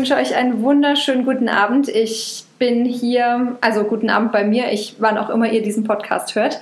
Wünsche 0.00 0.16
euch 0.16 0.34
einen 0.34 0.62
wunderschönen 0.62 1.26
guten 1.26 1.50
Abend. 1.50 1.86
Ich 1.90 2.44
bin 2.58 2.86
hier, 2.86 3.58
also 3.60 3.84
guten 3.84 4.08
Abend 4.08 4.32
bei 4.32 4.44
mir, 4.44 4.72
ich, 4.72 4.94
wann 4.98 5.18
auch 5.18 5.28
immer 5.28 5.52
ihr 5.52 5.60
diesen 5.60 5.84
Podcast 5.84 6.34
hört. 6.36 6.58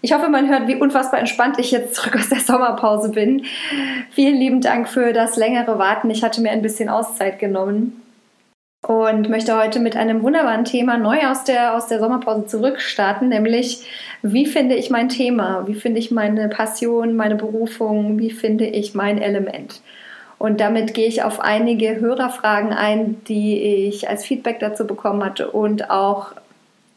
Ich 0.00 0.12
hoffe, 0.12 0.28
man 0.28 0.48
hört, 0.48 0.66
wie 0.66 0.74
unfassbar 0.74 1.20
entspannt 1.20 1.60
ich 1.60 1.70
jetzt 1.70 1.94
zurück 1.94 2.16
aus 2.16 2.30
der 2.30 2.40
Sommerpause 2.40 3.10
bin. 3.10 3.44
Vielen 4.10 4.34
lieben 4.34 4.60
Dank 4.60 4.88
für 4.88 5.12
das 5.12 5.36
längere 5.36 5.78
Warten. 5.78 6.10
Ich 6.10 6.24
hatte 6.24 6.40
mir 6.40 6.50
ein 6.50 6.60
bisschen 6.60 6.88
Auszeit 6.88 7.38
genommen 7.38 8.02
und 8.84 9.28
möchte 9.28 9.56
heute 9.56 9.78
mit 9.78 9.94
einem 9.94 10.24
wunderbaren 10.24 10.64
Thema 10.64 10.98
neu 10.98 11.20
aus 11.28 11.44
der, 11.44 11.76
aus 11.76 11.86
der 11.86 12.00
Sommerpause 12.00 12.46
zurückstarten, 12.46 13.28
nämlich 13.28 13.86
wie 14.22 14.46
finde 14.46 14.74
ich 14.74 14.90
mein 14.90 15.08
Thema, 15.08 15.68
wie 15.68 15.74
finde 15.74 16.00
ich 16.00 16.10
meine 16.10 16.48
Passion, 16.48 17.14
meine 17.14 17.36
Berufung, 17.36 18.18
wie 18.18 18.32
finde 18.32 18.66
ich 18.66 18.92
mein 18.92 19.18
Element. 19.22 19.82
Und 20.42 20.58
damit 20.58 20.92
gehe 20.92 21.06
ich 21.06 21.22
auf 21.22 21.38
einige 21.38 22.00
Hörerfragen 22.00 22.72
ein, 22.72 23.22
die 23.28 23.62
ich 23.62 24.08
als 24.08 24.24
Feedback 24.24 24.58
dazu 24.58 24.88
bekommen 24.88 25.22
hatte 25.22 25.48
und 25.52 25.88
auch 25.88 26.32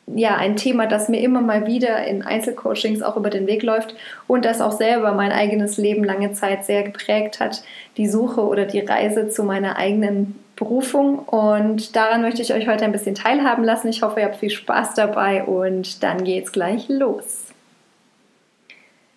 ja, 0.07 0.35
ein 0.35 0.55
Thema, 0.55 0.87
das 0.87 1.09
mir 1.09 1.19
immer 1.21 1.41
mal 1.41 1.67
wieder 1.67 2.07
in 2.07 2.23
Einzelcoachings 2.23 3.03
auch 3.03 3.17
über 3.17 3.29
den 3.29 3.45
Weg 3.45 3.61
läuft 3.61 3.93
und 4.25 4.45
das 4.45 4.61
auch 4.61 4.71
selber 4.71 5.11
mein 5.11 5.31
eigenes 5.31 5.77
Leben 5.77 6.03
lange 6.03 6.33
Zeit 6.33 6.65
sehr 6.65 6.81
geprägt 6.81 7.39
hat, 7.39 7.61
die 7.97 8.07
Suche 8.07 8.41
oder 8.41 8.65
die 8.65 8.79
Reise 8.79 9.29
zu 9.29 9.43
meiner 9.43 9.75
eigenen 9.75 10.39
Berufung. 10.55 11.19
Und 11.19 11.95
daran 11.95 12.23
möchte 12.23 12.41
ich 12.41 12.51
euch 12.51 12.67
heute 12.67 12.83
ein 12.83 12.93
bisschen 12.93 13.13
teilhaben 13.13 13.63
lassen. 13.63 13.89
Ich 13.89 14.01
hoffe, 14.01 14.21
ihr 14.21 14.25
habt 14.25 14.37
viel 14.37 14.49
Spaß 14.49 14.95
dabei 14.95 15.43
und 15.43 16.01
dann 16.01 16.23
geht's 16.23 16.51
gleich 16.51 16.89
los. 16.89 17.45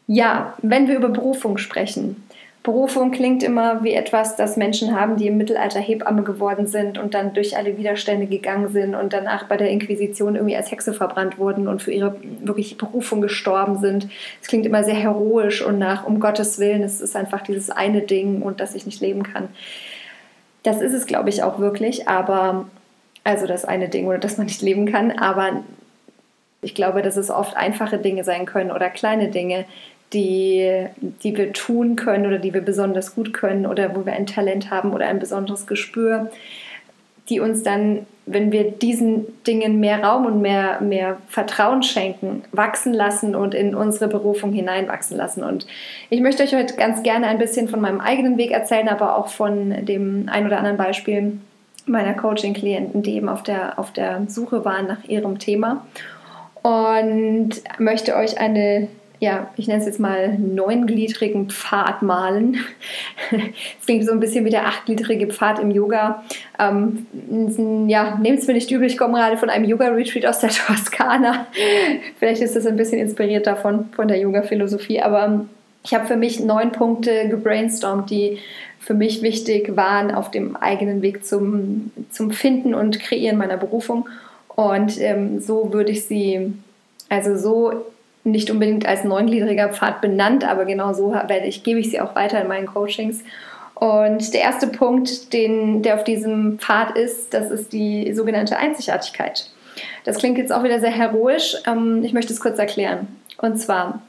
Ja, 0.07 0.53
wenn 0.61 0.87
wir 0.87 0.97
über 0.97 1.09
Berufung 1.09 1.57
sprechen, 1.57 2.29
Berufung 2.63 3.13
klingt 3.13 3.43
immer 3.43 3.83
wie 3.85 3.93
etwas, 3.93 4.37
das 4.37 4.57
Menschen 4.57 4.99
haben, 4.99 5.17
die 5.17 5.29
im 5.29 5.37
Mittelalter 5.39 5.81
Hebamme 5.81 6.23
geworden 6.23 6.67
sind 6.67 6.99
und 6.99 7.15
dann 7.15 7.33
durch 7.33 7.57
alle 7.57 7.79
Widerstände 7.79 8.27
gegangen 8.27 8.69
sind 8.69 8.95
und 8.95 9.13
danach 9.13 9.45
bei 9.45 9.57
der 9.57 9.71
Inquisition 9.71 10.35
irgendwie 10.35 10.57
als 10.57 10.71
Hexe 10.71 10.93
verbrannt 10.93 11.39
wurden 11.39 11.69
und 11.69 11.83
für 11.83 11.93
ihre 11.93 12.17
wirklich 12.41 12.77
Berufung 12.77 13.21
gestorben 13.21 13.79
sind. 13.79 14.09
Es 14.43 14.49
klingt 14.49 14.67
immer 14.67 14.85
sehr 14.85 14.97
heroisch 14.97 15.63
und 15.63 15.79
nach 15.79 16.05
um 16.05 16.21
Gottes 16.21 16.59
Willen, 16.59 16.83
es 16.83 17.01
ist 17.01 17.17
einfach 17.17 17.43
dieses 17.43 17.71
eine 17.71 18.03
Ding 18.03 18.43
und 18.43 18.61
das 18.61 18.75
ich 18.75 18.87
nicht 18.87 19.01
leben 19.01 19.23
kann. 19.23 19.49
Das 20.65 20.81
ist 20.81 20.93
es, 20.93 21.07
glaube 21.07 21.31
ich, 21.31 21.43
auch 21.43 21.61
wirklich, 21.61 22.09
aber 22.09 22.67
also 23.25 23.47
das 23.47 23.65
eine 23.65 23.89
Ding 23.89 24.07
oder 24.07 24.19
dass 24.19 24.37
man 24.37 24.47
nicht 24.47 24.63
leben 24.63 24.91
kann, 24.91 25.13
aber 25.13 25.63
ich 26.61 26.75
glaube, 26.75 27.03
dass 27.03 27.17
es 27.17 27.31
oft 27.31 27.57
einfache 27.57 27.99
Dinge 27.99 28.25
sein 28.25 28.47
können 28.47 28.73
oder 28.73 28.91
kleine 28.91 29.29
Dinge, 29.29 29.65
die, 30.13 30.87
die 31.23 31.37
wir 31.37 31.53
tun 31.53 31.97
können 31.97 32.27
oder 32.27 32.39
die 32.39 32.55
wir 32.55 32.63
besonders 32.63 33.15
gut 33.15 33.33
können 33.33 33.67
oder 33.67 33.95
wo 33.95 34.07
wir 34.07 34.15
ein 34.15 34.27
Talent 34.27 34.71
haben 34.71 34.93
oder 34.93 35.07
ein 35.07 35.19
besonderes 35.19 35.67
Gespür, 35.67 36.31
die 37.29 37.41
uns 37.41 37.63
dann, 37.63 38.07
wenn 38.25 38.53
wir 38.53 38.71
diesen 38.71 39.27
Dingen 39.45 39.81
mehr 39.81 40.03
Raum 40.03 40.25
und 40.25 40.41
mehr, 40.41 40.81
mehr 40.81 41.19
Vertrauen 41.29 41.83
schenken, 41.83 42.43
wachsen 42.53 42.95
lassen 42.95 43.35
und 43.35 43.55
in 43.55 43.75
unsere 43.75 44.09
Berufung 44.09 44.53
hineinwachsen 44.53 45.17
lassen. 45.17 45.43
Und 45.43 45.67
ich 46.09 46.21
möchte 46.21 46.43
euch 46.43 46.55
heute 46.55 46.77
ganz 46.77 47.03
gerne 47.03 47.27
ein 47.27 47.39
bisschen 47.39 47.69
von 47.69 47.81
meinem 47.81 48.01
eigenen 48.01 48.39
Weg 48.39 48.51
erzählen, 48.51 48.89
aber 48.89 49.17
auch 49.17 49.29
von 49.29 49.85
dem 49.85 50.29
ein 50.31 50.47
oder 50.47 50.59
anderen 50.59 50.79
Beispiel 50.79 51.39
meiner 51.85 52.15
Coaching-Klienten, 52.15 53.03
die 53.03 53.17
eben 53.17 53.29
auf 53.29 53.43
der, 53.43 53.79
auf 53.79 53.93
der 53.93 54.23
Suche 54.29 54.65
waren 54.65 54.87
nach 54.87 55.05
ihrem 55.05 55.39
Thema. 55.39 55.87
Und 56.63 57.51
möchte 57.79 58.17
euch 58.17 58.39
eine 58.39 58.89
ja, 59.21 59.51
ich 59.57 59.67
nenne 59.67 59.81
es 59.81 59.87
jetzt 59.87 59.99
mal 59.99 60.39
neungliedrigen 60.39 61.51
Pfad 61.51 62.03
malen. 62.03 62.59
Es 63.81 63.87
klingt 63.87 64.07
so 64.07 64.13
ein 64.13 64.21
bisschen 64.21 64.45
wie 64.45 64.51
der 64.51 64.67
achtgliedrige 64.67 65.27
Pfad 65.27 65.59
im 65.59 65.71
Yoga. 65.71 66.23
Ähm, 66.59 67.07
ja, 67.89 68.17
nehmt 68.21 68.39
es 68.39 68.47
mir 68.47 68.55
nicht 68.55 68.71
übel, 68.71 68.87
ich 68.87 68.97
komme 68.97 69.15
gerade 69.15 69.37
von 69.37 69.51
einem 69.51 69.65
Yoga-Retreat 69.65 70.27
aus 70.27 70.39
der 70.39 70.51
Toskana. 70.67 71.47
Vielleicht 72.19 72.43
ist 72.43 72.55
das 72.55 72.67
ein 72.67 72.77
bisschen 72.77 73.01
inspiriert 73.01 73.47
davon, 73.47 73.87
von 73.93 74.07
der 74.07 74.19
Yoga-Philosophie, 74.19 75.01
aber 75.01 75.25
ähm, 75.25 75.49
ich 75.85 75.95
habe 75.95 76.07
für 76.07 76.17
mich 76.17 76.41
neun 76.41 76.71
Punkte 76.73 77.29
gebrainstormt, 77.29 78.11
die 78.11 78.39
für 78.79 78.95
mich 78.95 79.23
wichtig 79.23 79.77
waren 79.77 80.13
auf 80.13 80.31
dem 80.31 80.57
eigenen 80.57 81.03
Weg 81.03 81.25
zum, 81.25 81.91
zum 82.11 82.31
Finden 82.31 82.75
und 82.75 83.01
Kreieren 83.01 83.37
meiner 83.37 83.57
Berufung. 83.57 84.09
Und 84.49 85.01
ähm, 85.01 85.41
so 85.41 85.73
würde 85.73 85.93
ich 85.93 86.05
sie, 86.05 86.53
also 87.09 87.37
so 87.37 87.85
nicht 88.25 88.51
unbedingt 88.51 88.87
als 88.87 89.05
neungliedriger 89.05 89.71
Pfad 89.71 90.01
benannt, 90.01 90.49
aber 90.49 90.65
genau 90.65 90.93
so 90.93 91.13
werde 91.13 91.47
ich, 91.47 91.63
gebe 91.63 91.81
ich 91.81 91.91
sie 91.91 92.01
auch 92.01 92.15
weiter 92.15 92.41
in 92.41 92.49
meinen 92.49 92.67
Coachings. 92.67 93.23
Und 93.75 94.35
der 94.35 94.41
erste 94.41 94.67
Punkt, 94.67 95.33
den, 95.33 95.83
der 95.83 95.95
auf 95.95 96.05
diesem 96.05 96.59
Pfad 96.59 96.97
ist, 96.97 97.33
das 97.33 97.51
ist 97.51 97.73
die 97.73 98.13
sogenannte 98.13 98.59
Einzigartigkeit. 98.59 99.49
Das 100.05 100.19
klingt 100.19 100.37
jetzt 100.37 100.53
auch 100.53 100.65
wieder 100.65 100.81
sehr 100.81 100.91
heroisch. 100.91 101.55
Ähm, 101.67 102.03
ich 102.03 102.13
möchte 102.13 102.33
es 102.33 102.41
kurz 102.41 102.59
erklären. 102.59 103.07
Und 103.41 103.59
zwar, 103.59 104.03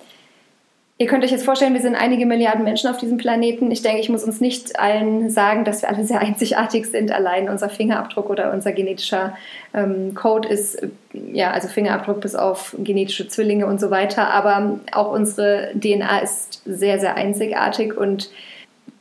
Ihr 1.01 1.07
könnt 1.07 1.23
euch 1.23 1.31
jetzt 1.31 1.45
vorstellen, 1.45 1.73
wir 1.73 1.81
sind 1.81 1.95
einige 1.95 2.25
Milliarden 2.25 2.65
Menschen 2.65 2.89
auf 2.89 2.97
diesem 2.97 3.15
Planeten. 3.17 3.71
Ich 3.71 3.81
denke, 3.81 4.01
ich 4.01 4.09
muss 4.09 4.25
uns 4.25 4.41
nicht 4.41 4.77
allen 4.77 5.29
sagen, 5.29 5.63
dass 5.63 5.81
wir 5.81 5.87
alle 5.87 6.03
sehr 6.03 6.19
einzigartig 6.19 6.87
sind. 6.87 7.09
Allein 7.09 7.47
unser 7.47 7.69
Fingerabdruck 7.69 8.29
oder 8.29 8.51
unser 8.51 8.73
genetischer 8.73 9.37
ähm, 9.73 10.13
Code 10.13 10.49
ist, 10.49 10.85
ja, 11.13 11.51
also 11.51 11.69
Fingerabdruck 11.69 12.19
bis 12.19 12.35
auf 12.35 12.75
genetische 12.79 13.29
Zwillinge 13.29 13.65
und 13.65 13.79
so 13.79 13.91
weiter. 13.91 14.27
Aber 14.27 14.81
auch 14.91 15.13
unsere 15.13 15.71
DNA 15.73 16.19
ist 16.19 16.63
sehr, 16.65 16.99
sehr 16.99 17.15
einzigartig 17.15 17.95
und 17.95 18.29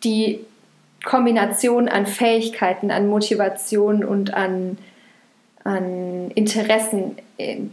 die 0.05 0.39
Kombination 1.05 1.89
an 1.89 2.07
Fähigkeiten, 2.07 2.93
an 2.93 3.09
Motivation 3.09 4.05
und 4.05 4.35
an 4.35 4.79
an 5.69 6.31
Interessen 6.31 7.17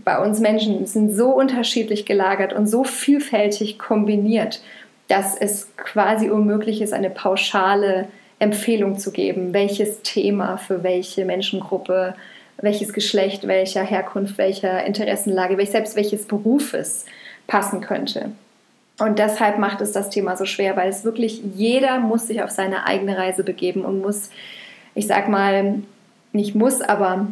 bei 0.03 0.21
uns 0.21 0.39
Menschen 0.39 0.85
sind 0.85 1.15
so 1.15 1.29
unterschiedlich 1.29 2.05
gelagert 2.05 2.51
und 2.51 2.67
so 2.67 2.83
vielfältig 2.83 3.79
kombiniert, 3.79 4.61
dass 5.07 5.35
es 5.37 5.75
quasi 5.77 6.29
unmöglich 6.29 6.81
ist, 6.81 6.93
eine 6.93 7.09
pauschale 7.09 8.09
Empfehlung 8.37 8.99
zu 8.99 9.11
geben, 9.11 9.53
welches 9.53 10.01
Thema 10.01 10.57
für 10.57 10.83
welche 10.83 11.23
Menschengruppe, 11.23 12.15
welches 12.57 12.91
Geschlecht, 12.91 13.47
welcher 13.47 13.83
Herkunft, 13.83 14.37
welcher 14.37 14.85
Interessenlage, 14.85 15.65
selbst 15.65 15.95
welches 15.95 16.25
Berufes 16.25 17.05
passen 17.47 17.79
könnte. 17.79 18.31
Und 18.99 19.19
deshalb 19.19 19.57
macht 19.57 19.79
es 19.79 19.93
das 19.93 20.09
Thema 20.09 20.35
so 20.35 20.45
schwer, 20.45 20.75
weil 20.75 20.89
es 20.89 21.05
wirklich 21.05 21.41
jeder 21.55 21.99
muss 21.99 22.27
sich 22.27 22.43
auf 22.43 22.49
seine 22.51 22.85
eigene 22.85 23.17
Reise 23.17 23.43
begeben 23.43 23.85
und 23.85 24.01
muss, 24.01 24.29
ich 24.95 25.07
sag 25.07 25.29
mal, 25.29 25.81
nicht 26.33 26.55
muss, 26.55 26.81
aber 26.81 27.27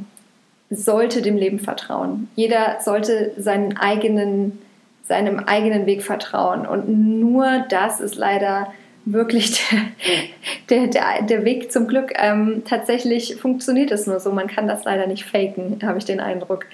sollte 0.76 1.22
dem 1.22 1.38
Leben 1.38 1.60
vertrauen. 1.60 2.30
Jeder 2.36 2.78
sollte 2.82 3.32
seinen 3.38 3.78
eigenen, 3.78 4.60
seinem 5.04 5.40
eigenen 5.40 5.86
Weg 5.86 6.04
vertrauen. 6.04 6.66
Und 6.66 6.90
nur 7.20 7.66
das 7.70 8.00
ist 8.00 8.16
leider 8.16 8.74
wirklich 9.06 9.62
der, 10.70 10.88
der, 10.88 11.24
der 11.24 11.46
Weg 11.46 11.72
zum 11.72 11.88
Glück. 11.88 12.14
Ähm, 12.16 12.64
tatsächlich 12.66 13.36
funktioniert 13.36 13.92
es 13.92 14.08
nur 14.08 14.20
so. 14.20 14.32
Man 14.32 14.48
kann 14.48 14.68
das 14.68 14.84
leider 14.86 15.08
nicht 15.08 15.26
faken, 15.26 15.80
habe 15.84 15.98
ich 15.98 16.06
den 16.06 16.20
Eindruck 16.20 16.66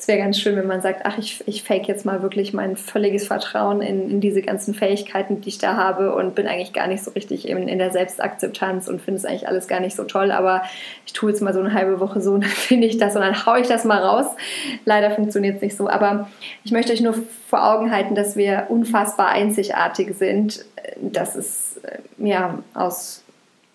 es 0.00 0.08
wäre 0.08 0.18
ganz 0.18 0.40
schön, 0.40 0.56
wenn 0.56 0.66
man 0.66 0.80
sagt, 0.80 1.02
ach, 1.04 1.18
ich, 1.18 1.46
ich 1.46 1.62
fake 1.62 1.86
jetzt 1.86 2.06
mal 2.06 2.22
wirklich 2.22 2.54
mein 2.54 2.76
völliges 2.76 3.26
Vertrauen 3.26 3.82
in, 3.82 4.10
in 4.10 4.20
diese 4.22 4.40
ganzen 4.40 4.72
Fähigkeiten, 4.72 5.42
die 5.42 5.50
ich 5.50 5.58
da 5.58 5.76
habe 5.76 6.14
und 6.14 6.34
bin 6.34 6.46
eigentlich 6.46 6.72
gar 6.72 6.86
nicht 6.86 7.04
so 7.04 7.10
richtig 7.10 7.46
in, 7.46 7.68
in 7.68 7.78
der 7.78 7.90
Selbstakzeptanz 7.90 8.88
und 8.88 9.02
finde 9.02 9.18
es 9.18 9.26
eigentlich 9.26 9.46
alles 9.46 9.68
gar 9.68 9.78
nicht 9.78 9.94
so 9.94 10.04
toll, 10.04 10.32
aber 10.32 10.62
ich 11.04 11.12
tue 11.12 11.30
jetzt 11.30 11.42
mal 11.42 11.52
so 11.52 11.60
eine 11.60 11.74
halbe 11.74 12.00
Woche 12.00 12.22
so 12.22 12.32
und 12.32 12.44
dann 12.44 12.50
finde 12.54 12.86
ich 12.86 12.96
das 12.96 13.14
und 13.14 13.20
dann 13.20 13.44
haue 13.44 13.60
ich 13.60 13.68
das 13.68 13.84
mal 13.84 14.02
raus. 14.02 14.24
Leider 14.86 15.10
funktioniert 15.10 15.56
es 15.56 15.62
nicht 15.62 15.76
so, 15.76 15.86
aber 15.86 16.30
ich 16.64 16.72
möchte 16.72 16.94
euch 16.94 17.02
nur 17.02 17.14
vor 17.46 17.70
Augen 17.70 17.90
halten, 17.90 18.14
dass 18.14 18.36
wir 18.36 18.68
unfassbar 18.70 19.28
einzigartig 19.28 20.14
sind. 20.16 20.64
Das 21.02 21.36
ist 21.36 21.78
äh, 21.84 21.98
ja 22.26 22.58
aus 22.72 23.19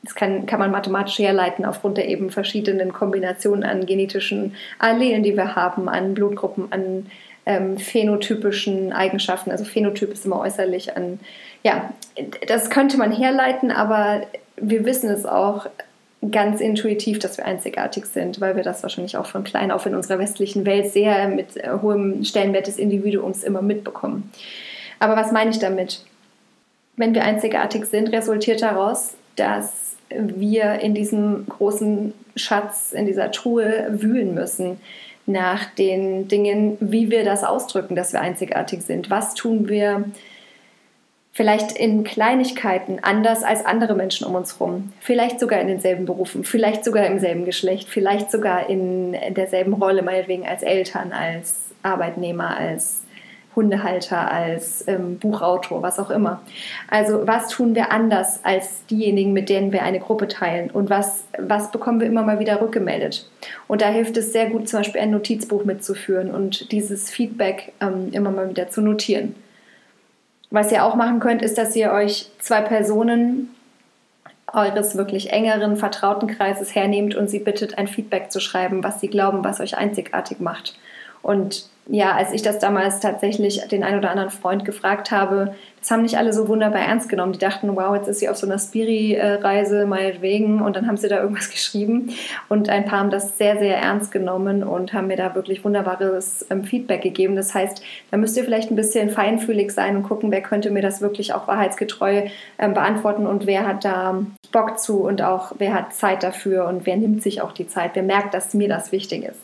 das 0.05 0.15
kann, 0.15 0.45
kann 0.45 0.59
man 0.59 0.71
mathematisch 0.71 1.19
herleiten 1.19 1.65
aufgrund 1.65 1.97
der 1.97 2.07
eben 2.07 2.29
verschiedenen 2.29 2.93
Kombinationen 2.93 3.63
an 3.63 3.85
genetischen 3.85 4.55
Allelen, 4.79 5.23
die 5.23 5.35
wir 5.35 5.55
haben, 5.55 5.89
an 5.89 6.13
Blutgruppen, 6.13 6.71
an 6.71 7.07
ähm, 7.45 7.77
phänotypischen 7.77 8.93
Eigenschaften. 8.93 9.51
Also 9.51 9.65
Phänotyp 9.65 10.11
ist 10.11 10.25
immer 10.25 10.39
äußerlich 10.39 10.95
an, 10.95 11.19
ja, 11.63 11.93
das 12.47 12.69
könnte 12.69 12.97
man 12.97 13.11
herleiten, 13.11 13.71
aber 13.71 14.21
wir 14.57 14.85
wissen 14.85 15.09
es 15.09 15.25
auch 15.25 15.67
ganz 16.31 16.61
intuitiv, 16.61 17.19
dass 17.19 17.37
wir 17.37 17.45
einzigartig 17.45 18.05
sind, 18.05 18.41
weil 18.41 18.55
wir 18.55 18.63
das 18.63 18.83
wahrscheinlich 18.83 19.17
auch 19.17 19.25
von 19.25 19.43
klein 19.43 19.71
auf 19.71 19.85
in 19.85 19.95
unserer 19.95 20.19
westlichen 20.19 20.65
Welt 20.65 20.91
sehr 20.91 21.27
mit 21.27 21.57
äh, 21.57 21.69
hohem 21.81 22.23
Stellenwert 22.23 22.67
des 22.67 22.77
Individuums 22.77 23.43
immer 23.43 23.61
mitbekommen. 23.61 24.31
Aber 24.99 25.15
was 25.15 25.31
meine 25.31 25.51
ich 25.51 25.59
damit? 25.59 26.03
Wenn 26.95 27.13
wir 27.13 27.23
einzigartig 27.23 27.85
sind, 27.85 28.11
resultiert 28.13 28.61
daraus, 28.61 29.15
dass 29.35 29.84
wir 30.09 30.79
in 30.79 30.93
diesem 30.93 31.47
großen 31.47 32.13
Schatz, 32.35 32.91
in 32.91 33.05
dieser 33.05 33.31
Truhe 33.31 33.87
wühlen 33.89 34.33
müssen 34.33 34.79
nach 35.25 35.65
den 35.65 36.27
Dingen, 36.27 36.77
wie 36.79 37.09
wir 37.09 37.23
das 37.23 37.43
ausdrücken, 37.43 37.95
dass 37.95 38.13
wir 38.13 38.21
einzigartig 38.21 38.81
sind. 38.83 39.09
Was 39.09 39.33
tun 39.33 39.67
wir 39.67 40.05
vielleicht 41.35 41.73
in 41.73 42.05
Kleinigkeiten 42.05 42.99
anders 43.01 43.43
als 43.43 43.65
andere 43.65 43.93
Menschen 43.93 44.25
um 44.25 44.35
uns 44.35 44.57
herum. 44.57 44.93
Vielleicht 45.01 45.41
sogar 45.41 45.59
in 45.59 45.67
denselben 45.67 46.05
Berufen, 46.05 46.45
vielleicht 46.45 46.85
sogar 46.85 47.05
im 47.07 47.19
selben 47.19 47.43
Geschlecht, 47.43 47.89
vielleicht 47.89 48.31
sogar 48.31 48.69
in 48.69 49.11
derselben 49.33 49.73
Rolle, 49.73 50.01
meinetwegen 50.01 50.47
als 50.47 50.63
Eltern, 50.63 51.11
als 51.11 51.55
Arbeitnehmer, 51.83 52.55
als 52.55 53.01
Hundehalter, 53.55 54.31
als 54.31 54.87
ähm, 54.87 55.17
Buchautor, 55.19 55.81
was 55.81 55.99
auch 55.99 56.09
immer. 56.09 56.41
Also 56.89 57.25
was 57.25 57.47
tun 57.49 57.75
wir 57.75 57.91
anders 57.91 58.39
als 58.43 58.85
diejenigen, 58.87 59.33
mit 59.33 59.49
denen 59.49 59.71
wir 59.71 59.83
eine 59.83 59.99
Gruppe 59.99 60.27
teilen 60.27 60.69
und 60.69 60.89
was, 60.89 61.25
was 61.37 61.71
bekommen 61.71 61.99
wir 61.99 62.07
immer 62.07 62.23
mal 62.23 62.39
wieder 62.39 62.61
rückgemeldet. 62.61 63.29
Und 63.67 63.81
da 63.81 63.87
hilft 63.87 64.17
es 64.17 64.33
sehr 64.33 64.49
gut, 64.49 64.67
zum 64.67 64.79
Beispiel 64.79 65.01
ein 65.01 65.11
Notizbuch 65.11 65.65
mitzuführen 65.65 66.31
und 66.31 66.71
dieses 66.71 67.09
Feedback 67.09 67.73
ähm, 67.81 68.09
immer 68.11 68.31
mal 68.31 68.49
wieder 68.49 68.69
zu 68.69 68.81
notieren. 68.81 69.35
Was 70.51 70.71
ihr 70.71 70.85
auch 70.85 70.95
machen 70.95 71.19
könnt, 71.19 71.41
ist, 71.41 71.57
dass 71.57 71.75
ihr 71.75 71.91
euch 71.91 72.31
zwei 72.39 72.61
Personen 72.61 73.49
eures 74.53 74.95
wirklich 74.95 75.31
engeren 75.31 75.75
vertrauten 75.75 76.27
Kreises 76.27 76.73
hernehmt 76.75 77.15
und 77.15 77.29
sie 77.29 77.39
bittet, 77.39 77.77
ein 77.77 77.87
Feedback 77.87 78.31
zu 78.31 78.39
schreiben, 78.39 78.83
was 78.83 79.01
sie 79.01 79.07
glauben, 79.07 79.43
was 79.43 79.59
euch 79.59 79.77
einzigartig 79.77 80.39
macht. 80.39 80.77
Und 81.21 81.69
ja, 81.87 82.13
als 82.15 82.33
ich 82.33 82.41
das 82.41 82.57
damals 82.57 82.99
tatsächlich 82.99 83.61
den 83.67 83.83
einen 83.83 83.99
oder 83.99 84.09
anderen 84.09 84.31
Freund 84.31 84.65
gefragt 84.65 85.11
habe, 85.11 85.53
das 85.79 85.91
haben 85.91 86.01
nicht 86.01 86.17
alle 86.17 86.33
so 86.33 86.47
wunderbar 86.47 86.81
ernst 86.81 87.09
genommen. 87.09 87.33
Die 87.33 87.37
dachten, 87.39 87.75
wow, 87.75 87.95
jetzt 87.95 88.07
ist 88.07 88.19
sie 88.19 88.27
auf 88.27 88.37
so 88.37 88.47
einer 88.47 88.57
Spiri-Reise, 88.57 89.85
meinetwegen, 89.85 90.63
und 90.63 90.75
dann 90.75 90.87
haben 90.87 90.97
sie 90.97 91.07
da 91.07 91.21
irgendwas 91.21 91.49
geschrieben. 91.51 92.09
Und 92.49 92.69
ein 92.69 92.85
paar 92.85 93.01
haben 93.01 93.11
das 93.11 93.37
sehr, 93.37 93.59
sehr 93.59 93.77
ernst 93.77 94.11
genommen 94.11 94.63
und 94.63 94.93
haben 94.93 95.05
mir 95.05 95.15
da 95.15 95.35
wirklich 95.35 95.63
wunderbares 95.63 96.47
ähm, 96.49 96.63
Feedback 96.63 97.03
gegeben. 97.03 97.35
Das 97.35 97.53
heißt, 97.53 97.83
da 98.09 98.17
müsst 98.17 98.35
ihr 98.35 98.45
vielleicht 98.45 98.71
ein 98.71 98.75
bisschen 98.75 99.11
feinfühlig 99.11 99.71
sein 99.71 99.95
und 99.95 100.03
gucken, 100.03 100.31
wer 100.31 100.41
könnte 100.41 100.71
mir 100.71 100.81
das 100.81 101.01
wirklich 101.01 101.35
auch 101.35 101.47
wahrheitsgetreu 101.47 102.23
ähm, 102.57 102.73
beantworten 102.73 103.27
und 103.27 103.45
wer 103.45 103.67
hat 103.67 103.85
da 103.85 104.25
Bock 104.51 104.79
zu 104.79 105.03
und 105.03 105.21
auch 105.21 105.51
wer 105.59 105.75
hat 105.75 105.93
Zeit 105.93 106.23
dafür 106.23 106.65
und 106.65 106.87
wer 106.87 106.97
nimmt 106.97 107.21
sich 107.21 107.41
auch 107.41 107.51
die 107.51 107.67
Zeit, 107.67 107.91
wer 107.93 108.01
merkt, 108.03 108.33
dass 108.33 108.55
mir 108.55 108.69
das 108.69 108.91
wichtig 108.91 109.23
ist. 109.25 109.39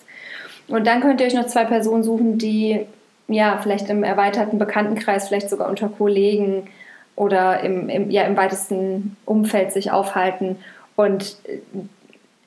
Und 0.72 0.88
dann 0.88 1.02
könnt 1.02 1.22
ihr 1.22 1.28
euch 1.28 1.34
noch 1.34 1.48
zwei 1.48 1.66
Personen 1.66 2.04
suchen, 2.04 2.38
die 2.38 2.86
ja 3.28 3.60
vielleicht 3.62 3.90
im 3.90 4.04
erweiterten 4.04 4.58
Bekanntenkreis, 4.58 5.28
vielleicht 5.28 5.50
sogar 5.50 5.70
unter 5.70 5.90
Kollegen 5.90 6.68
oder 7.16 7.62
im, 7.62 7.90
im, 7.90 8.10
ja, 8.10 8.24
im 8.24 8.38
weitesten 8.38 9.18
Umfeld 9.26 9.72
sich 9.72 9.92
aufhalten. 9.92 10.58
Und 10.96 11.38
äh, 11.46 11.60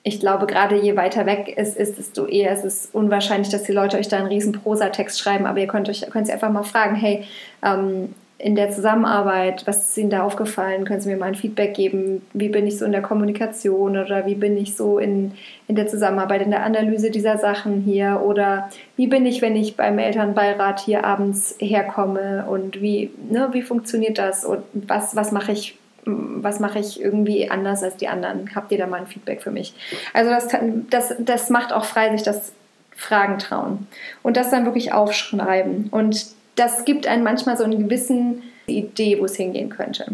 ich 0.03 0.21
glaube, 0.21 0.47
gerade 0.47 0.76
je 0.76 0.97
weiter 0.97 1.25
weg 1.25 1.55
es 1.56 1.76
ist, 1.76 1.99
desto 1.99 2.26
eher 2.26 2.53
ist 2.53 2.65
es 2.65 2.88
unwahrscheinlich, 2.93 3.49
dass 3.49 3.62
die 3.62 3.73
Leute 3.73 3.97
euch 3.97 4.09
da 4.09 4.19
einen 4.19 4.26
riesen 4.26 4.53
Prosatext 4.53 5.19
schreiben. 5.19 5.47
Aber 5.47 5.59
ihr 5.59 5.67
könnt 5.67 5.88
euch 5.88 6.03
könnt 6.11 6.26
sie 6.26 6.32
einfach 6.32 6.50
mal 6.50 6.62
fragen, 6.62 6.94
hey, 6.94 7.25
ähm, 7.62 8.15
in 8.39 8.57
der 8.57 8.71
Zusammenarbeit, 8.71 9.67
was 9.67 9.89
ist 9.89 9.97
Ihnen 9.97 10.11
da 10.11 10.23
aufgefallen? 10.25 10.85
Können 10.85 11.01
Sie 11.01 11.09
mir 11.09 11.17
mal 11.17 11.27
ein 11.27 11.35
Feedback 11.35 11.75
geben? 11.75 12.23
Wie 12.33 12.49
bin 12.49 12.67
ich 12.67 12.79
so 12.79 12.85
in 12.85 12.93
der 12.93 13.01
Kommunikation 13.01 13.97
oder 13.97 14.27
wie 14.27 14.35
bin 14.35 14.57
ich 14.57 14.77
so 14.77 14.99
in, 14.99 15.33
in 15.69 15.77
der 15.77 15.87
Zusammenarbeit, 15.87 16.43
in 16.43 16.51
der 16.51 16.65
Analyse 16.65 17.11
dieser 17.11 17.39
Sachen 17.39 17.81
hier? 17.83 18.23
Oder 18.25 18.71
wie 18.97 19.07
bin 19.07 19.25
ich, 19.25 19.41
wenn 19.41 19.55
ich 19.55 19.77
beim 19.77 19.99
Elternbeirat 19.99 20.81
hier 20.81 21.05
abends 21.05 21.55
herkomme 21.61 22.47
und 22.49 22.81
wie, 22.81 23.11
ne, 23.31 23.49
wie 23.53 23.63
funktioniert 23.63 24.19
das 24.19 24.45
und 24.45 24.65
was, 24.73 25.15
was 25.15 25.33
mache 25.33 25.53
ich 25.53 25.79
was 26.07 26.61
mache 26.61 26.81
ich 26.81 27.01
irgendwie 27.01 27.51
anders 27.51 27.83
als 27.83 27.97
die 27.97 28.09
anderen? 28.09 28.55
Habt 28.55 28.71
ihr 28.73 28.77
da 28.77 28.87
mal 28.87 29.01
ein 29.01 29.07
Feedback 29.07 29.41
für 29.43 29.51
mich? 29.51 29.73
Also 30.13 30.31
das, 30.31 30.49
das, 30.91 31.15
das 31.19 31.49
macht 31.49 31.73
auch 31.73 31.87
frei, 31.87 32.11
sich 32.11 32.23
das 32.23 32.53
Fragen 32.95 33.39
trauen 33.39 33.87
und 34.23 34.37
das 34.37 34.51
dann 34.51 34.67
wirklich 34.67 34.93
aufschreiben. 34.93 35.89
Und 35.91 36.27
das 36.56 36.85
gibt 36.85 37.06
einem 37.06 37.25
manchmal 37.25 37.56
so 37.56 37.65
eine 37.65 37.77
gewisse 37.77 38.37
Idee, 38.67 39.19
wo 39.21 39.25
es 39.25 39.37
hingehen 39.37 39.71
könnte. 39.71 40.06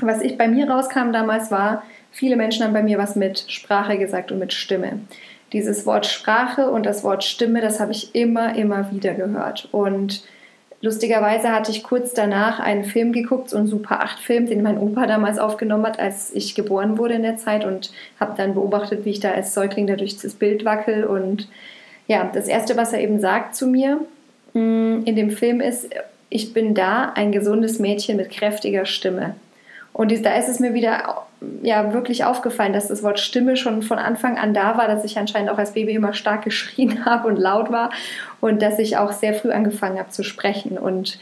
Was 0.00 0.20
ich 0.20 0.36
bei 0.36 0.48
mir 0.48 0.68
rauskam 0.68 1.12
damals 1.12 1.50
war, 1.50 1.82
viele 2.12 2.36
Menschen 2.36 2.64
haben 2.64 2.72
bei 2.72 2.82
mir 2.82 2.98
was 2.98 3.16
mit 3.16 3.44
Sprache 3.48 3.98
gesagt 3.98 4.30
und 4.30 4.38
mit 4.38 4.52
Stimme. 4.52 5.00
Dieses 5.52 5.86
Wort 5.86 6.06
Sprache 6.06 6.70
und 6.70 6.84
das 6.84 7.02
Wort 7.04 7.24
Stimme, 7.24 7.60
das 7.60 7.80
habe 7.80 7.92
ich 7.92 8.14
immer, 8.14 8.56
immer 8.56 8.90
wieder 8.92 9.14
gehört. 9.14 9.68
Und 9.72 10.22
lustigerweise 10.82 11.50
hatte 11.50 11.70
ich 11.70 11.82
kurz 11.82 12.12
danach 12.12 12.60
einen 12.60 12.84
Film 12.84 13.12
geguckt, 13.12 13.50
so 13.50 13.56
einen 13.56 13.68
Super 13.68 14.04
8-Film, 14.04 14.46
den 14.46 14.62
mein 14.62 14.78
Opa 14.78 15.06
damals 15.06 15.38
aufgenommen 15.38 15.86
hat, 15.86 15.98
als 15.98 16.32
ich 16.34 16.54
geboren 16.54 16.98
wurde 16.98 17.14
in 17.14 17.22
der 17.22 17.38
Zeit 17.38 17.64
und 17.64 17.90
habe 18.20 18.34
dann 18.36 18.54
beobachtet, 18.54 19.04
wie 19.04 19.10
ich 19.10 19.20
da 19.20 19.30
als 19.30 19.54
Säugling 19.54 19.86
da 19.86 19.96
durch 19.96 20.18
das 20.18 20.34
Bild 20.34 20.64
wackel. 20.64 21.04
Und 21.04 21.48
ja, 22.06 22.30
das 22.32 22.48
Erste, 22.48 22.76
was 22.76 22.92
er 22.92 23.00
eben 23.00 23.20
sagt 23.20 23.54
zu 23.54 23.66
mir, 23.66 24.00
in 24.56 25.16
dem 25.16 25.30
Film 25.30 25.60
ist, 25.60 25.88
ich 26.28 26.52
bin 26.52 26.74
da, 26.74 27.12
ein 27.14 27.32
gesundes 27.32 27.78
Mädchen 27.78 28.16
mit 28.16 28.30
kräftiger 28.30 28.86
Stimme. 28.86 29.36
Und 29.92 30.12
da 30.24 30.36
ist 30.36 30.48
es 30.48 30.60
mir 30.60 30.74
wieder 30.74 31.26
ja, 31.62 31.92
wirklich 31.92 32.24
aufgefallen, 32.24 32.72
dass 32.72 32.88
das 32.88 33.02
Wort 33.02 33.18
Stimme 33.18 33.56
schon 33.56 33.82
von 33.82 33.98
Anfang 33.98 34.36
an 34.38 34.52
da 34.52 34.76
war, 34.76 34.88
dass 34.88 35.04
ich 35.04 35.18
anscheinend 35.18 35.50
auch 35.50 35.58
als 35.58 35.72
Baby 35.72 35.92
immer 35.92 36.12
stark 36.12 36.42
geschrien 36.44 37.04
habe 37.04 37.28
und 37.28 37.36
laut 37.36 37.70
war 37.70 37.90
und 38.40 38.62
dass 38.62 38.78
ich 38.78 38.96
auch 38.96 39.12
sehr 39.12 39.34
früh 39.34 39.52
angefangen 39.52 39.98
habe 39.98 40.10
zu 40.10 40.22
sprechen 40.22 40.78
und 40.78 41.18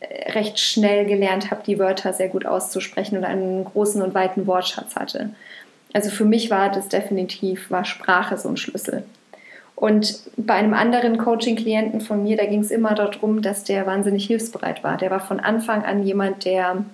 äh, 0.00 0.32
recht 0.32 0.58
schnell 0.58 1.06
gelernt 1.06 1.50
habe, 1.50 1.62
die 1.66 1.78
Wörter 1.78 2.12
sehr 2.12 2.28
gut 2.28 2.46
auszusprechen 2.46 3.18
und 3.18 3.24
einen 3.24 3.64
großen 3.64 4.00
und 4.02 4.14
weiten 4.14 4.46
Wortschatz 4.46 4.96
hatte. 4.96 5.30
Also 5.92 6.10
für 6.10 6.24
mich 6.24 6.50
war 6.50 6.70
das 6.70 6.88
definitiv, 6.88 7.70
war 7.70 7.84
Sprache 7.84 8.36
so 8.36 8.48
ein 8.48 8.56
Schlüssel. 8.56 9.04
Und 9.76 10.20
bei 10.36 10.54
einem 10.54 10.74
anderen 10.74 11.18
Coaching-Klienten 11.18 12.00
von 12.00 12.22
mir, 12.22 12.36
da 12.36 12.46
ging 12.46 12.60
es 12.60 12.70
immer 12.70 12.94
darum, 12.94 13.42
dass 13.42 13.64
der 13.64 13.86
wahnsinnig 13.86 14.26
hilfsbereit 14.26 14.84
war. 14.84 14.96
Der 14.96 15.10
war 15.10 15.20
von 15.20 15.40
Anfang 15.40 15.84
an 15.84 16.04
jemand, 16.04 16.44
der 16.44 16.84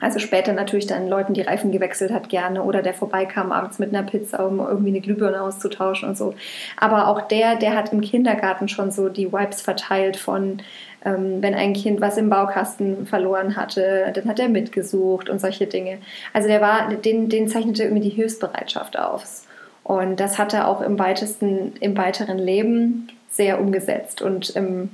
also 0.00 0.18
später 0.18 0.52
natürlich 0.52 0.86
dann 0.86 1.08
Leuten 1.08 1.32
die 1.32 1.40
Reifen 1.40 1.72
gewechselt 1.72 2.12
hat 2.12 2.28
gerne 2.28 2.62
oder 2.62 2.82
der 2.82 2.92
vorbeikam 2.92 3.50
abends 3.50 3.78
mit 3.78 3.94
einer 3.94 4.06
Pizza, 4.06 4.46
um 4.46 4.58
irgendwie 4.58 4.90
eine 4.90 5.00
Glühbirne 5.00 5.40
auszutauschen 5.40 6.10
und 6.10 6.18
so. 6.18 6.34
Aber 6.76 7.08
auch 7.08 7.22
der, 7.22 7.56
der 7.56 7.74
hat 7.74 7.92
im 7.92 8.02
Kindergarten 8.02 8.68
schon 8.68 8.90
so 8.90 9.08
die 9.08 9.32
Vibes 9.32 9.62
verteilt 9.62 10.18
von, 10.18 10.58
ähm, 11.04 11.40
wenn 11.40 11.54
ein 11.54 11.72
Kind 11.72 12.02
was 12.02 12.18
im 12.18 12.28
Baukasten 12.28 13.06
verloren 13.06 13.56
hatte, 13.56 14.12
dann 14.12 14.28
hat 14.28 14.38
er 14.38 14.50
mitgesucht 14.50 15.30
und 15.30 15.40
solche 15.40 15.66
Dinge. 15.66 15.98
Also 16.34 16.48
der 16.48 16.60
war, 16.60 16.92
den, 16.92 17.30
den 17.30 17.48
zeichnete 17.48 17.84
irgendwie 17.84 18.02
die 18.02 18.14
Hilfsbereitschaft 18.14 18.98
aus. 18.98 19.45
Und 19.86 20.18
das 20.18 20.36
hat 20.36 20.52
er 20.52 20.66
auch 20.66 20.80
im 20.80 20.98
weitesten, 20.98 21.74
im 21.78 21.96
weiteren 21.96 22.38
Leben 22.38 23.06
sehr 23.30 23.60
umgesetzt 23.60 24.20
und 24.20 24.56
ähm, 24.56 24.90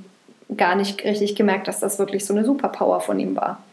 gar 0.55 0.75
nicht 0.75 1.03
richtig 1.03 1.35
gemerkt, 1.35 1.67
dass 1.67 1.79
das 1.79 1.97
wirklich 1.97 2.27
so 2.27 2.33
eine 2.35 2.45
Superpower 2.45 3.01
von 3.01 3.19
ihm 3.19 3.35
war. 3.35 3.63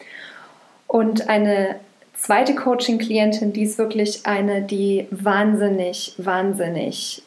Und 0.86 1.28
eine 1.28 1.76
zweite 2.14 2.54
Coaching-Klientin, 2.54 3.52
die 3.52 3.64
ist 3.64 3.76
wirklich 3.76 4.24
eine, 4.24 4.62
die 4.62 5.08
wahnsinnig, 5.10 6.14
wahnsinnig 6.16 7.22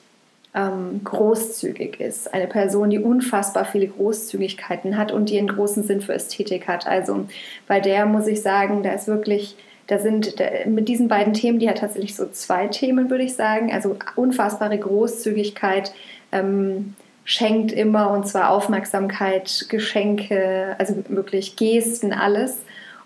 ähm, 0.55 1.01
großzügig 1.03 1.99
ist. 1.99 2.33
Eine 2.33 2.47
Person, 2.47 2.89
die 2.89 2.97
unfassbar 2.97 3.65
viele 3.65 3.89
Großzügigkeiten 3.89 4.97
hat 4.97 5.11
und 5.11 5.29
die 5.29 5.37
einen 5.37 5.49
großen 5.49 5.83
Sinn 5.83 6.01
für 6.01 6.15
Ästhetik 6.15 6.67
hat. 6.67 6.87
Also 6.87 7.27
bei 7.67 7.79
der 7.79 8.07
muss 8.07 8.25
ich 8.25 8.41
sagen, 8.41 8.81
da 8.81 8.93
ist 8.93 9.07
wirklich 9.07 9.55
da 9.87 9.99
sind 9.99 10.35
mit 10.65 10.87
diesen 10.87 11.07
beiden 11.07 11.33
Themen, 11.33 11.59
die 11.59 11.69
hat 11.69 11.79
tatsächlich 11.79 12.15
so 12.15 12.27
zwei 12.29 12.67
Themen, 12.67 13.09
würde 13.09 13.23
ich 13.23 13.35
sagen. 13.35 13.71
Also 13.73 13.97
unfassbare 14.15 14.77
Großzügigkeit 14.77 15.93
ähm, 16.31 16.95
schenkt 17.25 17.71
immer 17.71 18.11
und 18.11 18.27
zwar 18.27 18.49
Aufmerksamkeit, 18.49 19.65
Geschenke, 19.69 20.75
also 20.77 20.95
wirklich 21.09 21.55
Gesten, 21.55 22.13
alles 22.13 22.57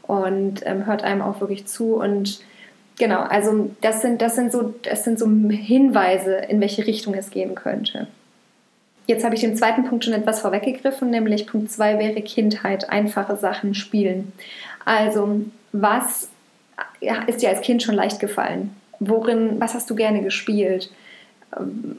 und 0.04 0.66
ähm, 0.66 0.86
hört 0.86 1.04
einem 1.04 1.22
auch 1.22 1.42
wirklich 1.42 1.68
zu 1.68 1.96
und 1.96 2.40
genau, 2.98 3.22
also 3.22 3.70
das 3.82 4.02
sind, 4.02 4.22
das 4.22 4.36
sind 4.36 4.52
so, 4.52 4.74
das 4.84 5.04
sind 5.04 5.20
so 5.20 5.28
Hinweise, 5.28 6.36
in 6.36 6.62
welche 6.62 6.88
Richtung 6.88 7.14
es 7.14 7.30
gehen 7.30 7.56
könnte. 7.56 8.08
Jetzt 9.06 9.24
habe 9.24 9.36
ich 9.36 9.42
den 9.42 9.56
zweiten 9.56 9.86
Punkt 9.86 10.04
schon 10.04 10.14
etwas 10.14 10.42
vorweggegriffen, 10.42 11.10
nämlich 11.10 11.48
Punkt 11.48 11.72
2 11.72 11.98
wäre 11.98 12.22
Kindheit, 12.22 12.90
einfache 12.90 13.38
Sachen 13.38 13.74
spielen. 13.74 14.34
Also, 14.84 15.42
was 15.72 16.28
ist 17.28 17.42
dir 17.42 17.50
als 17.50 17.62
Kind 17.62 17.84
schon 17.84 17.96
leicht 17.96 18.20
gefallen? 18.20 18.76
Worin, 19.00 19.60
was 19.60 19.74
hast 19.74 19.90
du 19.90 19.96
gerne 19.96 20.22
gespielt? 20.22 20.92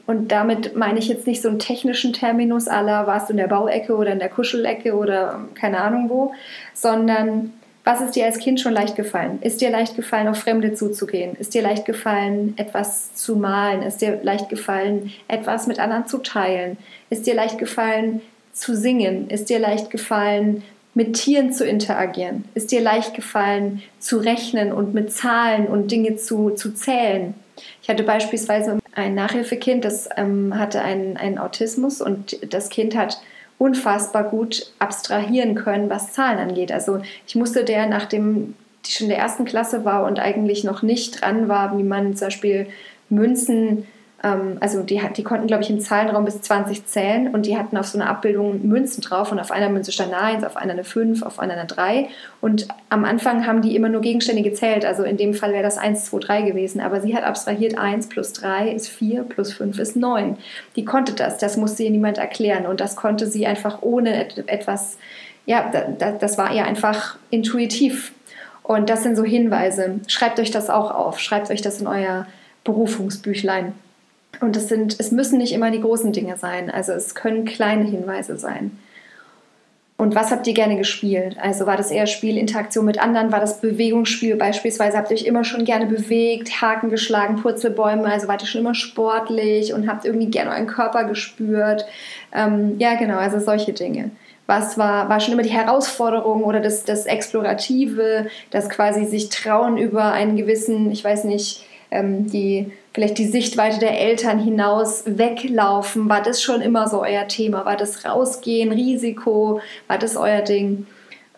Und 0.05 0.31
damit 0.31 0.75
meine 0.75 0.99
ich 0.99 1.07
jetzt 1.07 1.25
nicht 1.25 1.41
so 1.41 1.49
einen 1.49 1.59
technischen 1.59 2.13
Terminus 2.13 2.67
aller, 2.67 3.07
warst 3.07 3.29
du 3.29 3.33
in 3.33 3.37
der 3.37 3.47
Bauecke 3.47 3.95
oder 3.95 4.11
in 4.11 4.19
der 4.19 4.29
Kuschelecke 4.29 4.95
oder 4.95 5.39
keine 5.55 5.81
Ahnung 5.81 6.09
wo, 6.09 6.33
sondern 6.73 7.53
was 7.83 8.01
ist 8.01 8.15
dir 8.15 8.25
als 8.25 8.37
Kind 8.37 8.59
schon 8.59 8.73
leicht 8.73 8.95
gefallen? 8.95 9.39
Ist 9.41 9.61
dir 9.61 9.71
leicht 9.71 9.95
gefallen, 9.95 10.27
auf 10.27 10.37
Fremde 10.37 10.73
zuzugehen? 10.73 11.35
Ist 11.39 11.55
dir 11.55 11.63
leicht 11.63 11.85
gefallen, 11.85 12.53
etwas 12.57 13.15
zu 13.15 13.35
malen? 13.35 13.81
Ist 13.81 14.01
dir 14.01 14.19
leicht 14.21 14.49
gefallen, 14.49 15.11
etwas 15.27 15.65
mit 15.65 15.79
anderen 15.79 16.05
zu 16.05 16.19
teilen? 16.19 16.77
Ist 17.09 17.25
dir 17.25 17.33
leicht 17.33 17.57
gefallen, 17.57 18.21
zu 18.53 18.75
singen? 18.75 19.29
Ist 19.29 19.49
dir 19.49 19.57
leicht 19.57 19.89
gefallen, 19.89 20.63
mit 20.99 21.13
Tieren 21.13 21.53
zu 21.53 21.65
interagieren? 21.65 22.43
Ist 22.55 22.73
dir 22.73 22.81
leicht 22.81 23.13
gefallen, 23.13 23.81
zu 23.99 24.17
rechnen 24.17 24.73
und 24.73 24.93
mit 24.93 25.13
Zahlen 25.13 25.67
und 25.67 25.91
Dinge 25.91 26.17
zu, 26.17 26.49
zu 26.49 26.73
zählen? 26.73 27.35
Ich 27.81 27.87
hatte 27.87 28.03
beispielsweise 28.03 28.79
ein 28.93 29.15
Nachhilfekind, 29.15 29.85
das 29.85 30.09
ähm, 30.17 30.59
hatte 30.59 30.81
einen, 30.81 31.15
einen 31.15 31.37
Autismus 31.37 32.01
und 32.01 32.53
das 32.53 32.67
Kind 32.67 32.97
hat 32.97 33.21
unfassbar 33.57 34.25
gut 34.25 34.73
abstrahieren 34.79 35.55
können, 35.55 35.89
was 35.89 36.11
Zahlen 36.11 36.37
angeht. 36.37 36.73
Also 36.73 36.99
ich 37.25 37.35
musste 37.35 37.63
der, 37.63 37.87
nachdem 37.87 38.55
die 38.85 38.91
schon 38.91 39.05
in 39.05 39.11
der 39.11 39.19
ersten 39.19 39.45
Klasse 39.45 39.85
war 39.85 40.03
und 40.03 40.19
eigentlich 40.19 40.65
noch 40.65 40.81
nicht 40.81 41.21
dran 41.21 41.47
war, 41.47 41.77
wie 41.77 41.83
man 41.83 42.17
zum 42.17 42.27
Beispiel 42.27 42.67
Münzen 43.07 43.87
also 44.21 44.83
die, 44.83 45.01
die 45.15 45.23
konnten, 45.23 45.47
glaube 45.47 45.63
ich, 45.63 45.69
im 45.69 45.79
Zahlenraum 45.79 46.25
bis 46.25 46.41
20 46.41 46.85
zählen 46.85 47.29
und 47.29 47.45
die 47.45 47.57
hatten 47.57 47.77
auf 47.77 47.87
so 47.87 47.97
einer 47.97 48.09
Abbildung 48.09 48.67
Münzen 48.67 49.01
drauf 49.01 49.31
und 49.31 49.39
auf 49.39 49.51
einer 49.51 49.69
Münze 49.69 49.91
stand 49.91 50.13
eine 50.13 50.21
1, 50.21 50.43
auf 50.43 50.57
einer 50.57 50.73
eine 50.73 50.83
5, 50.83 51.23
auf 51.23 51.39
einer 51.39 51.53
eine 51.53 51.65
3 51.65 52.09
und 52.41 52.67
am 52.89 53.05
Anfang 53.05 53.47
haben 53.47 53.61
die 53.61 53.75
immer 53.75 53.89
nur 53.89 54.01
Gegenstände 54.01 54.41
gezählt, 54.41 54.85
also 54.85 55.03
in 55.03 55.17
dem 55.17 55.33
Fall 55.33 55.53
wäre 55.53 55.63
das 55.63 55.77
1, 55.77 56.05
2, 56.05 56.19
3 56.19 56.41
gewesen, 56.41 56.81
aber 56.81 56.99
sie 57.01 57.15
hat 57.15 57.23
abstrahiert 57.23 57.77
1 57.77 58.09
plus 58.09 58.33
3 58.33 58.71
ist 58.71 58.89
4 58.89 59.23
plus 59.23 59.53
5 59.53 59.79
ist 59.79 59.95
9. 59.95 60.37
Die 60.75 60.85
konnte 60.85 61.13
das, 61.13 61.37
das 61.37 61.57
musste 61.57 61.83
ihr 61.83 61.91
niemand 61.91 62.17
erklären. 62.17 62.65
Und 62.65 62.79
das 62.81 62.95
konnte 62.95 63.27
sie 63.27 63.45
einfach 63.47 63.81
ohne 63.81 64.27
etwas, 64.47 64.97
ja, 65.45 65.71
das 66.19 66.37
war 66.37 66.53
ihr 66.53 66.65
einfach 66.65 67.17
intuitiv. 67.29 68.13
Und 68.63 68.89
das 68.89 69.03
sind 69.03 69.15
so 69.15 69.23
Hinweise. 69.23 69.99
Schreibt 70.07 70.39
euch 70.39 70.51
das 70.51 70.69
auch 70.69 70.91
auf, 70.91 71.19
schreibt 71.19 71.49
euch 71.49 71.61
das 71.61 71.81
in 71.81 71.87
euer 71.87 72.27
Berufungsbüchlein. 72.63 73.73
Und 74.41 74.55
es 74.55 74.69
sind, 74.69 74.99
es 74.99 75.11
müssen 75.11 75.37
nicht 75.37 75.53
immer 75.53 75.71
die 75.71 75.81
großen 75.81 76.13
Dinge 76.13 76.37
sein. 76.37 76.69
Also 76.69 76.93
es 76.93 77.15
können 77.15 77.45
kleine 77.45 77.85
Hinweise 77.85 78.37
sein. 78.37 78.77
Und 79.99 80.15
was 80.15 80.31
habt 80.31 80.47
ihr 80.47 80.53
gerne 80.53 80.77
gespielt? 80.77 81.35
Also 81.41 81.65
war 81.65 81.75
das 81.75 81.91
eher 81.91 82.07
Spielinteraktion 82.07 82.85
mit 82.85 83.01
anderen? 83.01 83.33
War 83.33 83.41
das 83.41 83.59
Bewegungsspiel 83.59 84.37
beispielsweise? 84.37 84.97
Habt 84.97 85.11
ihr 85.11 85.17
euch 85.17 85.25
immer 85.25 85.43
schon 85.43 85.65
gerne 85.65 85.87
bewegt, 85.87 86.61
Haken 86.61 86.89
geschlagen, 86.89 87.41
Purzelbäume? 87.41 88.05
Also 88.05 88.29
wart 88.29 88.41
ihr 88.41 88.47
schon 88.47 88.61
immer 88.61 88.75
sportlich 88.75 89.73
und 89.73 89.89
habt 89.89 90.05
irgendwie 90.05 90.27
gerne 90.27 90.51
euren 90.51 90.67
Körper 90.67 91.03
gespürt? 91.03 91.85
Ähm, 92.33 92.75
ja, 92.79 92.95
genau, 92.95 93.17
also 93.17 93.41
solche 93.41 93.73
Dinge. 93.73 94.11
Was 94.47 94.77
war, 94.77 95.09
war 95.09 95.19
schon 95.19 95.33
immer 95.33 95.43
die 95.43 95.49
Herausforderung 95.49 96.45
oder 96.45 96.61
das, 96.61 96.85
das 96.85 97.05
Explorative, 97.05 98.27
das 98.51 98.69
quasi 98.69 99.03
sich 99.03 99.27
trauen 99.27 99.77
über 99.77 100.13
einen 100.13 100.37
gewissen, 100.37 100.91
ich 100.91 101.03
weiß 101.03 101.25
nicht, 101.25 101.65
ähm, 101.91 102.29
die 102.29 102.71
vielleicht 102.93 103.17
die 103.17 103.27
Sichtweite 103.27 103.79
der 103.79 103.99
Eltern 103.99 104.39
hinaus 104.39 105.03
weglaufen? 105.05 106.09
War 106.09 106.21
das 106.21 106.41
schon 106.41 106.61
immer 106.61 106.87
so 106.87 107.01
euer 107.01 107.27
Thema? 107.27 107.65
War 107.65 107.77
das 107.77 108.05
Rausgehen, 108.05 108.71
Risiko? 108.71 109.61
War 109.87 109.97
das 109.97 110.15
euer 110.15 110.41
Ding? 110.41 110.87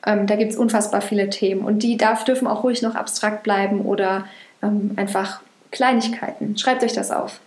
Ähm, 0.05 0.27
da 0.27 0.35
gibt 0.35 0.51
es 0.51 0.57
unfassbar 0.57 1.01
viele 1.01 1.29
Themen 1.29 1.61
und 1.61 1.83
die 1.83 1.97
darf, 1.97 2.23
dürfen 2.23 2.47
auch 2.47 2.63
ruhig 2.63 2.81
noch 2.81 2.95
abstrakt 2.95 3.43
bleiben 3.43 3.81
oder 3.81 4.25
ähm, 4.63 4.91
einfach 4.95 5.41
Kleinigkeiten. 5.71 6.57
Schreibt 6.57 6.83
euch 6.83 6.93
das 6.93 7.11
auf. 7.11 7.39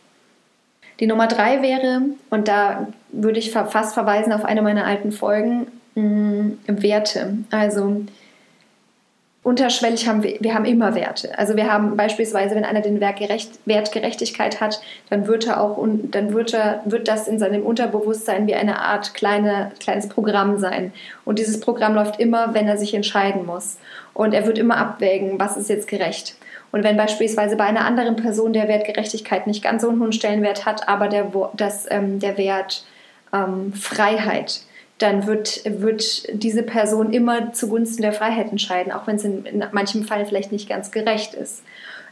Die 1.01 1.07
Nummer 1.07 1.27
drei 1.27 1.61
wäre, 1.61 2.03
und 2.31 2.47
da 2.47 2.87
würde 3.11 3.39
ich 3.39 3.51
fast 3.51 3.95
verweisen 3.95 4.33
auf 4.33 4.45
eine 4.45 4.63
meiner 4.63 4.87
alten 4.87 5.11
Folgen, 5.11 5.67
mh, 5.97 6.03
mm, 6.03 6.59
Werte. 6.67 7.39
Also 7.51 8.05
unterschwellig 9.45 10.09
haben 10.09 10.23
wir, 10.23 10.39
wir 10.41 10.55
haben 10.55 10.65
immer 10.65 10.95
Werte. 10.95 11.39
Also 11.39 11.55
wir 11.55 11.71
haben 11.71 11.97
beispielsweise, 11.97 12.57
wenn 12.57 12.65
einer 12.65 12.81
den 12.81 12.99
Wert, 12.99 13.19
Gerecht, 13.19 13.51
Wert 13.67 13.93
Gerechtigkeit 13.93 14.61
hat, 14.61 14.81
dann 15.11 15.27
wird 15.27 15.47
er 15.47 15.61
auch, 15.61 15.79
dann 16.11 16.33
wird 16.33 16.55
er, 16.55 16.81
wird 16.87 17.07
das 17.07 17.29
in 17.29 17.39
seinem 17.39 17.63
Unterbewusstsein 17.63 18.47
wie 18.47 18.55
eine 18.55 18.81
Art 18.81 19.13
kleine, 19.15 19.71
kleines 19.79 20.09
Programm 20.09 20.59
sein. 20.59 20.93
Und 21.27 21.39
dieses 21.39 21.61
Programm 21.61 21.95
läuft 21.95 22.19
immer, 22.19 22.55
wenn 22.55 22.67
er 22.67 22.79
sich 22.79 22.95
entscheiden 22.95 23.45
muss. 23.45 23.77
Und 24.15 24.33
er 24.33 24.47
wird 24.47 24.59
immer 24.59 24.79
abwägen, 24.79 25.39
was 25.39 25.59
ist 25.59 25.69
jetzt 25.69 25.89
gerecht. 25.89 26.37
Und 26.73 26.83
wenn 26.83 26.97
beispielsweise 26.97 27.55
bei 27.57 27.65
einer 27.65 27.85
anderen 27.85 28.17
Person 28.17 28.55
der 28.55 28.67
Wert 28.67 28.87
Gerechtigkeit 28.87 29.47
nicht 29.47 29.63
ganz 29.63 29.83
so 29.83 29.91
einen 29.91 30.01
hohen 30.01 30.13
Stellenwert 30.13 30.65
hat, 30.65 30.89
aber 30.89 31.09
der, 31.09 31.31
das, 31.53 31.87
ähm, 31.91 32.19
der 32.19 32.39
Wert 32.39 32.85
ähm, 33.33 33.75
Freiheit, 33.75 34.63
dann 35.05 35.27
wird, 35.27 35.63
wird 35.65 36.43
diese 36.43 36.63
Person 36.63 37.13
immer 37.13 37.53
zugunsten 37.53 38.03
der 38.03 38.15
Freiheit 38.15 38.51
entscheiden, 38.51 38.91
auch 38.91 39.07
wenn 39.07 39.17
es 39.17 39.25
in, 39.25 39.45
in 39.45 39.63
manchem 39.73 40.05
Fall 40.05 40.25
vielleicht 40.25 40.51
nicht 40.51 40.69
ganz 40.69 40.91
gerecht 40.91 41.35
ist. 41.35 41.63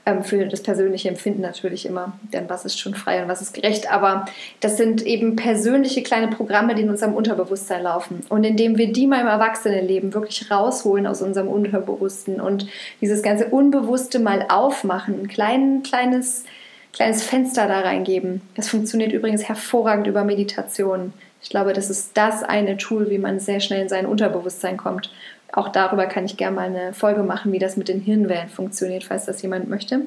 Ähm, 0.05 0.25
für 0.25 0.45
das 0.47 0.63
persönliche 0.63 1.09
Empfinden 1.09 1.41
natürlich 1.41 1.87
immer, 1.87 2.13
denn 2.33 2.51
was 2.51 2.67
ist 2.67 2.79
schon 2.79 2.95
frei 2.95 3.23
und 3.23 3.29
was 3.29 3.41
ist 3.41 3.55
gerecht. 3.55 3.91
Aber 3.91 4.27
das 4.61 4.77
sind 4.77 5.07
eben 5.07 5.37
persönliche 5.37 6.03
kleine 6.03 6.29
Programme, 6.29 6.75
die 6.75 6.83
in 6.83 6.91
unserem 6.91 7.15
Unterbewusstsein 7.15 7.83
laufen. 7.83 8.21
Und 8.29 8.45
indem 8.45 8.77
wir 8.77 8.93
die 8.93 9.07
mal 9.07 9.23
im 9.23 9.27
Erwachsenenleben 9.27 10.13
wirklich 10.13 10.51
rausholen 10.51 11.07
aus 11.07 11.23
unserem 11.23 11.49
Unterbewussten 11.49 12.41
und 12.41 12.67
dieses 13.01 13.23
ganze 13.23 13.47
Unbewusste 13.47 14.19
mal 14.19 14.47
aufmachen, 14.51 15.23
ein 15.23 15.29
klein, 15.29 15.83
kleines, 15.83 16.45
kleines 16.93 17.23
Fenster 17.23 17.69
da 17.69 17.81
reingeben. 17.81 18.43
Das 18.55 18.69
funktioniert 18.69 19.13
übrigens 19.13 19.49
hervorragend 19.49 20.09
über 20.09 20.25
Meditation. 20.25 21.15
Ich 21.43 21.51
glaube, 21.51 21.73
das 21.73 21.91
ist 21.91 22.13
das 22.15 22.43
eine 22.43 22.77
Tool, 22.77 23.11
wie 23.11 23.19
man 23.19 23.41
sehr 23.41 23.61
schnell 23.61 23.83
in 23.83 23.89
sein 23.89 24.07
Unterbewusstsein 24.07 24.77
kommt. 24.77 25.11
Auch 25.53 25.69
darüber 25.69 26.07
kann 26.07 26.25
ich 26.25 26.37
gerne 26.37 26.57
mal 26.57 26.67
eine 26.67 26.93
Folge 26.95 27.23
machen, 27.23 27.53
wie 27.53 27.59
das 27.59 27.77
mit 27.77 27.89
den 27.89 28.01
Hirnwellen 28.01 28.49
funktioniert, 28.49 29.05
falls 29.05 29.27
das 29.27 29.43
jemand 29.43 29.69
möchte. 29.69 30.03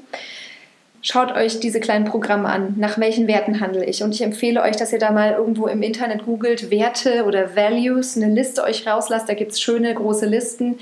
Schaut 1.08 1.34
euch 1.34 1.60
diese 1.60 1.80
kleinen 1.80 2.06
Programme 2.06 2.50
an. 2.50 2.74
Nach 2.78 2.98
welchen 2.98 3.28
Werten 3.28 3.60
handle 3.60 3.86
ich? 3.86 4.02
Und 4.02 4.16
ich 4.16 4.24
empfehle 4.24 4.64
euch, 4.64 4.76
dass 4.76 4.92
ihr 4.92 4.98
da 4.98 5.12
mal 5.12 5.34
irgendwo 5.34 5.68
im 5.68 5.84
Internet 5.84 6.26
googelt, 6.26 6.72
Werte 6.72 7.26
oder 7.26 7.56
Values, 7.56 8.18
eine 8.18 8.34
Liste 8.34 8.64
euch 8.64 8.88
rauslasst. 8.88 9.30
Da 9.30 9.36
gibt 9.36 9.52
es 9.52 9.62
schöne 9.62 9.94
große 9.94 10.26
Listen. 10.26 10.80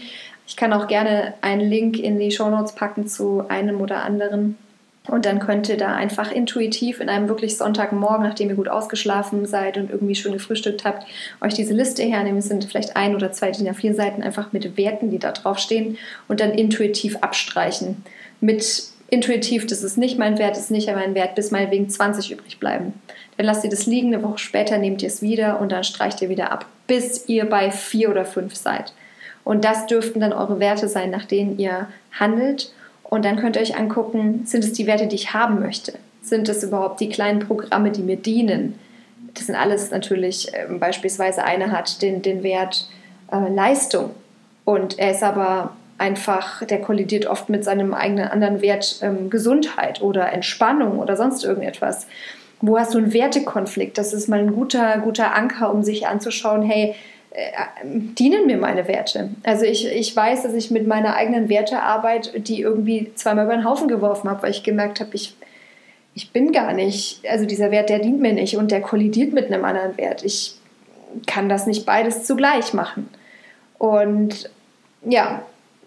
Ich 0.48 0.56
kann 0.56 0.72
auch 0.72 0.88
gerne 0.88 1.34
einen 1.42 1.70
Link 1.70 2.00
in 2.00 2.20
die 2.20 2.32
Show 2.32 2.50
Notes 2.50 2.74
packen 2.74 3.06
zu 3.06 3.44
einem 3.50 3.82
oder 3.82 4.04
anderen 4.04 4.58
und 5.08 5.26
dann 5.26 5.40
könnt 5.40 5.68
ihr 5.68 5.76
da 5.76 5.94
einfach 5.94 6.32
intuitiv 6.32 7.02
in 7.02 7.10
einem 7.10 7.28
wirklich 7.28 7.58
Sonntagmorgen, 7.58 8.26
nachdem 8.26 8.50
ihr 8.50 8.56
gut 8.56 8.70
ausgeschlafen 8.70 9.46
seid 9.46 9.78
und 9.78 9.92
irgendwie 9.92 10.16
schön 10.16 10.32
gefrühstückt 10.32 10.86
habt, 10.86 11.06
euch 11.42 11.54
diese 11.54 11.74
Liste 11.74 12.04
hernehmen. 12.04 12.40
Es 12.40 12.48
sind 12.48 12.64
vielleicht 12.64 12.96
ein 12.96 13.14
oder 13.14 13.32
zwei 13.34 13.52
DIN 13.52 13.68
A4 13.68 13.96
Seiten 13.96 14.24
einfach 14.24 14.54
mit 14.54 14.78
Werten, 14.78 15.12
die 15.12 15.20
da 15.20 15.34
drauf 15.34 15.60
stehen 15.60 15.98
und 16.30 16.40
dann 16.40 16.52
intuitiv 16.52 17.18
abstreichen. 17.18 18.04
Mit 18.40 18.84
intuitiv, 19.10 19.68
das 19.68 19.84
ist 19.84 19.98
nicht 19.98 20.18
mein 20.18 20.38
Wert, 20.38 20.56
das 20.56 20.66
ist 20.66 20.72
nicht 20.72 20.88
mein 20.88 21.16
Wert, 21.16 21.36
bis 21.36 21.52
meinetwegen 21.52 21.90
20 21.90 22.32
übrig 22.32 22.60
bleiben. 22.60 22.94
Dann 23.36 23.46
lasst 23.46 23.64
ihr 23.66 23.70
das 23.70 23.86
liegen, 23.86 24.14
eine 24.14 24.24
Woche 24.24 24.38
später 24.38 24.78
nehmt 24.78 25.02
ihr 25.02 25.10
es 25.10 25.22
wieder 25.22 25.60
und 25.60 25.72
dann 25.72 25.84
streicht 25.84 26.22
ihr 26.22 26.30
wieder 26.30 26.52
ab, 26.52 26.66
bis 26.88 27.28
ihr 27.28 27.46
bei 27.46 27.72
vier 27.72 28.10
oder 28.10 28.24
fünf 28.24 28.56
seid. 28.56 28.94
Und 29.44 29.66
das 29.66 29.86
dürften 29.86 30.22
dann 30.22 30.32
eure 30.32 30.62
Werte 30.62 30.88
sein, 30.88 31.10
nach 31.10 31.26
denen 31.26 31.60
ihr 31.60 31.88
handelt 32.18 32.72
und 33.14 33.26
dann 33.26 33.36
könnt 33.36 33.58
ihr 33.58 33.62
euch 33.62 33.78
angucken, 33.78 34.42
sind 34.46 34.64
es 34.64 34.74
die 34.74 34.88
Werte, 34.88 35.06
die 35.06 35.14
ich 35.14 35.36
haben 35.36 35.60
möchte? 35.60 35.94
Sind 36.24 36.50
es 36.50 36.64
überhaupt 36.64 37.00
die 37.00 37.10
kleinen 37.10 37.42
Programme, 37.42 37.92
die 37.92 38.02
mir 38.02 38.16
dienen? 38.16 38.80
Das 39.36 39.46
sind 39.46 39.56
alles 39.56 39.92
natürlich, 39.92 40.52
äh, 40.52 40.66
beispielsweise 40.80 41.44
einer 41.44 41.72
hat 41.72 42.02
den, 42.02 42.24
den 42.24 42.42
Wert 42.42 42.90
äh, 43.32 43.54
Leistung 43.54 44.10
und 44.66 44.98
er 44.98 45.12
ist 45.12 45.22
aber 45.22 45.76
einfach, 46.00 46.66
der 46.66 46.82
kollidiert 46.82 47.28
oft 47.28 47.50
mit 47.50 47.64
seinem 47.64 47.94
eigenen 47.94 48.30
anderen 48.30 48.64
Wert 48.64 48.98
ähm, 49.04 49.30
Gesundheit 49.30 50.02
oder 50.02 50.34
Entspannung 50.34 50.98
oder 50.98 51.16
sonst 51.16 51.44
irgendetwas. 51.44 52.08
Wo 52.62 52.80
hast 52.80 52.96
du 52.96 52.98
einen 52.98 53.14
Wertekonflikt? 53.14 54.00
Das 54.00 54.14
ist 54.14 54.28
mal 54.28 54.40
ein 54.40 54.56
guter, 54.56 54.98
guter 55.04 55.36
Anker, 55.36 55.72
um 55.72 55.84
sich 55.84 56.08
anzuschauen, 56.08 56.64
hey, 56.64 56.96
dienen 57.84 58.46
mir 58.46 58.58
meine 58.58 58.88
Werte. 58.88 59.30
Also 59.44 59.66
ich, 59.66 59.88
ich 59.88 60.16
weiß, 60.16 60.44
dass 60.44 60.54
ich 60.54 60.70
mit 60.70 60.86
meiner 60.86 61.16
eigenen 61.16 61.50
Wertearbeit 61.50 62.48
die 62.48 62.62
irgendwie 62.62 63.12
zweimal 63.16 63.46
über 63.46 63.56
den 63.56 63.66
Haufen 63.66 63.88
geworfen 63.88 64.30
habe, 64.30 64.44
weil 64.44 64.52
ich 64.52 64.64
gemerkt 64.64 65.00
habe, 65.00 65.16
ich, 65.16 65.36
ich 66.14 66.32
bin 66.32 66.52
gar 66.52 66.74
nicht, 66.74 67.22
also 67.28 67.46
dieser 67.46 67.72
Wert, 67.72 67.90
der 67.90 68.00
dient 68.00 68.22
mir 68.22 68.34
nicht 68.34 68.56
und 68.56 68.72
der 68.72 68.82
kollidiert 68.82 69.34
mit 69.34 69.48
einem 69.48 69.66
anderen 69.66 69.98
Wert. 69.98 70.24
Ich 70.24 70.56
kann 71.26 71.50
das 71.50 71.66
nicht 71.66 71.86
beides 71.86 72.24
zugleich 72.24 72.74
machen. 72.74 73.10
Und 73.80 74.50
ja, 75.04 75.42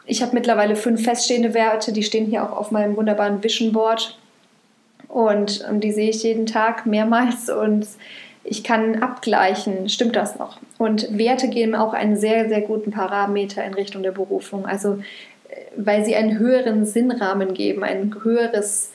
ich 0.05 0.23
habe 0.23 0.35
mittlerweile 0.35 0.75
fünf 0.75 1.05
feststehende 1.05 1.55
Werte, 1.55 1.93
die 1.93 2.03
stehen 2.03 2.27
hier 2.27 2.43
auch 2.45 2.57
auf 2.57 2.71
meinem 2.73 2.97
wunderbaren 2.97 3.43
Vision 3.43 3.73
Board. 3.73 4.19
Und, 5.09 5.65
und 5.71 5.81
die 5.81 5.93
sehe 5.93 6.11
ich 6.11 6.25
jeden 6.25 6.47
Tag 6.47 6.87
mehrmals 6.87 7.49
und 7.49 7.87
ich 8.47 8.65
kann 8.65 9.03
abgleichen, 9.03 9.89
stimmt 9.89 10.17
das 10.17 10.39
noch? 10.39 10.59
Und 10.79 11.19
Werte 11.19 11.49
geben 11.49 11.75
auch 11.75 11.93
einen 11.93 12.17
sehr, 12.17 12.49
sehr 12.49 12.61
guten 12.61 12.91
Parameter 12.91 13.65
in 13.65 13.75
Richtung 13.75 14.03
der 14.03 14.13
Berufung. 14.13 14.67
Also, 14.67 14.95
äh, 15.49 15.57
weil 15.77 16.05
sie 16.05 16.15
einen 16.17 16.39
höheren 16.39 16.87
Sinnrahmen 16.87 17.55
geben, 17.55 17.85
ein 17.85 18.15
höheres, 18.23 18.91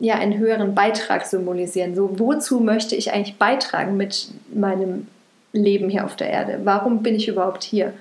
ja, 0.00 0.14
einen 0.14 0.38
höheren 0.38 0.74
Beitrag 0.74 1.26
symbolisieren. 1.26 1.94
So, 1.94 2.18
wozu 2.18 2.60
möchte 2.60 2.96
ich 2.96 3.12
eigentlich 3.12 3.36
beitragen 3.36 3.96
mit 3.96 4.28
meinem 4.52 5.06
Leben 5.52 5.88
hier 5.88 6.04
auf 6.04 6.16
der 6.16 6.30
Erde? 6.30 6.60
Warum 6.64 7.02
bin 7.02 7.14
ich 7.14 7.28
überhaupt 7.28 7.62
hier? 7.62 7.92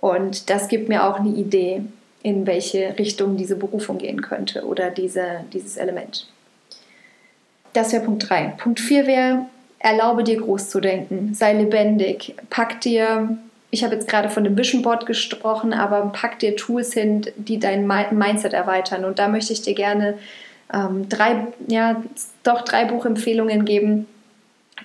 Und 0.00 0.50
das 0.50 0.68
gibt 0.68 0.88
mir 0.88 1.04
auch 1.04 1.18
eine 1.18 1.30
Idee, 1.30 1.82
in 2.22 2.46
welche 2.46 2.98
Richtung 2.98 3.36
diese 3.36 3.56
Berufung 3.56 3.98
gehen 3.98 4.22
könnte 4.22 4.64
oder 4.66 4.90
diese, 4.90 5.44
dieses 5.52 5.76
Element. 5.76 6.26
Das 7.72 7.92
wäre 7.92 8.04
Punkt 8.04 8.28
3. 8.28 8.54
Punkt 8.58 8.80
4 8.80 9.06
wäre, 9.06 9.46
erlaube 9.84 10.24
dir 10.24 10.40
groß 10.40 10.70
zu 10.70 10.80
denken, 10.80 11.34
sei 11.34 11.52
lebendig, 11.52 12.34
pack 12.48 12.80
dir, 12.80 13.36
ich 13.70 13.84
habe 13.84 13.94
jetzt 13.94 14.08
gerade 14.08 14.30
von 14.30 14.42
dem 14.42 14.56
Vision 14.56 14.80
Board 14.80 15.04
gesprochen, 15.04 15.74
aber 15.74 16.10
pack 16.10 16.38
dir 16.38 16.56
Tools 16.56 16.94
hin, 16.94 17.26
die 17.36 17.58
dein 17.58 17.86
Mindset 17.86 18.54
erweitern. 18.54 19.04
Und 19.04 19.18
da 19.18 19.28
möchte 19.28 19.52
ich 19.52 19.60
dir 19.60 19.74
gerne 19.74 20.14
ähm, 20.72 21.08
drei, 21.10 21.48
ja, 21.66 22.02
doch 22.44 22.62
drei 22.62 22.86
Buchempfehlungen 22.86 23.66
geben. 23.66 24.06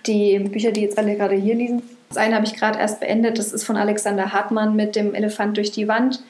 Die 0.05 0.37
Bücher, 0.39 0.73
die 0.73 0.81
jetzt 0.81 0.97
alle 0.97 1.15
gerade 1.15 1.35
hier 1.35 1.55
liegen, 1.55 1.81
Das 2.09 2.17
eine 2.17 2.35
habe 2.35 2.45
ich 2.45 2.55
gerade 2.55 2.77
erst 2.77 2.99
beendet, 2.99 3.39
das 3.39 3.53
ist 3.53 3.63
von 3.63 3.77
Alexander 3.77 4.33
Hartmann 4.33 4.75
mit 4.75 4.97
dem 4.97 5.13
Elefant 5.15 5.55
durch 5.55 5.71
die 5.71 5.87
Wand. 5.87 6.21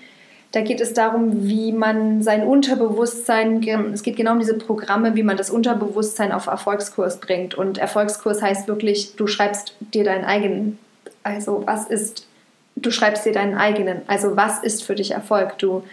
Da 0.52 0.62
geht 0.62 0.82
es 0.82 0.94
darum, 0.94 1.48
wie 1.48 1.72
man 1.72 2.24
sein 2.24 2.44
Unterbewusstsein, 2.44 3.62
es 3.94 4.02
geht 4.02 4.16
genau 4.16 4.32
um 4.32 4.40
diese 4.40 4.58
Programme, 4.58 5.16
wie 5.16 5.22
man 5.22 5.38
das 5.38 5.52
Unterbewusstsein 5.52 6.32
auf 6.32 6.48
Erfolgskurs 6.48 7.20
bringt. 7.20 7.54
Und 7.54 7.78
Erfolgskurs 7.78 8.42
heißt 8.42 8.68
wirklich, 8.68 9.16
du 9.16 9.28
schreibst 9.28 9.76
dir 9.94 10.04
deinen 10.04 10.26
eigenen. 10.26 10.80
Also 11.22 11.64
was 11.68 11.88
ist, 11.88 12.28
du 12.76 12.90
schreibst 12.90 13.26
dir 13.26 13.34
deinen 13.34 13.56
eigenen. 13.56 14.02
Also 14.08 14.36
was 14.36 14.64
ist 14.64 14.84
für 14.84 14.96
dich 14.96 15.12
Erfolg? 15.12 15.60
Du, 15.60 15.84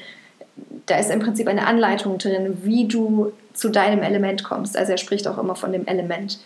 da 0.86 0.98
ist 0.98 1.10
im 1.10 1.20
Prinzip 1.20 1.48
eine 1.48 1.66
Anleitung 1.66 2.16
drin, 2.16 2.58
wie 2.62 2.88
du 2.88 3.32
zu 3.52 3.68
deinem 3.68 4.02
Element 4.02 4.42
kommst. 4.42 4.74
Also 4.74 4.92
er 4.92 4.98
spricht 4.98 5.28
auch 5.28 5.36
immer 5.36 5.56
von 5.56 5.72
dem 5.72 5.86
Element. 5.86 6.38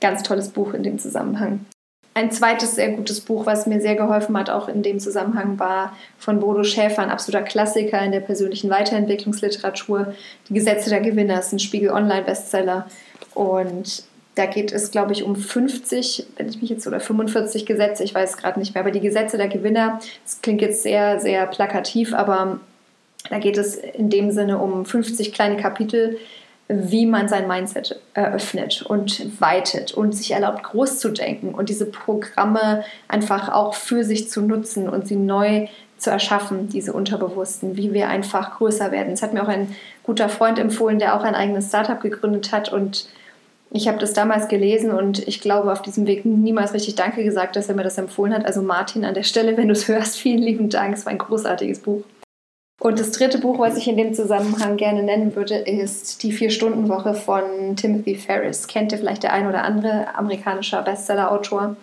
Ganz 0.00 0.22
tolles 0.22 0.48
Buch 0.48 0.72
in 0.72 0.82
dem 0.82 0.98
Zusammenhang. 0.98 1.66
Ein 2.14 2.30
zweites 2.30 2.74
sehr 2.74 2.90
gutes 2.90 3.20
Buch, 3.20 3.46
was 3.46 3.66
mir 3.66 3.80
sehr 3.80 3.94
geholfen 3.94 4.36
hat, 4.36 4.50
auch 4.50 4.68
in 4.68 4.82
dem 4.82 5.00
Zusammenhang, 5.00 5.58
war 5.58 5.96
von 6.18 6.40
Bodo 6.40 6.62
Schäfer, 6.62 7.02
ein 7.02 7.10
absoluter 7.10 7.44
Klassiker 7.44 8.02
in 8.02 8.12
der 8.12 8.20
persönlichen 8.20 8.68
Weiterentwicklungsliteratur. 8.68 10.14
Die 10.48 10.54
Gesetze 10.54 10.90
der 10.90 11.00
Gewinner 11.00 11.38
ist 11.38 11.52
ein 11.52 11.58
Spiegel 11.58 11.90
Online-Bestseller. 11.90 12.86
Und 13.34 14.04
da 14.34 14.44
geht 14.44 14.72
es, 14.72 14.90
glaube 14.90 15.12
ich, 15.12 15.24
um 15.24 15.36
50, 15.36 16.26
wenn 16.36 16.48
ich 16.48 16.60
mich 16.60 16.70
jetzt, 16.70 16.86
oder 16.86 17.00
45 17.00 17.64
Gesetze, 17.64 18.04
ich 18.04 18.14
weiß 18.14 18.30
es 18.30 18.36
gerade 18.36 18.58
nicht 18.58 18.74
mehr, 18.74 18.82
aber 18.82 18.90
die 18.90 19.00
Gesetze 19.00 19.38
der 19.38 19.48
Gewinner, 19.48 20.00
das 20.24 20.40
klingt 20.42 20.60
jetzt 20.60 20.82
sehr, 20.82 21.20
sehr 21.20 21.46
plakativ, 21.46 22.14
aber 22.14 22.60
da 23.30 23.38
geht 23.38 23.56
es 23.56 23.76
in 23.76 24.10
dem 24.10 24.32
Sinne 24.32 24.58
um 24.58 24.84
50 24.84 25.32
kleine 25.32 25.56
Kapitel, 25.56 26.18
wie 26.90 27.06
man 27.06 27.28
sein 27.28 27.48
Mindset 27.48 28.00
eröffnet 28.14 28.82
und 28.82 29.40
weitet 29.40 29.92
und 29.92 30.14
sich 30.14 30.30
erlaubt, 30.32 30.62
groß 30.62 30.98
zu 30.98 31.10
denken 31.10 31.54
und 31.54 31.68
diese 31.68 31.86
Programme 31.86 32.84
einfach 33.08 33.52
auch 33.52 33.74
für 33.74 34.04
sich 34.04 34.30
zu 34.30 34.42
nutzen 34.42 34.88
und 34.88 35.06
sie 35.06 35.16
neu 35.16 35.68
zu 35.98 36.10
erschaffen, 36.10 36.68
diese 36.68 36.92
Unterbewussten, 36.92 37.76
wie 37.76 37.92
wir 37.92 38.08
einfach 38.08 38.58
größer 38.58 38.90
werden. 38.90 39.12
Es 39.12 39.22
hat 39.22 39.34
mir 39.34 39.42
auch 39.42 39.48
ein 39.48 39.74
guter 40.02 40.28
Freund 40.28 40.58
empfohlen, 40.58 40.98
der 40.98 41.16
auch 41.16 41.22
ein 41.22 41.34
eigenes 41.34 41.68
Startup 41.68 42.00
gegründet 42.00 42.52
hat 42.52 42.72
und 42.72 43.06
ich 43.74 43.88
habe 43.88 43.98
das 43.98 44.12
damals 44.12 44.48
gelesen 44.48 44.90
und 44.90 45.26
ich 45.26 45.40
glaube, 45.40 45.72
auf 45.72 45.80
diesem 45.80 46.06
Weg 46.06 46.26
niemals 46.26 46.74
richtig 46.74 46.94
Danke 46.94 47.24
gesagt, 47.24 47.56
dass 47.56 47.70
er 47.70 47.74
mir 47.74 47.84
das 47.84 47.96
empfohlen 47.96 48.34
hat. 48.34 48.44
Also 48.44 48.60
Martin, 48.60 49.04
an 49.06 49.14
der 49.14 49.22
Stelle, 49.22 49.56
wenn 49.56 49.68
du 49.68 49.72
es 49.72 49.88
hörst, 49.88 50.18
vielen 50.18 50.42
lieben 50.42 50.68
Dank. 50.68 50.94
Es 50.94 51.06
war 51.06 51.12
ein 51.12 51.18
großartiges 51.18 51.78
Buch. 51.78 52.02
Und 52.82 52.98
das 52.98 53.12
dritte 53.12 53.38
Buch, 53.38 53.60
was 53.60 53.76
ich 53.76 53.86
in 53.86 53.96
dem 53.96 54.12
Zusammenhang 54.12 54.76
gerne 54.76 55.04
nennen 55.04 55.36
würde, 55.36 55.54
ist 55.54 56.20
Die 56.24 56.32
Vier-Stunden-Woche 56.32 57.14
von 57.14 57.76
Timothy 57.76 58.16
Ferris. 58.16 58.66
Kennt 58.66 58.90
ihr 58.90 58.98
vielleicht 58.98 59.22
der 59.22 59.32
ein 59.32 59.46
oder 59.46 59.62
andere 59.62 60.16
amerikanischer 60.16 60.82
Bestseller-Autor? 60.82 61.76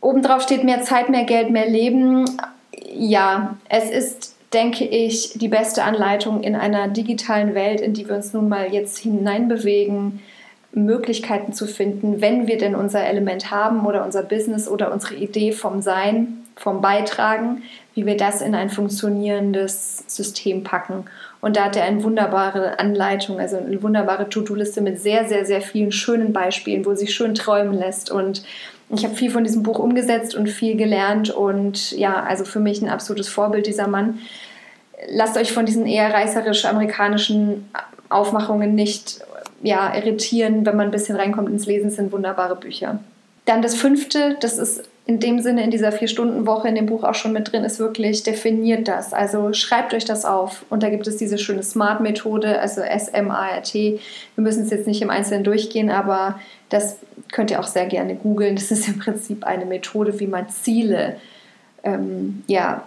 Obendrauf 0.00 0.40
steht 0.40 0.64
mehr 0.64 0.80
Zeit, 0.80 1.10
mehr 1.10 1.24
Geld, 1.24 1.50
mehr 1.50 1.68
Leben. 1.68 2.24
Ja, 2.94 3.58
es 3.68 3.90
ist, 3.90 4.34
denke 4.54 4.86
ich, 4.86 5.34
die 5.34 5.48
beste 5.48 5.84
Anleitung 5.84 6.42
in 6.42 6.56
einer 6.56 6.88
digitalen 6.88 7.54
Welt, 7.54 7.82
in 7.82 7.92
die 7.92 8.08
wir 8.08 8.16
uns 8.16 8.32
nun 8.32 8.48
mal 8.48 8.72
jetzt 8.72 8.96
hineinbewegen, 8.96 10.22
Möglichkeiten 10.72 11.52
zu 11.52 11.66
finden, 11.66 12.22
wenn 12.22 12.46
wir 12.46 12.56
denn 12.56 12.74
unser 12.74 13.04
Element 13.04 13.50
haben 13.50 13.84
oder 13.84 14.02
unser 14.02 14.22
Business 14.22 14.66
oder 14.66 14.90
unsere 14.94 15.16
Idee 15.16 15.52
vom 15.52 15.82
Sein, 15.82 16.42
vom 16.56 16.80
Beitragen, 16.80 17.62
wie 17.94 18.06
wir 18.06 18.16
das 18.16 18.42
in 18.42 18.54
ein 18.54 18.70
funktionierendes 18.70 20.04
System 20.06 20.64
packen. 20.64 21.04
Und 21.40 21.56
da 21.56 21.64
hat 21.64 21.76
er 21.76 21.84
eine 21.84 22.02
wunderbare 22.02 22.78
Anleitung, 22.78 23.38
also 23.38 23.58
eine 23.58 23.82
wunderbare 23.82 24.28
To-Do-Liste 24.28 24.80
mit 24.80 25.00
sehr, 25.00 25.28
sehr, 25.28 25.44
sehr 25.44 25.60
vielen 25.60 25.92
schönen 25.92 26.32
Beispielen, 26.32 26.84
wo 26.86 26.94
sich 26.94 27.14
schön 27.14 27.34
träumen 27.34 27.74
lässt. 27.74 28.10
Und 28.10 28.42
ich 28.88 29.04
habe 29.04 29.14
viel 29.14 29.30
von 29.30 29.44
diesem 29.44 29.62
Buch 29.62 29.78
umgesetzt 29.78 30.34
und 30.34 30.48
viel 30.48 30.76
gelernt. 30.76 31.30
Und 31.30 31.92
ja, 31.92 32.22
also 32.22 32.44
für 32.44 32.60
mich 32.60 32.82
ein 32.82 32.88
absolutes 32.88 33.28
Vorbild 33.28 33.66
dieser 33.66 33.88
Mann. 33.88 34.20
Lasst 35.08 35.36
euch 35.36 35.52
von 35.52 35.66
diesen 35.66 35.86
eher 35.86 36.12
reißerisch 36.12 36.64
amerikanischen 36.64 37.68
Aufmachungen 38.08 38.74
nicht 38.74 39.20
ja, 39.62 39.94
irritieren, 39.94 40.66
wenn 40.66 40.76
man 40.76 40.88
ein 40.88 40.92
bisschen 40.92 41.16
reinkommt 41.16 41.48
ins 41.48 41.66
Lesen, 41.66 41.90
sind 41.90 42.12
wunderbare 42.12 42.56
Bücher. 42.56 43.00
Dann 43.44 43.62
das 43.62 43.74
fünfte, 43.74 44.36
das 44.40 44.58
ist 44.58 44.84
in 45.06 45.20
dem 45.20 45.40
Sinne 45.40 45.62
in 45.62 45.70
dieser 45.70 45.92
Vier-Stunden-Woche 45.92 46.68
in 46.68 46.76
dem 46.76 46.86
Buch 46.86 47.04
auch 47.04 47.14
schon 47.14 47.32
mit 47.32 47.52
drin 47.52 47.62
ist, 47.64 47.78
wirklich 47.78 48.22
definiert 48.22 48.88
das. 48.88 49.12
Also 49.12 49.52
schreibt 49.52 49.92
euch 49.92 50.06
das 50.06 50.24
auf. 50.24 50.64
Und 50.70 50.82
da 50.82 50.88
gibt 50.88 51.06
es 51.06 51.18
diese 51.18 51.36
schöne 51.36 51.62
SMART-Methode, 51.62 52.58
also 52.58 52.80
S-M-A-R-T. 52.80 54.00
Wir 54.34 54.42
müssen 54.42 54.62
es 54.64 54.70
jetzt 54.70 54.86
nicht 54.86 55.02
im 55.02 55.10
Einzelnen 55.10 55.44
durchgehen, 55.44 55.90
aber 55.90 56.40
das 56.70 56.96
könnt 57.30 57.50
ihr 57.50 57.60
auch 57.60 57.66
sehr 57.66 57.84
gerne 57.86 58.14
googeln. 58.14 58.56
Das 58.56 58.70
ist 58.70 58.88
im 58.88 58.98
Prinzip 58.98 59.44
eine 59.44 59.66
Methode, 59.66 60.18
wie 60.20 60.26
man 60.26 60.48
Ziele 60.48 61.16
ähm, 61.82 62.42
ja, 62.46 62.86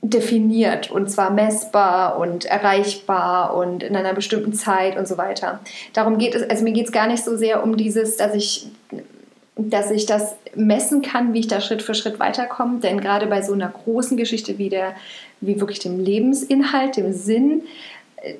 definiert 0.00 0.90
und 0.90 1.10
zwar 1.10 1.30
messbar 1.30 2.18
und 2.18 2.46
erreichbar 2.46 3.54
und 3.54 3.82
in 3.82 3.96
einer 3.96 4.14
bestimmten 4.14 4.54
Zeit 4.54 4.96
und 4.96 5.06
so 5.06 5.18
weiter. 5.18 5.60
Darum 5.92 6.16
geht 6.16 6.34
es, 6.34 6.48
also 6.48 6.64
mir 6.64 6.72
geht 6.72 6.86
es 6.86 6.92
gar 6.92 7.06
nicht 7.06 7.22
so 7.22 7.36
sehr 7.36 7.62
um 7.62 7.76
dieses, 7.76 8.16
dass 8.16 8.34
ich 8.34 8.66
dass 9.56 9.90
ich 9.90 10.06
das 10.06 10.34
messen 10.54 11.02
kann, 11.02 11.32
wie 11.32 11.40
ich 11.40 11.46
da 11.46 11.60
Schritt 11.60 11.82
für 11.82 11.94
Schritt 11.94 12.18
weiterkomme. 12.18 12.80
Denn 12.80 13.00
gerade 13.00 13.26
bei 13.26 13.42
so 13.42 13.52
einer 13.52 13.68
großen 13.68 14.16
Geschichte 14.16 14.58
wie, 14.58 14.68
der, 14.68 14.94
wie 15.40 15.60
wirklich 15.60 15.78
dem 15.78 16.00
Lebensinhalt, 16.00 16.96
dem 16.96 17.12
Sinn, 17.12 17.62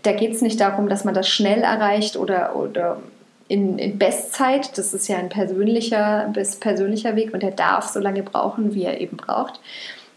da 0.02 0.12
geht 0.12 0.32
es 0.32 0.42
nicht 0.42 0.60
darum, 0.60 0.88
dass 0.88 1.04
man 1.04 1.14
das 1.14 1.28
schnell 1.28 1.62
erreicht 1.62 2.16
oder, 2.16 2.56
oder 2.56 3.00
in, 3.48 3.78
in, 3.78 3.98
Bestzeit. 3.98 4.76
Das 4.76 4.94
ist 4.94 5.08
ja 5.08 5.18
ein 5.18 5.28
persönlicher, 5.28 6.30
bis 6.32 6.56
persönlicher 6.56 7.14
Weg 7.16 7.32
und 7.32 7.42
der 7.42 7.52
darf 7.52 7.88
so 7.88 8.00
lange 8.00 8.22
brauchen, 8.22 8.74
wie 8.74 8.84
er 8.84 9.00
eben 9.00 9.16
braucht. 9.16 9.60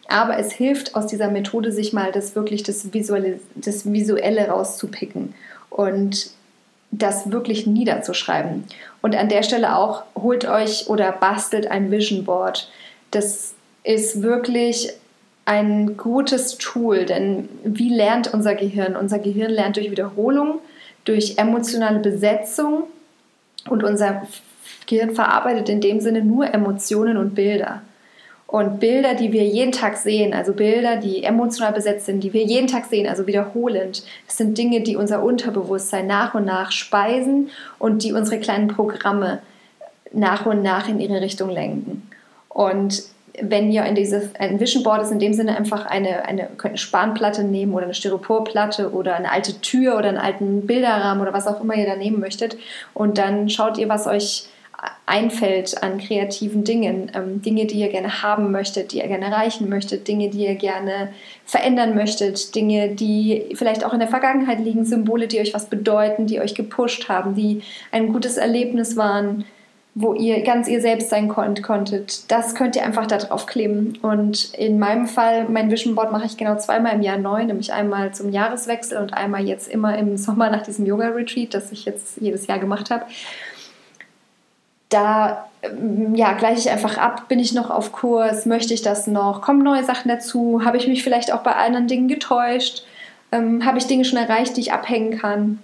Aber 0.07 0.39
es 0.39 0.53
hilft 0.53 0.95
aus 0.95 1.07
dieser 1.07 1.29
Methode, 1.29 1.71
sich 1.71 1.91
mal 1.91 2.11
das 2.11 2.33
wirklich 2.33 2.63
das 2.63 2.93
Visuelle, 2.93 3.39
das 3.55 3.91
Visuelle 3.91 4.47
rauszupicken. 4.47 5.35
Und 5.69 6.31
das 6.91 7.31
wirklich 7.31 7.67
niederzuschreiben. 7.67 8.63
Und 9.01 9.15
an 9.15 9.29
der 9.29 9.43
Stelle 9.43 9.75
auch, 9.75 10.03
holt 10.15 10.47
euch 10.47 10.89
oder 10.89 11.11
bastelt 11.11 11.69
ein 11.69 11.91
Vision 11.91 12.23
Board. 12.23 12.69
Das 13.11 13.53
ist 13.83 14.21
wirklich 14.21 14.93
ein 15.45 15.95
gutes 15.95 16.57
Tool, 16.57 17.05
denn 17.05 17.47
wie 17.63 17.93
lernt 17.93 18.33
unser 18.33 18.53
Gehirn? 18.55 18.95
Unser 18.97 19.19
Gehirn 19.19 19.51
lernt 19.51 19.77
durch 19.77 19.91
Wiederholung, 19.91 20.59
durch 21.05 21.37
emotionale 21.37 21.99
Besetzung 21.99 22.83
und 23.69 23.83
unser 23.83 24.27
Gehirn 24.87 25.15
verarbeitet 25.15 25.69
in 25.69 25.79
dem 25.79 26.01
Sinne 26.01 26.21
nur 26.21 26.53
Emotionen 26.53 27.15
und 27.15 27.33
Bilder. 27.33 27.81
Und 28.47 28.79
Bilder, 28.79 29.13
die 29.13 29.33
wir 29.33 29.43
jeden 29.43 29.73
Tag 29.73 29.97
sehen, 29.97 30.33
also 30.33 30.53
Bilder, 30.53 30.95
die 30.95 31.23
emotional 31.23 31.73
besetzt 31.73 32.05
sind, 32.05 32.23
die 32.23 32.31
wir 32.31 32.43
jeden 32.43 32.67
Tag 32.67 32.85
sehen, 32.85 33.05
also 33.05 33.27
wiederholend, 33.27 34.03
das 34.25 34.37
sind 34.37 34.57
Dinge, 34.57 34.79
die 34.81 34.95
unser 34.95 35.21
Unterbewusstsein 35.21 36.07
nach 36.07 36.33
und 36.33 36.45
nach 36.45 36.71
speisen 36.71 37.49
und 37.77 38.03
die 38.03 38.13
unsere 38.13 38.39
kleinen 38.39 38.69
Programme 38.69 39.39
nach 40.13 40.45
und 40.45 40.63
nach 40.63 40.87
in 40.87 41.01
ihre 41.01 41.19
Richtung 41.19 41.49
lenken. 41.49 42.09
Und 42.47 43.03
wenn 43.39 43.69
ihr 43.69 43.83
in 43.83 43.95
dieses, 43.95 44.33
ein 44.35 44.59
Vision 44.59 44.81
Board 44.81 45.03
ist 45.03 45.11
in 45.11 45.19
dem 45.19 45.33
Sinne 45.33 45.57
einfach 45.57 45.85
eine, 45.85 46.25
eine, 46.25 46.47
könnt 46.57 46.71
eine 46.71 46.77
Spanplatte 46.77 47.43
nehmen 47.43 47.73
oder 47.73 47.83
eine 47.83 47.93
Styroporplatte 47.93 48.91
oder 48.93 49.15
eine 49.15 49.31
alte 49.31 49.59
Tür 49.61 49.97
oder 49.97 50.07
einen 50.07 50.17
alten 50.17 50.65
Bilderrahmen 50.65 51.21
oder 51.21 51.33
was 51.33 51.47
auch 51.47 51.61
immer 51.61 51.75
ihr 51.75 51.85
da 51.85 51.95
nehmen 51.95 52.19
möchtet. 52.19 52.57
Und 52.93 53.17
dann 53.17 53.49
schaut 53.49 53.77
ihr, 53.77 53.89
was 53.89 54.07
euch 54.07 54.45
einfällt 55.05 55.81
an 55.81 55.97
kreativen 55.97 56.63
Dingen, 56.63 57.11
ähm, 57.15 57.41
Dinge, 57.41 57.65
die 57.65 57.79
ihr 57.79 57.89
gerne 57.89 58.21
haben 58.21 58.51
möchtet, 58.51 58.91
die 58.91 58.97
ihr 58.97 59.07
gerne 59.07 59.25
erreichen 59.25 59.69
möchtet, 59.69 60.07
Dinge, 60.07 60.29
die 60.29 60.45
ihr 60.45 60.55
gerne 60.55 61.09
verändern 61.45 61.95
möchtet, 61.95 62.53
Dinge, 62.53 62.89
die 62.89 63.45
vielleicht 63.55 63.83
auch 63.85 63.93
in 63.93 63.99
der 63.99 64.07
Vergangenheit 64.07 64.59
liegen, 64.59 64.85
Symbole, 64.85 65.27
die 65.27 65.39
euch 65.39 65.53
was 65.53 65.65
bedeuten, 65.65 66.27
die 66.27 66.39
euch 66.39 66.53
gepusht 66.53 67.09
haben, 67.09 67.35
die 67.35 67.61
ein 67.91 68.13
gutes 68.13 68.37
Erlebnis 68.37 68.97
waren, 68.97 69.45
wo 69.95 70.13
ihr 70.13 70.43
ganz 70.43 70.67
ihr 70.67 70.79
selbst 70.79 71.09
sein 71.09 71.27
konnt, 71.27 71.63
konntet. 71.63 72.29
Das 72.29 72.53
könnt 72.53 72.75
ihr 72.75 72.85
einfach 72.85 73.07
da 73.07 73.17
drauf 73.17 73.47
kleben. 73.47 73.97
Und 74.03 74.53
in 74.53 74.77
meinem 74.77 75.07
Fall, 75.07 75.49
mein 75.49 75.71
Vision 75.71 75.95
Board 75.95 76.11
mache 76.11 76.27
ich 76.27 76.37
genau 76.37 76.55
zweimal 76.57 76.93
im 76.93 77.01
Jahr 77.01 77.17
neu, 77.17 77.43
nämlich 77.43 77.73
einmal 77.73 78.13
zum 78.13 78.31
Jahreswechsel 78.31 78.99
und 78.99 79.15
einmal 79.15 79.47
jetzt 79.47 79.67
immer 79.67 79.97
im 79.97 80.15
Sommer 80.17 80.51
nach 80.51 80.61
diesem 80.61 80.85
Yoga-Retreat, 80.85 81.55
das 81.55 81.71
ich 81.71 81.85
jetzt 81.85 82.17
jedes 82.21 82.45
Jahr 82.45 82.59
gemacht 82.59 82.91
habe 82.91 83.05
da 84.89 85.47
ähm, 85.61 86.15
ja, 86.15 86.33
gleiche 86.33 86.59
ich 86.59 86.69
einfach 86.69 86.97
ab, 86.97 87.27
bin 87.27 87.39
ich 87.39 87.53
noch 87.53 87.69
auf 87.69 87.91
Kurs, 87.91 88.45
möchte 88.45 88.73
ich 88.73 88.81
das 88.81 89.07
noch, 89.07 89.41
kommen 89.41 89.63
neue 89.63 89.83
Sachen 89.83 90.09
dazu, 90.09 90.61
habe 90.63 90.77
ich 90.77 90.87
mich 90.87 91.03
vielleicht 91.03 91.33
auch 91.33 91.41
bei 91.41 91.55
anderen 91.55 91.87
Dingen 91.87 92.07
getäuscht, 92.07 92.83
ähm, 93.31 93.65
habe 93.65 93.77
ich 93.77 93.87
Dinge 93.87 94.05
schon 94.05 94.19
erreicht, 94.19 94.55
die 94.55 94.61
ich 94.61 94.73
abhängen 94.73 95.17
kann. 95.17 95.59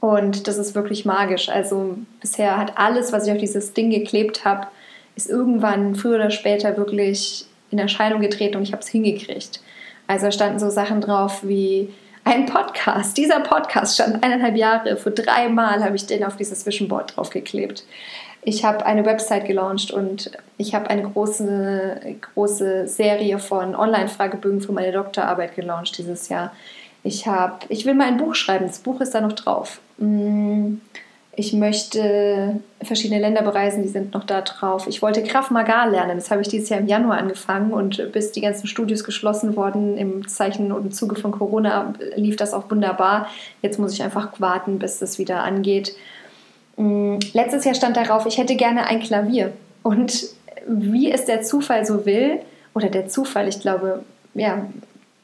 Und 0.00 0.46
das 0.46 0.58
ist 0.58 0.74
wirklich 0.74 1.04
magisch. 1.04 1.48
Also 1.48 1.96
bisher 2.20 2.56
hat 2.56 2.78
alles, 2.78 3.12
was 3.12 3.26
ich 3.26 3.32
auf 3.32 3.38
dieses 3.38 3.72
Ding 3.72 3.90
geklebt 3.90 4.44
habe, 4.44 4.68
ist 5.16 5.28
irgendwann 5.28 5.94
früher 5.94 6.16
oder 6.16 6.30
später 6.30 6.76
wirklich 6.76 7.46
in 7.70 7.78
Erscheinung 7.78 8.20
getreten 8.20 8.56
und 8.56 8.62
ich 8.62 8.72
habe 8.72 8.82
es 8.82 8.88
hingekriegt. 8.88 9.60
Also 10.06 10.26
da 10.26 10.32
standen 10.32 10.58
so 10.58 10.70
Sachen 10.70 11.00
drauf 11.00 11.40
wie 11.42 11.88
Ein 12.24 12.46
Podcast. 12.46 13.16
Dieser 13.16 13.40
Podcast 13.40 13.94
stand 13.94 14.22
eineinhalb 14.22 14.56
Jahre. 14.56 14.96
Vor 14.96 15.10
drei 15.10 15.48
Mal 15.48 15.82
habe 15.82 15.96
ich 15.96 16.06
den 16.06 16.22
auf 16.22 16.36
dieses 16.36 16.64
Visionboard 16.64 17.16
draufgeklebt. 17.16 17.84
Ich 18.44 18.64
habe 18.64 18.86
eine 18.86 19.04
Website 19.04 19.44
gelauncht 19.44 19.90
und 19.90 20.30
ich 20.56 20.74
habe 20.74 20.88
eine 20.88 21.02
große, 21.02 22.16
große 22.20 22.86
Serie 22.86 23.38
von 23.38 23.74
Online-Fragebögen 23.74 24.60
für 24.60 24.72
meine 24.72 24.92
Doktorarbeit 24.92 25.56
gelauncht 25.56 25.98
dieses 25.98 26.28
Jahr. 26.28 26.52
Ich, 27.02 27.26
hab, 27.26 27.66
ich 27.68 27.86
will 27.86 27.94
mal 27.94 28.06
ein 28.06 28.18
Buch 28.18 28.36
schreiben. 28.36 28.66
Das 28.66 28.78
Buch 28.78 29.00
ist 29.00 29.14
da 29.14 29.20
noch 29.20 29.32
drauf. 29.32 29.80
Mm, 29.98 30.74
ich 31.34 31.54
möchte 31.54 32.60
verschiedene 32.82 33.18
Länder 33.18 33.42
bereisen, 33.42 33.82
die 33.82 33.88
sind 33.88 34.12
noch 34.12 34.24
da 34.24 34.42
drauf. 34.42 34.86
Ich 34.86 35.00
wollte 35.00 35.22
Krav 35.22 35.50
Maga 35.50 35.86
lernen. 35.86 36.16
Das 36.16 36.30
habe 36.30 36.42
ich 36.42 36.48
dieses 36.48 36.68
Jahr 36.68 36.80
im 36.80 36.86
Januar 36.86 37.16
angefangen 37.16 37.72
und 37.72 38.12
bis 38.12 38.32
die 38.32 38.42
ganzen 38.42 38.66
Studios 38.66 39.02
geschlossen 39.02 39.56
wurden 39.56 39.96
im 39.96 40.28
Zeichen 40.28 40.72
und 40.72 40.86
im 40.86 40.92
Zuge 40.92 41.16
von 41.16 41.32
Corona 41.32 41.94
lief 42.16 42.36
das 42.36 42.52
auch 42.52 42.70
wunderbar. 42.70 43.28
Jetzt 43.62 43.78
muss 43.78 43.94
ich 43.94 44.02
einfach 44.02 44.28
warten, 44.40 44.78
bis 44.78 44.98
das 44.98 45.18
wieder 45.18 45.42
angeht. 45.42 45.94
Mm, 46.76 47.16
letztes 47.32 47.64
Jahr 47.64 47.74
stand 47.74 47.96
darauf, 47.96 48.26
ich 48.26 48.36
hätte 48.36 48.56
gerne 48.56 48.86
ein 48.86 49.00
Klavier. 49.00 49.52
Und 49.82 50.26
wie 50.66 51.10
es 51.10 51.24
der 51.24 51.40
Zufall 51.40 51.86
so 51.86 52.04
will, 52.04 52.40
oder 52.74 52.88
der 52.88 53.08
Zufall, 53.08 53.48
ich 53.48 53.60
glaube, 53.60 54.04
ja, 54.34 54.66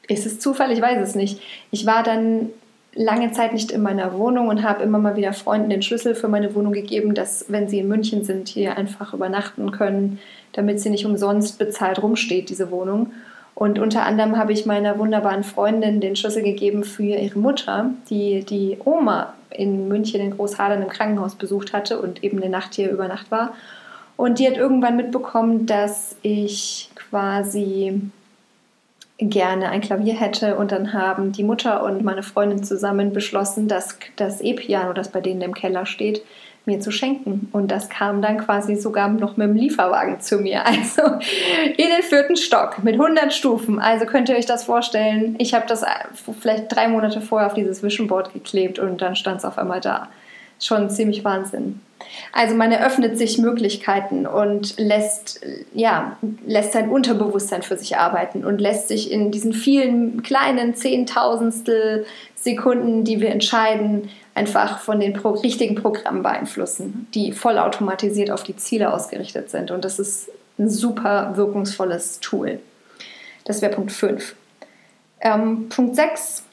ist 0.07 0.25
es 0.25 0.39
Zufall? 0.39 0.71
Ich 0.71 0.81
weiß 0.81 1.07
es 1.07 1.13
nicht. 1.13 1.39
Ich 1.69 1.85
war 1.85 2.01
dann 2.01 2.49
lange 2.93 3.31
Zeit 3.31 3.53
nicht 3.53 3.71
in 3.71 3.81
meiner 3.81 4.13
Wohnung 4.13 4.47
und 4.47 4.63
habe 4.63 4.83
immer 4.83 4.97
mal 4.97 5.15
wieder 5.15 5.33
Freunden 5.33 5.69
den 5.69 5.81
Schlüssel 5.81 6.15
für 6.15 6.27
meine 6.27 6.55
Wohnung 6.55 6.73
gegeben, 6.73 7.13
dass, 7.13 7.45
wenn 7.47 7.67
sie 7.67 7.79
in 7.79 7.87
München 7.87 8.23
sind, 8.23 8.47
hier 8.47 8.77
einfach 8.77 9.13
übernachten 9.13 9.71
können, 9.71 10.19
damit 10.53 10.79
sie 10.79 10.89
nicht 10.89 11.05
umsonst 11.05 11.59
bezahlt 11.59 12.01
rumsteht, 12.01 12.49
diese 12.49 12.71
Wohnung. 12.71 13.11
Und 13.55 13.77
unter 13.77 14.05
anderem 14.05 14.37
habe 14.37 14.53
ich 14.53 14.65
meiner 14.65 14.97
wunderbaren 14.97 15.43
Freundin 15.43 15.99
den 15.99 16.15
Schlüssel 16.15 16.43
gegeben 16.43 16.83
für 16.83 17.03
ihre 17.03 17.37
Mutter, 17.37 17.91
die 18.09 18.43
die 18.43 18.77
Oma 18.85 19.33
in 19.49 19.87
München 19.87 20.21
in 20.21 20.31
Großhadern 20.31 20.81
im 20.81 20.89
Krankenhaus 20.89 21.35
besucht 21.35 21.73
hatte 21.73 21.99
und 21.99 22.23
eben 22.23 22.37
eine 22.37 22.49
Nacht 22.49 22.75
hier 22.75 22.89
über 22.89 23.07
Nacht 23.07 23.31
war. 23.31 23.53
Und 24.15 24.39
die 24.39 24.47
hat 24.47 24.57
irgendwann 24.57 24.97
mitbekommen, 24.97 25.65
dass 25.65 26.15
ich 26.21 26.89
quasi 26.95 28.01
gerne 29.19 29.69
ein 29.69 29.81
Klavier 29.81 30.13
hätte 30.13 30.55
und 30.55 30.71
dann 30.71 30.93
haben 30.93 31.33
die 31.33 31.43
Mutter 31.43 31.83
und 31.83 32.03
meine 32.03 32.23
Freundin 32.23 32.63
zusammen 32.63 33.11
beschlossen, 33.11 33.67
dass 33.67 33.97
das 34.15 34.39
E-Piano, 34.41 34.93
das 34.93 35.09
bei 35.09 35.19
denen 35.19 35.41
im 35.41 35.53
Keller 35.53 35.85
steht, 35.85 36.23
mir 36.65 36.79
zu 36.79 36.91
schenken. 36.91 37.49
Und 37.51 37.69
das 37.69 37.89
kam 37.89 38.21
dann 38.21 38.37
quasi 38.37 38.75
sogar 38.75 39.09
noch 39.09 39.35
mit 39.35 39.49
dem 39.49 39.55
Lieferwagen 39.55 40.21
zu 40.21 40.37
mir. 40.37 40.63
Also 40.69 41.01
in 41.01 41.87
den 41.87 42.03
vierten 42.03 42.37
Stock 42.37 42.83
mit 42.83 42.93
100 42.93 43.33
Stufen. 43.33 43.79
Also 43.79 44.05
könnt 44.05 44.29
ihr 44.29 44.35
euch 44.35 44.45
das 44.45 44.63
vorstellen. 44.63 45.35
Ich 45.39 45.53
habe 45.53 45.65
das 45.67 45.83
vielleicht 46.39 46.73
drei 46.73 46.87
Monate 46.87 47.21
vorher 47.21 47.47
auf 47.47 47.53
dieses 47.53 47.83
Vision 47.83 48.07
geklebt 48.07 48.79
und 48.79 49.01
dann 49.01 49.15
stand 49.15 49.39
es 49.39 49.45
auf 49.45 49.57
einmal 49.57 49.81
da. 49.81 50.09
Schon 50.59 50.89
ziemlich 50.89 51.23
Wahnsinn. 51.23 51.79
Also 52.31 52.55
man 52.55 52.71
eröffnet 52.71 53.17
sich 53.17 53.37
Möglichkeiten 53.37 54.25
und 54.25 54.77
lässt, 54.79 55.41
ja, 55.73 56.17
lässt 56.45 56.73
sein 56.73 56.89
Unterbewusstsein 56.89 57.61
für 57.61 57.77
sich 57.77 57.97
arbeiten 57.97 58.45
und 58.45 58.59
lässt 58.59 58.87
sich 58.87 59.11
in 59.11 59.31
diesen 59.31 59.53
vielen 59.53 60.23
kleinen 60.23 60.75
Zehntausendstel 60.75 62.05
Sekunden, 62.35 63.03
die 63.03 63.19
wir 63.19 63.29
entscheiden, 63.29 64.09
einfach 64.33 64.79
von 64.79 64.99
den 64.99 65.13
pro 65.13 65.31
richtigen 65.31 65.75
Programmen 65.75 66.23
beeinflussen, 66.23 67.07
die 67.13 67.33
vollautomatisiert 67.33 68.31
auf 68.31 68.43
die 68.43 68.55
Ziele 68.55 68.93
ausgerichtet 68.93 69.49
sind. 69.49 69.71
Und 69.71 69.83
das 69.83 69.99
ist 69.99 70.29
ein 70.57 70.69
super 70.69 71.33
wirkungsvolles 71.35 72.19
Tool. 72.21 72.59
Das 73.43 73.61
wäre 73.61 73.73
Punkt 73.73 73.91
5. 73.91 74.35
Ähm, 75.21 75.67
Punkt 75.69 75.95
6. 75.95 76.43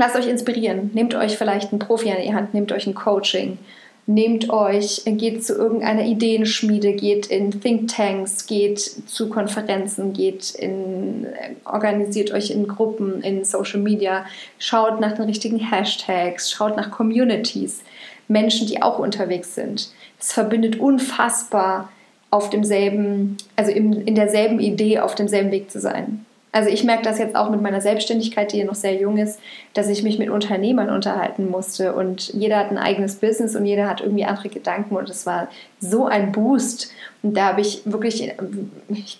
Lasst 0.00 0.16
euch 0.16 0.28
inspirieren. 0.28 0.90
Nehmt 0.94 1.14
euch 1.14 1.36
vielleicht 1.36 1.70
einen 1.70 1.78
Profi 1.78 2.10
an 2.10 2.22
die 2.24 2.34
Hand, 2.34 2.54
nehmt 2.54 2.72
euch 2.72 2.86
ein 2.86 2.94
Coaching 2.94 3.58
nehmt 4.06 4.50
euch, 4.50 5.02
geht 5.04 5.44
zu 5.44 5.54
irgendeiner 5.54 6.04
Ideenschmiede, 6.04 6.92
geht 6.92 7.26
in 7.26 7.60
Thinktanks, 7.60 8.46
geht 8.46 8.80
zu 8.80 9.28
Konferenzen, 9.28 10.12
geht 10.12 10.50
in, 10.50 11.26
organisiert 11.64 12.32
euch 12.32 12.50
in 12.50 12.66
Gruppen, 12.66 13.22
in 13.22 13.44
Social 13.44 13.80
Media, 13.80 14.24
schaut 14.58 15.00
nach 15.00 15.12
den 15.12 15.26
richtigen 15.26 15.58
Hashtags, 15.58 16.50
schaut 16.50 16.76
nach 16.76 16.90
Communities, 16.90 17.82
Menschen, 18.28 18.66
die 18.66 18.82
auch 18.82 18.98
unterwegs 18.98 19.54
sind. 19.54 19.90
Es 20.18 20.32
verbindet 20.32 20.78
unfassbar 20.80 21.90
auf 22.30 22.50
demselben, 22.50 23.36
also 23.56 23.72
in, 23.72 23.92
in 23.92 24.14
derselben 24.14 24.60
Idee 24.60 25.00
auf 25.00 25.14
demselben 25.14 25.50
Weg 25.50 25.70
zu 25.70 25.80
sein. 25.80 26.24
Also 26.52 26.68
ich 26.68 26.82
merke 26.82 27.04
das 27.04 27.18
jetzt 27.18 27.36
auch 27.36 27.50
mit 27.50 27.62
meiner 27.62 27.80
Selbstständigkeit, 27.80 28.52
die 28.52 28.58
ja 28.58 28.64
noch 28.64 28.74
sehr 28.74 28.94
jung 28.96 29.18
ist, 29.18 29.38
dass 29.74 29.88
ich 29.88 30.02
mich 30.02 30.18
mit 30.18 30.30
Unternehmern 30.30 30.90
unterhalten 30.90 31.48
musste. 31.48 31.92
Und 31.94 32.28
jeder 32.34 32.58
hat 32.58 32.70
ein 32.70 32.78
eigenes 32.78 33.16
Business 33.16 33.54
und 33.54 33.66
jeder 33.66 33.88
hat 33.88 34.00
irgendwie 34.00 34.24
andere 34.24 34.48
Gedanken. 34.48 34.96
Und 34.96 35.08
es 35.08 35.26
war 35.26 35.48
so 35.78 36.06
ein 36.06 36.32
Boost. 36.32 36.92
Und 37.22 37.36
da 37.36 37.46
habe 37.46 37.60
ich 37.60 37.82
wirklich 37.84 38.34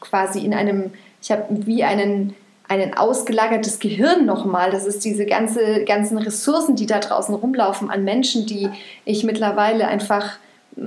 quasi 0.00 0.44
in 0.44 0.54
einem, 0.54 0.90
ich 1.22 1.30
habe 1.30 1.44
wie 1.50 1.84
einen 1.84 2.34
ein 2.68 2.96
ausgelagertes 2.96 3.80
Gehirn 3.80 4.26
nochmal. 4.26 4.70
Das 4.70 4.86
ist 4.86 5.04
diese 5.04 5.26
ganze, 5.26 5.84
ganzen 5.84 6.18
Ressourcen, 6.18 6.76
die 6.76 6.86
da 6.86 7.00
draußen 7.00 7.34
rumlaufen 7.34 7.90
an 7.90 8.04
Menschen, 8.04 8.46
die 8.46 8.68
ich 9.04 9.24
mittlerweile 9.24 9.88
einfach 9.88 10.38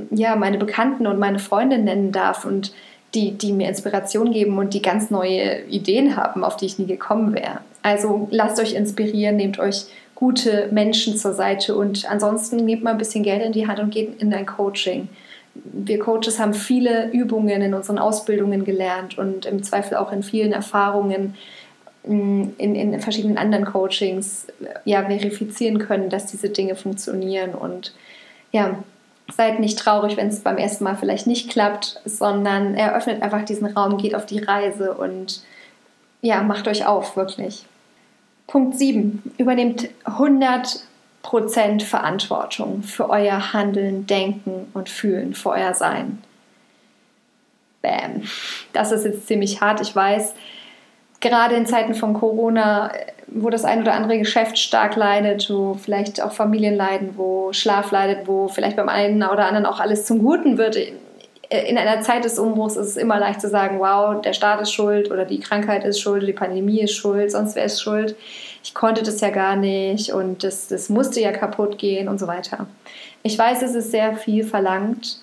ja 0.10 0.38
meine 0.38 0.58
Bekannten 0.58 1.08
und 1.08 1.20
meine 1.20 1.40
Freunde 1.40 1.78
nennen 1.78 2.14
darf. 2.14 2.46
Und 2.46 2.74
die, 3.14 3.32
die 3.32 3.52
mir 3.52 3.70
Inspiration 3.70 4.32
geben 4.32 4.58
und 4.58 4.74
die 4.74 4.82
ganz 4.82 5.12
neue 5.12 5.64
Ideen 5.66 6.16
haben, 6.16 6.44
auf 6.44 6.58
die 6.58 6.66
ich 6.66 6.80
nie 6.80 6.88
gekommen 6.88 7.34
wäre. 7.34 7.60
Also 7.82 8.28
lasst 8.32 8.60
euch 8.60 8.74
inspirieren, 8.74 9.36
nehmt 9.36 9.60
euch 9.60 9.86
gute 10.16 10.70
Menschen 10.72 11.18
zur 11.18 11.34
Seite 11.34 11.76
und 11.76 12.10
ansonsten 12.10 12.58
nehmt 12.58 12.84
mal 12.84 12.92
ein 12.92 12.98
bisschen 12.98 13.24
Geld 13.24 13.44
in 13.44 13.52
die 13.52 13.68
Hand 13.68 13.80
und 13.80 13.92
geht 13.92 14.22
in 14.22 14.34
ein 14.34 14.46
Coaching. 14.46 15.10
Wir 15.54 16.00
Coaches 16.00 16.40
haben 16.40 16.54
viele 16.54 17.12
Übungen 17.12 17.62
in 17.62 17.74
unseren 17.74 18.00
Ausbildungen 18.00 18.64
gelernt 18.64 19.18
und 19.18 19.46
im 19.46 19.62
Zweifel 19.62 19.98
auch 19.98 20.12
in 20.12 20.24
vielen 20.24 20.52
Erfahrungen 20.52 21.36
mm, 22.08 22.44
in, 22.58 22.76
in 22.76 23.00
verschiedenen 23.00 23.38
anderen 23.38 23.66
Coachings 23.66 24.48
ja, 24.86 25.04
verifizieren 25.04 25.78
können, 25.78 26.10
dass 26.10 26.28
diese 26.28 26.50
Dinge 26.50 26.76
funktionieren. 26.76 27.54
Und 27.54 27.94
ja, 28.52 28.84
Seid 29.32 29.60
nicht 29.60 29.80
traurig, 29.80 30.18
wenn 30.18 30.28
es 30.28 30.42
beim 30.42 30.58
ersten 30.58 30.84
Mal 30.84 30.98
vielleicht 30.98 31.28
nicht 31.28 31.50
klappt, 31.50 32.02
sondern 32.06 32.76
eröffnet 32.76 33.22
einfach 33.22 33.44
diesen 33.44 33.68
Raum, 33.68 33.98
geht 33.98 34.16
auf 34.16 34.26
die 34.26 34.40
Reise 34.40 34.94
und 34.94 35.42
ja, 36.22 36.42
macht 36.42 36.68
euch 36.68 36.86
auf, 36.86 37.16
wirklich. 37.16 37.66
Punkt 38.48 38.78
7. 38.78 39.34
Übernehmt 39.38 39.90
100% 40.06 41.84
Verantwortung 41.84 42.84
für 42.84 43.10
euer 43.10 43.54
Handeln, 43.54 44.06
Denken 44.08 44.70
und 44.74 44.90
Fühlen, 44.90 45.34
für 45.34 45.50
euer 45.50 45.74
Sein. 45.74 46.22
Bam. 47.82 48.24
Das 48.72 48.92
ist 48.92 49.06
jetzt 49.06 49.28
ziemlich 49.28 49.62
hart, 49.62 49.82
ich 49.82 49.96
weiß. 49.96 50.34
Gerade 51.20 51.56
in 51.56 51.66
Zeiten 51.66 51.96
von 51.96 52.14
Corona 52.14 52.92
wo 53.36 53.50
das 53.50 53.66
ein 53.66 53.82
oder 53.82 53.94
andere 53.94 54.20
Geschäft 54.20 54.58
stark 54.58 54.96
leidet, 54.96 55.50
wo 55.50 55.74
vielleicht 55.74 56.22
auch 56.22 56.32
Familien 56.32 56.76
leiden, 56.76 57.14
wo 57.16 57.52
Schlaf 57.52 57.92
leidet, 57.92 58.28
wo 58.28 58.48
vielleicht 58.48 58.78
beim 58.78 58.90
einen 58.90 59.24
oder 59.24 59.46
anderen 59.46 59.66
auch 59.66 59.80
alles 59.80 60.06
zum 60.06 60.20
Guten 60.20 60.58
wird. 60.58 60.76
In 60.76 61.78
einer 61.78 62.02
Zeit 62.02 62.26
des 62.26 62.40
Umbruchs 62.40 62.76
ist 62.76 62.88
es 62.88 62.98
immer 62.98 63.20
leicht 63.20 63.42
zu 63.42 63.50
sagen, 63.50 63.80
wow, 63.80 64.22
der 64.22 64.34
Staat 64.34 64.62
ist 64.62 64.72
schuld 64.72 65.12
oder 65.12 65.26
die 65.26 65.40
Krankheit 65.40 65.84
ist 65.84 66.00
schuld, 66.00 66.28
die 66.28 66.34
Pandemie 66.34 66.82
ist 66.82 66.96
schuld, 66.96 67.32
sonst 67.32 67.56
wer 67.56 67.66
ist 67.66 67.82
schuld. 67.82 68.16
Ich 68.64 68.74
konnte 68.74 69.04
das 69.04 69.22
ja 69.22 69.30
gar 69.30 69.56
nicht 69.56 70.12
und 70.12 70.44
das, 70.44 70.68
das 70.68 70.90
musste 70.90 71.20
ja 71.20 71.32
kaputt 71.32 71.78
gehen 71.78 72.08
und 72.08 72.20
so 72.20 72.28
weiter. 72.28 72.68
Ich 73.24 73.38
weiß, 73.38 73.62
es 73.62 73.76
ist 73.76 73.92
sehr 73.92 74.16
viel 74.16 74.44
verlangt, 74.44 75.20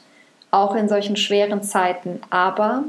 auch 0.51 0.75
in 0.75 0.89
solchen 0.89 1.17
schweren 1.17 1.63
Zeiten, 1.63 2.21
aber 2.31 2.85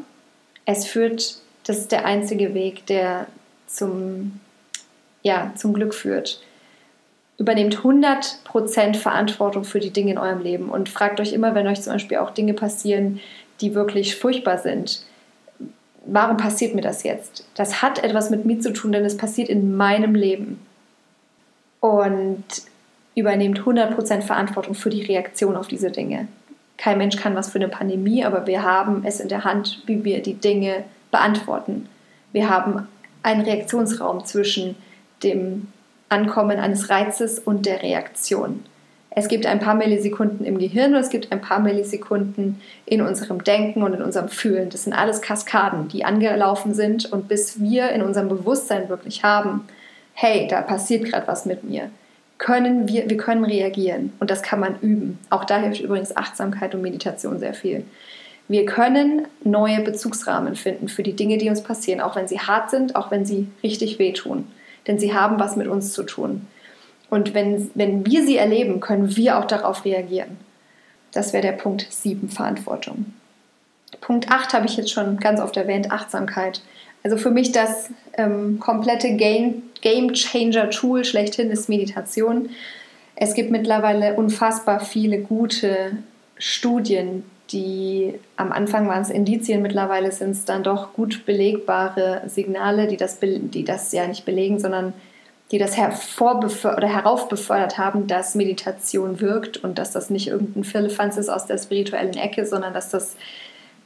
es 0.65 0.85
führt, 0.85 1.37
das 1.65 1.77
ist 1.77 1.91
der 1.91 2.05
einzige 2.05 2.53
Weg, 2.53 2.85
der 2.87 3.27
zum 3.67 4.39
ja, 5.23 5.51
zum 5.55 5.73
Glück 5.73 5.93
führt. 5.93 6.41
Übernehmt 7.37 7.77
100% 7.77 8.95
Verantwortung 8.95 9.63
für 9.63 9.79
die 9.79 9.91
Dinge 9.91 10.11
in 10.11 10.17
eurem 10.17 10.41
Leben 10.41 10.69
und 10.69 10.89
fragt 10.89 11.19
euch 11.19 11.33
immer, 11.33 11.55
wenn 11.55 11.67
euch 11.67 11.81
zum 11.81 11.93
Beispiel 11.93 12.17
auch 12.17 12.31
Dinge 12.31 12.53
passieren, 12.53 13.19
die 13.61 13.73
wirklich 13.73 14.15
furchtbar 14.15 14.57
sind, 14.57 15.03
warum 16.05 16.37
passiert 16.37 16.75
mir 16.75 16.81
das 16.81 17.03
jetzt? 17.03 17.45
Das 17.55 17.81
hat 17.81 18.03
etwas 18.03 18.29
mit 18.29 18.45
mir 18.45 18.59
zu 18.59 18.73
tun, 18.73 18.91
denn 18.91 19.05
es 19.05 19.17
passiert 19.17 19.49
in 19.49 19.75
meinem 19.75 20.15
Leben. 20.15 20.59
Und 21.79 22.43
übernehmt 23.15 23.61
100% 23.61 24.21
Verantwortung 24.21 24.75
für 24.75 24.89
die 24.89 25.03
Reaktion 25.03 25.55
auf 25.55 25.67
diese 25.67 25.91
Dinge. 25.91 26.27
Kein 26.77 26.97
Mensch 26.97 27.15
kann 27.17 27.35
was 27.35 27.49
für 27.51 27.59
eine 27.59 27.67
Pandemie, 27.67 28.23
aber 28.23 28.47
wir 28.47 28.63
haben 28.63 29.03
es 29.05 29.19
in 29.19 29.27
der 29.27 29.43
Hand, 29.43 29.83
wie 29.85 30.03
wir 30.03 30.21
die 30.21 30.35
Dinge 30.35 30.83
beantworten. 31.11 31.87
Wir 32.31 32.49
haben 32.49 32.87
einen 33.23 33.41
Reaktionsraum 33.41 34.25
zwischen 34.25 34.75
dem 35.23 35.67
Ankommen 36.09 36.59
eines 36.59 36.89
Reizes 36.89 37.39
und 37.39 37.65
der 37.65 37.81
Reaktion. 37.81 38.63
Es 39.13 39.27
gibt 39.27 39.45
ein 39.45 39.59
paar 39.59 39.75
Millisekunden 39.75 40.45
im 40.45 40.57
Gehirn 40.57 40.93
und 40.93 41.01
es 41.01 41.09
gibt 41.09 41.33
ein 41.33 41.41
paar 41.41 41.59
Millisekunden 41.59 42.61
in 42.85 43.01
unserem 43.01 43.43
Denken 43.43 43.83
und 43.83 43.93
in 43.93 44.01
unserem 44.01 44.29
Fühlen. 44.29 44.69
Das 44.69 44.85
sind 44.85 44.93
alles 44.93 45.21
Kaskaden, 45.21 45.89
die 45.89 46.05
angelaufen 46.05 46.73
sind 46.73 47.11
und 47.11 47.27
bis 47.27 47.59
wir 47.59 47.89
in 47.89 48.03
unserem 48.03 48.29
Bewusstsein 48.29 48.87
wirklich 48.87 49.23
haben, 49.23 49.67
hey, 50.13 50.47
da 50.49 50.61
passiert 50.61 51.03
gerade 51.05 51.27
was 51.27 51.45
mit 51.45 51.63
mir, 51.65 51.89
können 52.37 52.87
wir, 52.87 53.09
wir 53.09 53.17
können 53.17 53.43
reagieren 53.43 54.13
und 54.19 54.31
das 54.31 54.41
kann 54.41 54.61
man 54.61 54.79
üben. 54.79 55.19
Auch 55.29 55.43
da 55.43 55.57
hilft 55.59 55.81
übrigens 55.81 56.15
Achtsamkeit 56.15 56.73
und 56.73 56.81
Meditation 56.81 57.37
sehr 57.37 57.53
viel. 57.53 57.83
Wir 58.47 58.65
können 58.65 59.27
neue 59.43 59.81
Bezugsrahmen 59.81 60.55
finden 60.55 60.87
für 60.87 61.03
die 61.03 61.15
Dinge, 61.15 61.37
die 61.37 61.49
uns 61.49 61.63
passieren, 61.63 62.01
auch 62.01 62.15
wenn 62.15 62.27
sie 62.27 62.39
hart 62.39 62.69
sind, 62.71 62.95
auch 62.95 63.11
wenn 63.11 63.25
sie 63.25 63.47
richtig 63.61 63.99
wehtun. 63.99 64.47
Denn 64.87 64.99
sie 64.99 65.13
haben 65.13 65.39
was 65.39 65.55
mit 65.55 65.67
uns 65.67 65.93
zu 65.93 66.03
tun. 66.03 66.47
Und 67.09 67.33
wenn, 67.33 67.69
wenn 67.75 68.05
wir 68.05 68.25
sie 68.25 68.37
erleben, 68.37 68.79
können 68.79 69.15
wir 69.15 69.37
auch 69.37 69.45
darauf 69.45 69.85
reagieren. 69.85 70.37
Das 71.11 71.33
wäre 71.33 71.43
der 71.43 71.51
Punkt 71.51 71.85
7, 71.89 72.29
Verantwortung. 72.29 73.13
Punkt 73.99 74.31
8 74.31 74.53
habe 74.53 74.65
ich 74.65 74.77
jetzt 74.77 74.91
schon 74.91 75.17
ganz 75.17 75.41
oft 75.41 75.57
erwähnt, 75.57 75.91
Achtsamkeit. 75.91 76.61
Also 77.03 77.17
für 77.17 77.31
mich 77.31 77.51
das 77.51 77.89
ähm, 78.17 78.59
komplette 78.59 79.15
Game, 79.15 79.63
Game 79.81 80.13
Changer 80.13 80.69
Tool 80.69 81.03
schlechthin 81.03 81.51
ist 81.51 81.67
Meditation. 81.67 82.49
Es 83.15 83.33
gibt 83.33 83.51
mittlerweile 83.51 84.15
unfassbar 84.15 84.79
viele 84.79 85.19
gute 85.19 85.97
Studien, 86.37 87.23
die 87.51 88.13
am 88.35 88.51
Anfang 88.51 88.87
waren 88.87 89.01
es 89.01 89.09
Indizien, 89.09 89.61
mittlerweile 89.61 90.11
sind 90.11 90.31
es 90.31 90.45
dann 90.45 90.63
doch 90.63 90.93
gut 90.93 91.25
belegbare 91.25 92.21
Signale, 92.27 92.87
die 92.87 92.97
das, 92.97 93.19
die 93.21 93.63
das 93.63 93.91
ja 93.91 94.07
nicht 94.07 94.25
belegen, 94.25 94.59
sondern 94.59 94.93
die 95.51 95.57
das 95.57 95.77
oder 95.77 96.87
heraufbefördert 96.87 97.77
haben, 97.77 98.07
dass 98.07 98.35
Meditation 98.35 99.19
wirkt 99.19 99.57
und 99.57 99.77
dass 99.77 99.91
das 99.91 100.09
nicht 100.09 100.27
irgendein 100.27 100.63
Firlefanz 100.63 101.17
ist 101.17 101.29
aus 101.29 101.45
der 101.45 101.57
spirituellen 101.57 102.15
Ecke, 102.15 102.45
sondern 102.45 102.73
dass 102.73 102.89
das 102.89 103.15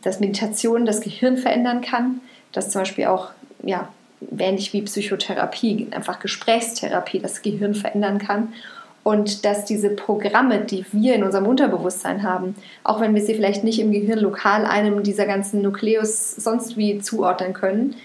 dass 0.05 0.19
Meditation 0.19 0.85
das 0.85 1.01
Gehirn 1.01 1.35
verändern 1.35 1.81
kann, 1.81 2.21
dass 2.51 2.69
zum 2.69 2.81
Beispiel 2.81 3.07
auch, 3.07 3.31
ja, 3.63 3.89
ähnlich 4.37 4.71
wie 4.71 4.83
Psychotherapie, 4.83 5.87
einfach 5.91 6.19
Gesprächstherapie 6.19 7.19
das 7.19 7.41
Gehirn 7.41 7.73
verändern 7.73 8.19
kann 8.19 8.53
und 9.05 9.45
dass 9.45 9.65
diese 9.65 9.91
Programme, 9.91 10.61
die 10.61 10.83
wir 10.91 11.13
in 11.13 11.23
unserem 11.23 11.45
Unterbewusstsein 11.45 12.23
haben, 12.23 12.55
auch 12.83 12.99
wenn 12.99 13.13
wir 13.13 13.21
sie 13.21 13.35
vielleicht 13.35 13.63
nicht 13.63 13.79
im 13.79 13.91
Gehirn 13.91 14.17
lokal 14.17 14.65
einem 14.65 15.03
dieser 15.03 15.27
ganzen 15.27 15.61
Nukleus 15.61 16.35
sonst 16.35 16.75
wie 16.75 16.97
zuordnen 16.97 17.53
können, 17.53 17.95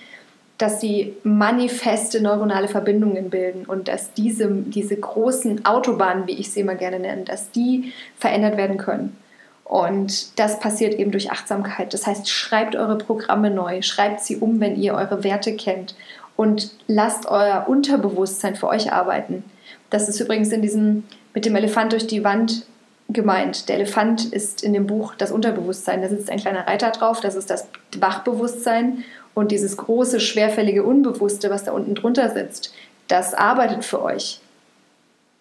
dass 0.58 0.78
sie 0.78 1.14
manifeste 1.22 2.20
neuronale 2.20 2.68
Verbindungen 2.68 3.30
bilden 3.30 3.64
und 3.64 3.88
dass 3.88 4.12
diese, 4.12 4.50
diese 4.50 4.94
großen 4.94 5.64
Autobahnen, 5.64 6.26
wie 6.26 6.38
ich 6.38 6.52
sie 6.52 6.60
immer 6.60 6.74
gerne 6.74 7.00
nenne, 7.00 7.22
dass 7.22 7.50
die 7.50 7.94
verändert 8.18 8.58
werden 8.58 8.76
können. 8.76 9.16
Und 9.64 10.38
das 10.38 10.60
passiert 10.60 10.92
eben 10.92 11.12
durch 11.12 11.30
Achtsamkeit. 11.30 11.94
Das 11.94 12.06
heißt, 12.06 12.28
schreibt 12.28 12.76
eure 12.76 12.98
Programme 12.98 13.48
neu, 13.48 13.80
schreibt 13.80 14.20
sie 14.20 14.36
um, 14.36 14.60
wenn 14.60 14.76
ihr 14.76 14.92
eure 14.92 15.24
Werte 15.24 15.56
kennt 15.56 15.94
und 16.36 16.72
lasst 16.88 17.24
euer 17.24 17.64
Unterbewusstsein 17.68 18.54
für 18.54 18.68
euch 18.68 18.92
arbeiten. 18.92 19.44
Das 19.90 20.08
ist 20.08 20.20
übrigens 20.20 20.50
in 20.52 20.62
diesem 20.62 21.04
mit 21.34 21.44
dem 21.44 21.54
Elefant 21.56 21.92
durch 21.92 22.06
die 22.06 22.24
Wand 22.24 22.64
gemeint. 23.08 23.68
Der 23.68 23.76
Elefant 23.76 24.32
ist 24.32 24.62
in 24.62 24.72
dem 24.72 24.86
Buch 24.86 25.14
das 25.16 25.30
Unterbewusstsein. 25.30 26.02
Da 26.02 26.08
sitzt 26.08 26.30
ein 26.30 26.38
kleiner 26.38 26.66
Reiter 26.66 26.90
drauf, 26.90 27.20
das 27.20 27.34
ist 27.34 27.50
das 27.50 27.66
Wachbewusstsein. 27.98 29.04
Und 29.34 29.52
dieses 29.52 29.76
große, 29.76 30.20
schwerfällige 30.20 30.82
Unbewusste, 30.82 31.50
was 31.50 31.64
da 31.64 31.72
unten 31.72 31.94
drunter 31.94 32.30
sitzt, 32.30 32.72
das 33.08 33.34
arbeitet 33.34 33.84
für 33.84 34.02
euch. 34.02 34.40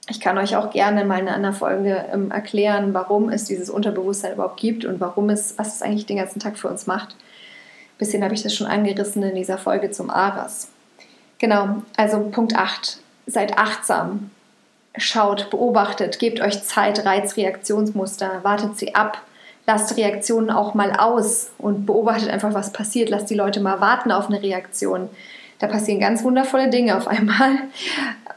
Ich 0.10 0.20
kann 0.20 0.38
euch 0.38 0.56
auch 0.56 0.72
gerne 0.72 1.06
mal 1.06 1.20
in 1.20 1.28
einer 1.28 1.54
Folge 1.54 2.06
ähm, 2.12 2.32
erklären, 2.32 2.94
warum 2.94 3.30
es 3.30 3.46
dieses 3.46 3.70
Unterbewusstsein 3.70 4.34
überhaupt 4.34 4.60
gibt 4.60 4.86
und 4.86 5.00
warum 5.00 5.30
es, 5.30 5.58
was 5.58 5.76
es 5.76 5.82
eigentlich 5.82 6.08
den 6.08 6.18
ganzen 6.18 6.40
Tag 6.40 6.58
für 6.58 6.68
uns 6.68 6.88
macht. 6.88 7.10
Ein 7.10 7.98
bisschen 8.00 8.24
habe 8.24 8.34
ich 8.34 8.42
das 8.42 8.56
schon 8.56 8.66
angerissen 8.66 9.22
in 9.22 9.36
dieser 9.36 9.60
Folge 9.60 9.92
zum 9.92 10.10
Aras. 10.10 10.70
Genau, 11.38 11.84
also 11.96 12.20
Punkt 12.32 12.56
8. 12.56 13.00
Seid 13.28 13.58
achtsam. 13.58 14.32
Schaut, 14.98 15.50
beobachtet, 15.50 16.20
gebt 16.20 16.42
euch 16.42 16.64
Zeit, 16.64 17.06
Reizreaktionsmuster, 17.06 18.44
wartet 18.44 18.78
sie 18.78 18.96
ab, 18.96 19.22
lasst 19.68 19.98
Reaktionen 19.98 20.50
auch 20.50 20.74
mal 20.74 20.94
aus 20.94 21.52
und 21.60 21.86
beobachtet 21.86 22.30
einfach, 22.30 22.54
was 22.54 22.74
passiert. 22.74 23.10
Lasst 23.10 23.30
die 23.30 23.36
Leute 23.36 23.60
mal 23.60 23.82
warten 23.82 24.12
auf 24.12 24.28
eine 24.28 24.42
Reaktion. 24.42 25.10
Da 25.60 25.68
passieren 25.68 26.00
ganz 26.00 26.24
wundervolle 26.24 26.70
Dinge 26.70 26.98
auf 26.98 27.08
einmal 27.08 27.52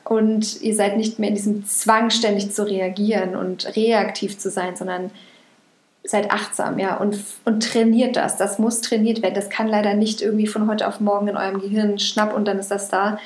und 0.04 0.60
ihr 0.60 0.74
seid 0.74 0.96
nicht 0.96 1.18
mehr 1.18 1.30
in 1.30 1.36
diesem 1.36 1.64
Zwang, 1.64 2.10
ständig 2.10 2.52
zu 2.52 2.64
reagieren 2.64 3.34
und 3.34 3.74
reaktiv 3.76 4.38
zu 4.38 4.50
sein, 4.50 4.76
sondern 4.76 5.10
seid 6.04 6.32
achtsam, 6.32 6.78
ja, 6.78 6.96
und, 6.96 7.16
und 7.44 7.62
trainiert 7.62 8.16
das. 8.16 8.36
Das 8.36 8.58
muss 8.58 8.80
trainiert 8.80 9.22
werden. 9.22 9.34
Das 9.34 9.48
kann 9.48 9.68
leider 9.68 9.94
nicht 9.94 10.20
irgendwie 10.20 10.48
von 10.48 10.68
heute 10.68 10.86
auf 10.88 11.00
morgen 11.00 11.28
in 11.28 11.36
eurem 11.36 11.60
Gehirn 11.60 11.98
schnapp 11.98 12.34
und 12.34 12.46
dann 12.46 12.58
ist 12.58 12.70
das 12.70 12.88
da. 12.88 13.18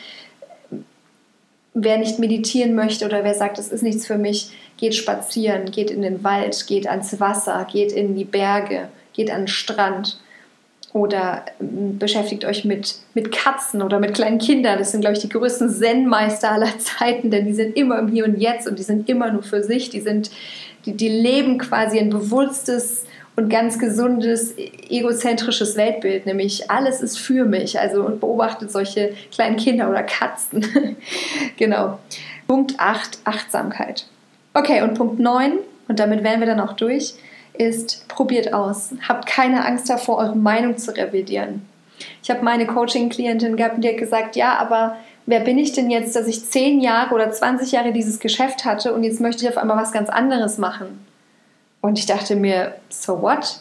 Wer 1.79 1.99
nicht 1.99 2.19
meditieren 2.19 2.75
möchte 2.75 3.05
oder 3.05 3.23
wer 3.23 3.35
sagt, 3.35 3.59
das 3.59 3.69
ist 3.69 3.83
nichts 3.83 4.07
für 4.07 4.17
mich, 4.17 4.51
geht 4.79 4.95
spazieren, 4.95 5.71
geht 5.71 5.91
in 5.91 6.01
den 6.01 6.25
Wald, 6.25 6.67
geht 6.67 6.87
ans 6.87 7.21
Wasser, 7.21 7.67
geht 7.71 7.93
in 7.93 8.17
die 8.17 8.25
Berge, 8.25 8.89
geht 9.13 9.31
an 9.31 9.43
den 9.43 9.49
Strand 9.49 10.19
oder 10.95 11.45
ähm, 11.61 11.99
beschäftigt 11.99 12.47
euch 12.47 12.65
mit, 12.65 12.97
mit 13.13 13.31
Katzen 13.31 13.83
oder 13.83 14.01
mit 14.01 14.15
kleinen 14.15 14.39
Kindern. 14.39 14.79
Das 14.79 14.93
sind, 14.93 15.03
glaube 15.03 15.17
ich, 15.17 15.21
die 15.21 15.29
größten 15.29 15.69
Zen-Meister 15.69 16.53
aller 16.53 16.79
Zeiten, 16.79 17.31
denn 17.31 17.45
die 17.45 17.53
sind 17.53 17.77
immer 17.77 17.99
im 17.99 18.09
Hier 18.09 18.25
und 18.25 18.41
Jetzt 18.41 18.67
und 18.67 18.79
die 18.79 18.83
sind 18.83 19.07
immer 19.07 19.31
nur 19.31 19.43
für 19.43 19.63
sich. 19.63 19.91
Die, 19.91 20.01
sind, 20.01 20.31
die, 20.87 20.97
die 20.97 21.11
leben 21.11 21.59
quasi 21.59 21.99
ein 21.99 22.09
bewusstes 22.09 23.05
und 23.37 23.51
ganz 23.51 23.79
gesundes, 23.79 24.55
egozentrisches 24.57 25.77
Weltbild, 25.77 26.27
nämlich 26.27 26.71
alles 26.71 27.03
ist 27.03 27.19
für 27.19 27.45
mich. 27.45 27.79
Also 27.79 28.03
und 28.03 28.21
beobachtet 28.21 28.73
solche 28.73 29.15
kleinen 29.31 29.57
Kinder 29.57 29.91
oder 29.91 30.03
Katzen. 30.03 30.97
genau. 31.57 31.99
Punkt 32.49 32.75
8, 32.79 33.19
Achtsamkeit. 33.25 34.07
Okay, 34.55 34.83
und 34.83 34.95
Punkt 34.95 35.19
9, 35.19 35.59
und 35.89 35.99
damit 35.99 36.25
wären 36.25 36.41
wir 36.41 36.47
dann 36.47 36.61
auch 36.61 36.73
durch 36.73 37.15
ist, 37.59 38.07
probiert 38.09 38.53
aus. 38.53 38.95
Habt 39.09 39.27
keine 39.27 39.65
Angst 39.65 39.89
davor, 39.89 40.19
eure 40.19 40.37
Meinung 40.37 40.77
zu 40.77 40.95
revidieren. 40.97 41.67
Ich 42.23 42.31
habe 42.31 42.45
meine 42.45 42.67
Coaching-Klientin 42.67 43.57
gehabt, 43.57 43.83
die 43.83 43.89
hat 43.89 43.97
gesagt, 43.97 44.37
ja, 44.37 44.59
aber 44.59 44.97
wer 45.25 45.41
bin 45.41 45.59
ich 45.59 45.73
denn 45.73 45.91
jetzt, 45.91 46.15
dass 46.15 46.27
ich 46.27 46.45
10 46.45 46.81
Jahre 46.81 47.15
oder 47.15 47.31
20 47.31 47.73
Jahre 47.73 47.93
dieses 47.93 48.21
Geschäft 48.21 48.65
hatte 48.65 48.93
und 48.93 49.05
jetzt 49.05 49.21
möchte 49.21 49.45
ich 49.45 49.49
auf 49.49 49.57
einmal 49.57 49.79
was 49.79 49.93
ganz 49.93 50.11
anderes 50.11 50.59
machen? 50.59 51.01
Und 51.81 51.99
ich 51.99 52.07
dachte 52.07 52.37
mir, 52.37 52.75
so 52.89 53.23
what? 53.23 53.61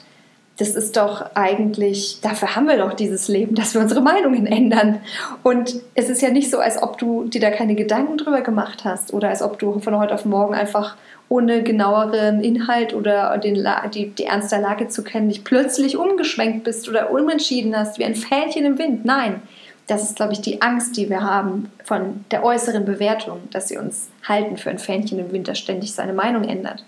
Das 0.58 0.70
ist 0.70 0.96
doch 0.96 1.36
eigentlich, 1.36 2.22
dafür 2.22 2.56
haben 2.56 2.68
wir 2.68 2.78
doch 2.78 2.94
dieses 2.94 3.28
Leben, 3.28 3.56
dass 3.56 3.74
wir 3.74 3.82
unsere 3.82 4.00
Meinungen 4.00 4.48
ändern. 4.48 5.02
Und 5.44 5.82
es 5.96 6.08
ist 6.08 6.22
ja 6.22 6.30
nicht 6.30 6.50
so, 6.50 6.60
als 6.60 6.82
ob 6.82 6.98
du 6.98 7.26
dir 7.26 7.42
da 7.42 7.52
keine 7.52 7.76
Gedanken 7.76 8.18
drüber 8.18 8.42
gemacht 8.42 8.86
hast 8.86 9.14
oder 9.14 9.30
als 9.30 9.42
ob 9.42 9.60
du 9.60 9.80
von 9.80 9.98
heute 9.98 10.14
auf 10.14 10.24
morgen 10.24 10.54
einfach 10.54 10.96
ohne 11.28 11.64
genaueren 11.64 12.42
Inhalt 12.42 12.94
oder 12.94 13.38
den, 13.38 13.68
die, 13.94 14.12
die 14.12 14.26
Ernst 14.26 14.52
der 14.52 14.62
Lage 14.62 14.88
zu 14.88 15.04
kennen, 15.04 15.28
dich 15.28 15.44
plötzlich 15.44 15.98
umgeschwenkt 15.98 16.64
bist 16.64 16.88
oder 16.88 17.12
umentschieden 17.12 17.76
hast, 17.76 18.00
wie 18.00 18.06
ein 18.06 18.16
Fähnchen 18.16 18.66
im 18.66 18.78
Wind. 18.78 19.06
Nein, 19.06 19.42
das 19.88 20.04
ist, 20.04 20.16
glaube 20.16 20.34
ich, 20.34 20.42
die 20.42 20.62
Angst, 20.62 20.98
die 20.98 21.10
wir 21.10 21.24
haben 21.24 21.72
von 21.84 22.26
der 22.32 22.44
äußeren 22.44 22.86
Bewertung, 22.86 23.40
dass 23.52 23.68
sie 23.68 23.78
uns 23.78 24.10
halten 24.24 24.58
für 24.58 24.70
ein 24.70 24.80
Fähnchen 24.80 25.20
im 25.20 25.32
Wind, 25.32 25.48
das 25.48 25.60
ständig 25.60 25.94
seine 25.94 26.14
Meinung 26.14 26.44
ändert. 26.44 26.84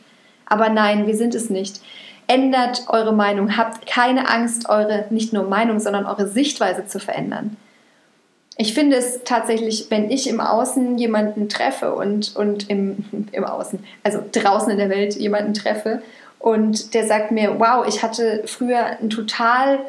Aber 0.47 0.69
nein, 0.69 1.05
wir 1.07 1.15
sind 1.15 1.35
es 1.35 1.49
nicht. 1.49 1.81
Ändert 2.27 2.85
eure 2.87 3.13
Meinung, 3.13 3.55
habt 3.55 3.85
keine 3.85 4.29
Angst, 4.29 4.67
eure 4.69 5.05
nicht 5.09 5.31
nur 5.31 5.43
Meinung, 5.43 5.79
sondern 5.79 6.05
eure 6.05 6.27
Sichtweise 6.27 6.85
zu 6.85 6.99
verändern 6.99 7.55
ich 8.57 8.73
finde 8.73 8.97
es 8.97 9.21
tatsächlich, 9.23 9.85
wenn 9.89 10.09
ich 10.09 10.27
im 10.27 10.39
Außen 10.39 10.97
jemanden 10.97 11.47
treffe 11.47 11.93
und, 11.93 12.35
und 12.35 12.69
im, 12.69 13.05
im 13.31 13.43
Außen, 13.43 13.79
also 14.03 14.19
draußen 14.31 14.71
in 14.71 14.77
der 14.77 14.89
Welt 14.89 15.15
jemanden 15.15 15.53
treffe 15.53 16.01
und 16.39 16.93
der 16.93 17.05
sagt 17.05 17.31
mir, 17.31 17.59
wow, 17.59 17.85
ich 17.87 18.03
hatte 18.03 18.43
früher 18.45 18.97
ein 18.99 19.09
total, 19.09 19.79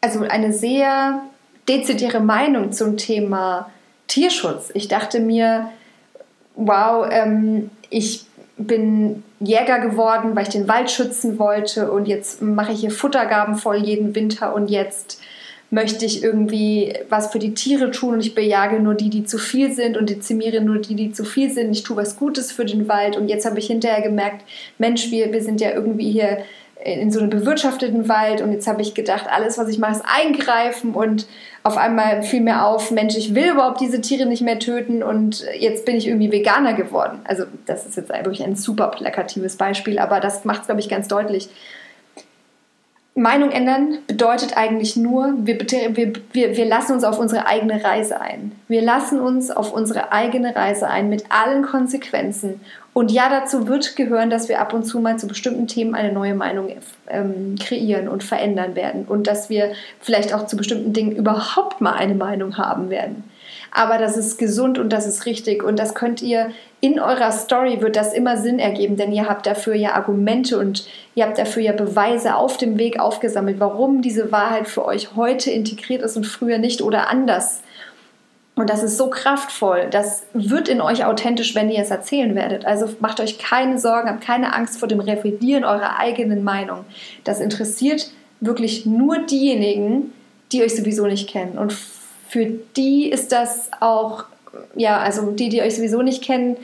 also 0.00 0.20
eine 0.22 0.52
sehr 0.52 1.22
dezidierte 1.68 2.20
Meinung 2.20 2.72
zum 2.72 2.96
Thema 2.96 3.70
Tierschutz. 4.08 4.70
Ich 4.74 4.88
dachte 4.88 5.20
mir, 5.20 5.70
wow, 6.54 7.06
ähm, 7.10 7.70
ich 7.88 8.24
bin 8.66 9.22
Jäger 9.40 9.78
geworden, 9.78 10.34
weil 10.34 10.44
ich 10.44 10.50
den 10.50 10.68
Wald 10.68 10.90
schützen 10.90 11.38
wollte. 11.38 11.90
Und 11.90 12.06
jetzt 12.06 12.42
mache 12.42 12.72
ich 12.72 12.80
hier 12.80 12.90
Futtergaben 12.90 13.56
voll 13.56 13.76
jeden 13.76 14.14
Winter. 14.14 14.54
Und 14.54 14.70
jetzt 14.70 15.20
möchte 15.70 16.04
ich 16.04 16.22
irgendwie 16.22 16.94
was 17.08 17.32
für 17.32 17.38
die 17.38 17.54
Tiere 17.54 17.90
tun. 17.90 18.14
Und 18.14 18.20
ich 18.20 18.34
bejage 18.34 18.80
nur 18.80 18.94
die, 18.94 19.10
die 19.10 19.24
zu 19.24 19.38
viel 19.38 19.72
sind. 19.72 19.96
Und 19.96 20.10
dezimiere 20.10 20.60
nur 20.60 20.78
die, 20.78 20.94
die 20.94 21.12
zu 21.12 21.24
viel 21.24 21.50
sind. 21.50 21.72
Ich 21.72 21.82
tue 21.82 21.96
was 21.96 22.16
Gutes 22.16 22.52
für 22.52 22.64
den 22.64 22.88
Wald. 22.88 23.16
Und 23.16 23.28
jetzt 23.28 23.46
habe 23.46 23.58
ich 23.58 23.66
hinterher 23.66 24.02
gemerkt, 24.02 24.44
Mensch, 24.78 25.10
wir, 25.10 25.32
wir 25.32 25.42
sind 25.42 25.60
ja 25.60 25.72
irgendwie 25.72 26.10
hier 26.10 26.38
in 26.84 27.10
so 27.12 27.20
einem 27.20 27.30
bewirtschafteten 27.30 28.08
Wald. 28.08 28.40
Und 28.40 28.52
jetzt 28.52 28.66
habe 28.66 28.82
ich 28.82 28.94
gedacht, 28.94 29.26
alles, 29.30 29.58
was 29.58 29.68
ich 29.68 29.78
mache, 29.78 29.92
ist 29.92 30.04
eingreifen. 30.04 30.94
Und 30.94 31.26
auf 31.64 31.76
einmal 31.76 32.22
fiel 32.22 32.40
mir 32.40 32.64
auf, 32.64 32.90
Mensch, 32.90 33.16
ich 33.16 33.34
will 33.34 33.50
überhaupt 33.50 33.80
diese 33.80 34.00
Tiere 34.00 34.26
nicht 34.26 34.42
mehr 34.42 34.58
töten 34.58 35.02
und 35.02 35.44
jetzt 35.58 35.84
bin 35.84 35.96
ich 35.96 36.08
irgendwie 36.08 36.32
Veganer 36.32 36.74
geworden. 36.74 37.20
Also 37.24 37.44
das 37.66 37.86
ist 37.86 37.96
jetzt 37.96 38.08
wirklich 38.08 38.42
ein 38.42 38.56
super 38.56 38.88
plakatives 38.88 39.56
Beispiel, 39.56 39.98
aber 39.98 40.20
das 40.20 40.44
macht 40.44 40.62
es, 40.62 40.66
glaube 40.66 40.80
ich, 40.80 40.88
ganz 40.88 41.06
deutlich 41.08 41.48
Meinung 43.14 43.50
ändern 43.50 43.98
bedeutet 44.06 44.56
eigentlich 44.56 44.96
nur, 44.96 45.34
wir, 45.36 45.60
wir, 45.60 46.12
wir, 46.32 46.56
wir 46.56 46.64
lassen 46.64 46.92
uns 46.92 47.04
auf 47.04 47.18
unsere 47.18 47.46
eigene 47.46 47.84
Reise 47.84 48.20
ein. 48.20 48.52
Wir 48.68 48.80
lassen 48.80 49.20
uns 49.20 49.50
auf 49.50 49.72
unsere 49.72 50.12
eigene 50.12 50.56
Reise 50.56 50.88
ein 50.88 51.10
mit 51.10 51.24
allen 51.28 51.62
Konsequenzen. 51.62 52.60
Und 52.94 53.10
ja, 53.10 53.30
dazu 53.30 53.68
wird 53.68 53.96
gehören, 53.96 54.28
dass 54.28 54.48
wir 54.48 54.60
ab 54.60 54.74
und 54.74 54.84
zu 54.84 55.00
mal 55.00 55.18
zu 55.18 55.26
bestimmten 55.26 55.66
Themen 55.66 55.94
eine 55.94 56.12
neue 56.12 56.34
Meinung 56.34 56.68
ähm, 57.08 57.56
kreieren 57.58 58.08
und 58.08 58.22
verändern 58.22 58.74
werden. 58.76 59.06
Und 59.06 59.26
dass 59.26 59.48
wir 59.48 59.72
vielleicht 60.00 60.34
auch 60.34 60.46
zu 60.46 60.56
bestimmten 60.56 60.92
Dingen 60.92 61.12
überhaupt 61.12 61.80
mal 61.80 61.92
eine 61.92 62.14
Meinung 62.14 62.58
haben 62.58 62.90
werden 62.90 63.24
aber 63.74 63.96
das 63.96 64.18
ist 64.18 64.38
gesund 64.38 64.78
und 64.78 64.90
das 64.90 65.06
ist 65.06 65.24
richtig 65.24 65.64
und 65.64 65.78
das 65.78 65.94
könnt 65.94 66.20
ihr 66.20 66.52
in 66.80 67.00
eurer 67.00 67.32
Story 67.32 67.80
wird 67.80 67.96
das 67.96 68.12
immer 68.12 68.36
Sinn 68.36 68.58
ergeben, 68.58 68.96
denn 68.96 69.12
ihr 69.12 69.28
habt 69.28 69.46
dafür 69.46 69.74
ja 69.74 69.94
Argumente 69.94 70.58
und 70.58 70.86
ihr 71.14 71.24
habt 71.24 71.38
dafür 71.38 71.62
ja 71.62 71.72
Beweise 71.72 72.36
auf 72.36 72.58
dem 72.58 72.76
Weg 72.76 73.00
aufgesammelt, 73.00 73.60
warum 73.60 74.02
diese 74.02 74.30
Wahrheit 74.30 74.68
für 74.68 74.84
euch 74.84 75.16
heute 75.16 75.50
integriert 75.50 76.02
ist 76.02 76.16
und 76.16 76.26
früher 76.26 76.58
nicht 76.58 76.82
oder 76.82 77.08
anders. 77.08 77.62
Und 78.54 78.68
das 78.68 78.82
ist 78.82 78.98
so 78.98 79.08
kraftvoll. 79.08 79.88
Das 79.90 80.24
wird 80.34 80.68
in 80.68 80.82
euch 80.82 81.06
authentisch, 81.06 81.54
wenn 81.54 81.70
ihr 81.70 81.80
es 81.80 81.90
erzählen 81.90 82.34
werdet. 82.34 82.66
Also 82.66 82.88
macht 83.00 83.18
euch 83.20 83.38
keine 83.38 83.78
Sorgen, 83.78 84.10
habt 84.10 84.20
keine 84.20 84.54
Angst 84.54 84.78
vor 84.78 84.88
dem 84.88 85.00
Revidieren 85.00 85.64
eurer 85.64 85.98
eigenen 85.98 86.44
Meinung. 86.44 86.84
Das 87.24 87.40
interessiert 87.40 88.10
wirklich 88.40 88.84
nur 88.84 89.20
diejenigen, 89.20 90.12
die 90.52 90.62
euch 90.62 90.76
sowieso 90.76 91.06
nicht 91.06 91.30
kennen. 91.30 91.56
Und 91.56 91.72
für 92.28 92.46
die 92.76 93.08
ist 93.10 93.32
das 93.32 93.70
auch, 93.80 94.24
ja, 94.74 94.98
also 94.98 95.30
die, 95.30 95.48
die 95.48 95.62
euch 95.62 95.76
sowieso 95.76 96.02
nicht 96.02 96.22
kennen, 96.22 96.56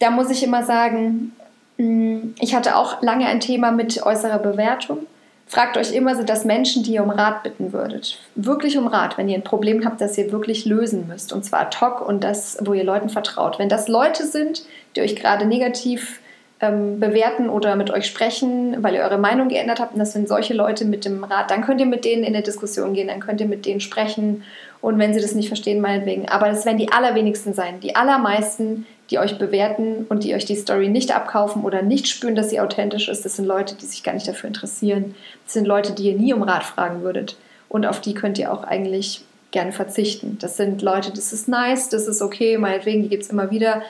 da 0.00 0.10
muss 0.10 0.30
ich 0.30 0.42
immer 0.42 0.64
sagen, 0.64 1.32
mm, 1.78 2.34
ich 2.40 2.54
hatte 2.54 2.76
auch 2.76 3.00
lange 3.02 3.26
ein 3.26 3.40
Thema 3.40 3.70
mit 3.70 4.02
äußerer 4.02 4.38
Bewertung. 4.38 5.06
Fragt 5.50 5.76
euch 5.76 5.92
immer, 5.92 6.14
sind 6.14 6.30
das 6.30 6.44
Menschen, 6.44 6.84
die 6.84 6.92
ihr 6.92 7.02
um 7.02 7.10
Rat 7.10 7.42
bitten 7.42 7.72
würdet? 7.72 8.20
Wirklich 8.36 8.78
um 8.78 8.86
Rat, 8.86 9.18
wenn 9.18 9.28
ihr 9.28 9.34
ein 9.34 9.42
Problem 9.42 9.84
habt, 9.84 10.00
das 10.00 10.16
ihr 10.16 10.30
wirklich 10.30 10.64
lösen 10.64 11.08
müsst. 11.08 11.32
Und 11.32 11.44
zwar 11.44 11.62
ad 11.62 11.76
hoc 11.80 12.06
und 12.06 12.22
das, 12.22 12.56
wo 12.60 12.72
ihr 12.72 12.84
Leuten 12.84 13.08
vertraut. 13.08 13.58
Wenn 13.58 13.68
das 13.68 13.88
Leute 13.88 14.24
sind, 14.26 14.62
die 14.94 15.00
euch 15.00 15.16
gerade 15.16 15.46
negativ 15.46 16.20
ähm, 16.60 17.00
bewerten 17.00 17.48
oder 17.48 17.74
mit 17.74 17.90
euch 17.90 18.06
sprechen, 18.06 18.80
weil 18.84 18.94
ihr 18.94 19.00
eure 19.00 19.18
Meinung 19.18 19.48
geändert 19.48 19.80
habt. 19.80 19.94
Und 19.94 19.98
das 19.98 20.12
sind 20.12 20.28
solche 20.28 20.54
Leute 20.54 20.84
mit 20.84 21.04
dem 21.04 21.24
Rat. 21.24 21.50
Dann 21.50 21.62
könnt 21.62 21.80
ihr 21.80 21.86
mit 21.86 22.04
denen 22.04 22.22
in 22.22 22.32
eine 22.32 22.44
Diskussion 22.44 22.94
gehen, 22.94 23.08
dann 23.08 23.18
könnt 23.18 23.40
ihr 23.40 23.48
mit 23.48 23.66
denen 23.66 23.80
sprechen. 23.80 24.44
Und 24.80 25.00
wenn 25.00 25.12
sie 25.12 25.20
das 25.20 25.34
nicht 25.34 25.48
verstehen, 25.48 25.80
meinetwegen. 25.80 26.28
Aber 26.28 26.46
das 26.46 26.64
werden 26.64 26.78
die 26.78 26.92
allerwenigsten 26.92 27.54
sein. 27.54 27.80
Die 27.80 27.96
allermeisten, 27.96 28.86
die 29.10 29.18
euch 29.18 29.38
bewerten 29.38 30.06
und 30.08 30.24
die 30.24 30.34
euch 30.34 30.44
die 30.44 30.54
Story 30.54 30.88
nicht 30.88 31.14
abkaufen 31.14 31.64
oder 31.64 31.82
nicht 31.82 32.06
spüren, 32.08 32.34
dass 32.36 32.50
sie 32.50 32.60
authentisch 32.60 33.08
ist, 33.08 33.24
das 33.24 33.36
sind 33.36 33.46
Leute, 33.46 33.74
die 33.74 33.86
sich 33.86 34.02
gar 34.02 34.14
nicht 34.14 34.28
dafür 34.28 34.48
interessieren. 34.48 35.14
Das 35.44 35.54
sind 35.54 35.66
Leute, 35.66 35.92
die 35.92 36.10
ihr 36.10 36.16
nie 36.16 36.32
um 36.32 36.42
Rat 36.42 36.62
fragen 36.62 37.02
würdet. 37.02 37.36
Und 37.68 37.86
auf 37.86 38.00
die 38.00 38.14
könnt 38.14 38.38
ihr 38.38 38.52
auch 38.52 38.62
eigentlich 38.62 39.22
gerne 39.50 39.72
verzichten. 39.72 40.38
Das 40.40 40.56
sind 40.56 40.80
Leute, 40.82 41.10
das 41.10 41.32
ist 41.32 41.48
nice, 41.48 41.88
das 41.88 42.06
ist 42.06 42.22
okay, 42.22 42.56
meinetwegen, 42.56 43.02
die 43.02 43.08
gibt 43.08 43.24
es 43.24 43.30
immer 43.30 43.50
wieder. 43.50 43.82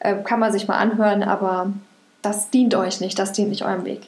Äh, 0.00 0.16
kann 0.24 0.40
man 0.40 0.52
sich 0.52 0.66
mal 0.66 0.78
anhören, 0.78 1.22
aber 1.22 1.72
das 2.22 2.50
dient 2.50 2.74
euch 2.74 3.00
nicht, 3.00 3.18
das 3.18 3.32
dient 3.32 3.50
nicht 3.50 3.64
eurem 3.64 3.84
Weg. 3.84 4.00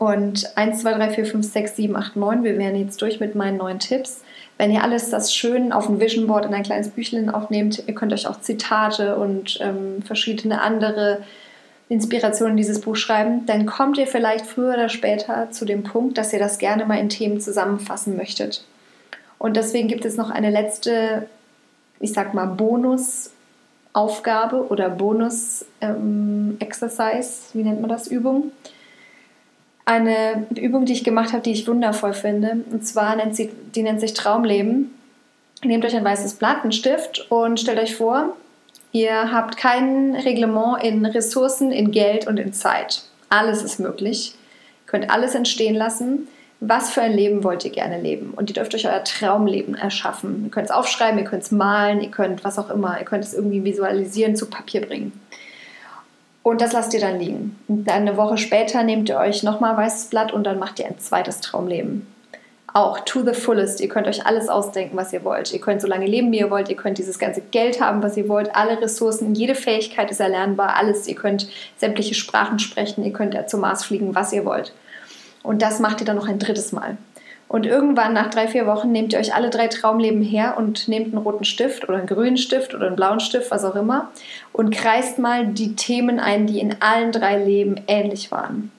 Und 0.00 0.56
1, 0.56 0.80
2, 0.80 0.94
3, 0.94 1.10
4, 1.10 1.26
5, 1.26 1.52
6, 1.52 1.76
7, 1.76 1.94
8, 1.94 2.16
9, 2.16 2.42
wir 2.42 2.56
wären 2.56 2.74
jetzt 2.74 3.02
durch 3.02 3.20
mit 3.20 3.34
meinen 3.34 3.58
neuen 3.58 3.80
Tipps. 3.80 4.22
Wenn 4.56 4.72
ihr 4.72 4.82
alles 4.82 5.10
das 5.10 5.34
schön 5.34 5.72
auf 5.72 5.90
ein 5.90 6.00
Vision 6.00 6.26
Board 6.26 6.46
in 6.46 6.54
ein 6.54 6.62
kleines 6.62 6.88
Büchlein 6.88 7.28
aufnehmt, 7.28 7.82
ihr 7.86 7.94
könnt 7.94 8.14
euch 8.14 8.26
auch 8.26 8.40
Zitate 8.40 9.16
und 9.16 9.58
ähm, 9.60 10.00
verschiedene 10.02 10.62
andere 10.62 11.20
Inspirationen 11.90 12.52
in 12.52 12.56
dieses 12.56 12.80
Buch 12.80 12.96
schreiben, 12.96 13.44
dann 13.44 13.66
kommt 13.66 13.98
ihr 13.98 14.06
vielleicht 14.06 14.46
früher 14.46 14.72
oder 14.72 14.88
später 14.88 15.50
zu 15.50 15.66
dem 15.66 15.82
Punkt, 15.82 16.16
dass 16.16 16.32
ihr 16.32 16.38
das 16.38 16.56
gerne 16.56 16.86
mal 16.86 16.98
in 16.98 17.10
Themen 17.10 17.38
zusammenfassen 17.38 18.16
möchtet. 18.16 18.64
Und 19.36 19.58
deswegen 19.58 19.88
gibt 19.88 20.06
es 20.06 20.16
noch 20.16 20.30
eine 20.30 20.48
letzte, 20.48 21.26
ich 22.00 22.14
sag 22.14 22.32
mal, 22.32 22.46
Bonus- 22.46 23.32
Aufgabe 23.92 24.68
oder 24.68 24.88
Bonus-Exercise, 24.88 25.68
ähm, 25.82 27.54
wie 27.54 27.64
nennt 27.64 27.80
man 27.80 27.90
das, 27.90 28.06
Übung. 28.06 28.52
Eine 29.84 30.46
Übung, 30.56 30.84
die 30.84 30.92
ich 30.92 31.04
gemacht 31.04 31.32
habe, 31.32 31.42
die 31.42 31.52
ich 31.52 31.66
wundervoll 31.66 32.12
finde. 32.12 32.64
Und 32.70 32.86
zwar 32.86 33.16
nennt 33.16 33.34
sie, 33.34 33.50
die 33.74 33.82
nennt 33.82 34.00
sich 34.00 34.14
Traumleben. 34.14 34.94
Nehmt 35.64 35.84
euch 35.84 35.96
ein 35.96 36.04
weißes 36.04 36.34
Blatt, 36.34 36.62
einen 36.62 36.72
Stift 36.72 37.30
und 37.30 37.60
stellt 37.60 37.78
euch 37.78 37.96
vor, 37.96 38.34
ihr 38.92 39.30
habt 39.30 39.56
kein 39.56 40.14
Reglement 40.14 40.82
in 40.82 41.04
Ressourcen, 41.04 41.70
in 41.70 41.90
Geld 41.90 42.26
und 42.26 42.38
in 42.38 42.52
Zeit. 42.52 43.02
Alles 43.28 43.62
ist 43.62 43.78
möglich. 43.78 44.34
Ihr 44.84 44.86
könnt 44.86 45.10
alles 45.10 45.34
entstehen 45.34 45.74
lassen 45.74 46.28
was 46.60 46.90
für 46.90 47.00
ein 47.00 47.12
Leben 47.12 47.42
wollt 47.42 47.64
ihr 47.64 47.70
gerne 47.70 48.00
leben? 48.00 48.32
Und 48.36 48.50
ihr 48.50 48.54
dürft 48.54 48.74
euch 48.74 48.86
euer 48.86 49.02
Traumleben 49.02 49.74
erschaffen. 49.74 50.44
Ihr 50.44 50.50
könnt 50.50 50.66
es 50.66 50.70
aufschreiben, 50.70 51.18
ihr 51.18 51.24
könnt 51.24 51.42
es 51.42 51.50
malen, 51.50 52.02
ihr 52.02 52.10
könnt 52.10 52.44
was 52.44 52.58
auch 52.58 52.70
immer, 52.70 52.98
ihr 52.98 53.06
könnt 53.06 53.24
es 53.24 53.32
irgendwie 53.32 53.64
visualisieren, 53.64 54.36
zu 54.36 54.46
Papier 54.46 54.82
bringen. 54.82 55.18
Und 56.42 56.60
das 56.60 56.72
lasst 56.72 56.94
ihr 56.94 57.00
dann 57.00 57.18
liegen. 57.18 57.58
Und 57.68 57.90
eine 57.90 58.16
Woche 58.16 58.38
später 58.38 58.82
nehmt 58.82 59.08
ihr 59.08 59.18
euch 59.18 59.42
nochmal 59.42 59.76
weißes 59.76 60.06
Blatt 60.06 60.32
und 60.32 60.44
dann 60.44 60.58
macht 60.58 60.78
ihr 60.78 60.86
ein 60.86 60.98
zweites 60.98 61.40
Traumleben. 61.40 62.06
Auch 62.72 63.00
to 63.00 63.24
the 63.24 63.34
fullest. 63.34 63.80
Ihr 63.80 63.88
könnt 63.88 64.06
euch 64.06 64.24
alles 64.24 64.48
ausdenken, 64.48 64.96
was 64.96 65.12
ihr 65.12 65.24
wollt. 65.24 65.52
Ihr 65.52 65.60
könnt 65.60 65.82
so 65.82 65.88
lange 65.88 66.06
leben, 66.06 66.30
wie 66.30 66.38
ihr 66.38 66.50
wollt. 66.50 66.68
Ihr 66.68 66.76
könnt 66.76 66.98
dieses 66.98 67.18
ganze 67.18 67.40
Geld 67.40 67.80
haben, 67.80 68.02
was 68.02 68.16
ihr 68.16 68.28
wollt. 68.28 68.54
Alle 68.54 68.80
Ressourcen, 68.80 69.34
jede 69.34 69.56
Fähigkeit 69.56 70.10
ist 70.10 70.20
erlernbar. 70.20 70.76
Alles. 70.76 71.08
Ihr 71.08 71.16
könnt 71.16 71.48
sämtliche 71.78 72.14
Sprachen 72.14 72.60
sprechen. 72.60 73.04
Ihr 73.04 73.12
könnt 73.12 73.36
zum 73.50 73.60
Mars 73.60 73.84
fliegen, 73.84 74.14
was 74.14 74.32
ihr 74.32 74.44
wollt. 74.44 74.72
Und 75.42 75.62
das 75.62 75.80
macht 75.80 76.00
ihr 76.00 76.06
dann 76.06 76.16
noch 76.16 76.28
ein 76.28 76.38
drittes 76.38 76.70
Mal. 76.70 76.96
Und 77.50 77.66
irgendwann 77.66 78.12
nach 78.12 78.30
drei, 78.30 78.46
vier 78.46 78.68
Wochen 78.68 78.92
nehmt 78.92 79.12
ihr 79.12 79.18
euch 79.18 79.34
alle 79.34 79.50
drei 79.50 79.66
Traumleben 79.66 80.22
her 80.22 80.54
und 80.56 80.86
nehmt 80.86 81.08
einen 81.08 81.18
roten 81.24 81.42
Stift 81.42 81.88
oder 81.88 81.98
einen 81.98 82.06
grünen 82.06 82.36
Stift 82.36 82.76
oder 82.76 82.86
einen 82.86 82.94
blauen 82.94 83.18
Stift, 83.18 83.50
was 83.50 83.64
auch 83.64 83.74
immer, 83.74 84.08
und 84.52 84.70
kreist 84.70 85.18
mal 85.18 85.48
die 85.48 85.74
Themen 85.74 86.20
ein, 86.20 86.46
die 86.46 86.60
in 86.60 86.76
allen 86.78 87.10
drei 87.10 87.42
Leben 87.42 87.74
ähnlich 87.88 88.30
waren. 88.30 88.70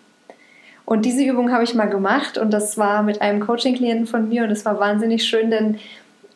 Und 0.85 1.03
diese 1.03 1.21
Übung 1.21 1.51
habe 1.51 1.65
ich 1.65 1.75
mal 1.75 1.89
gemacht 1.89 2.37
und 2.37 2.51
das 2.51 2.77
war 2.77 3.03
mit 3.03 3.21
einem 3.21 3.41
Coaching-Klienten 3.45 4.07
von 4.07 4.29
mir 4.29 4.45
und 4.45 4.51
es 4.51 4.63
war 4.63 4.79
wahnsinnig 4.79 5.25
schön, 5.25 5.51
denn 5.51 5.77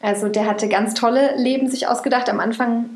also 0.01 0.27
der 0.27 0.45
hatte 0.45 0.67
ganz 0.67 0.93
tolle 0.93 1.37
Leben 1.37 1.69
sich 1.69 1.87
ausgedacht. 1.87 2.29
Am 2.29 2.41
Anfang 2.41 2.89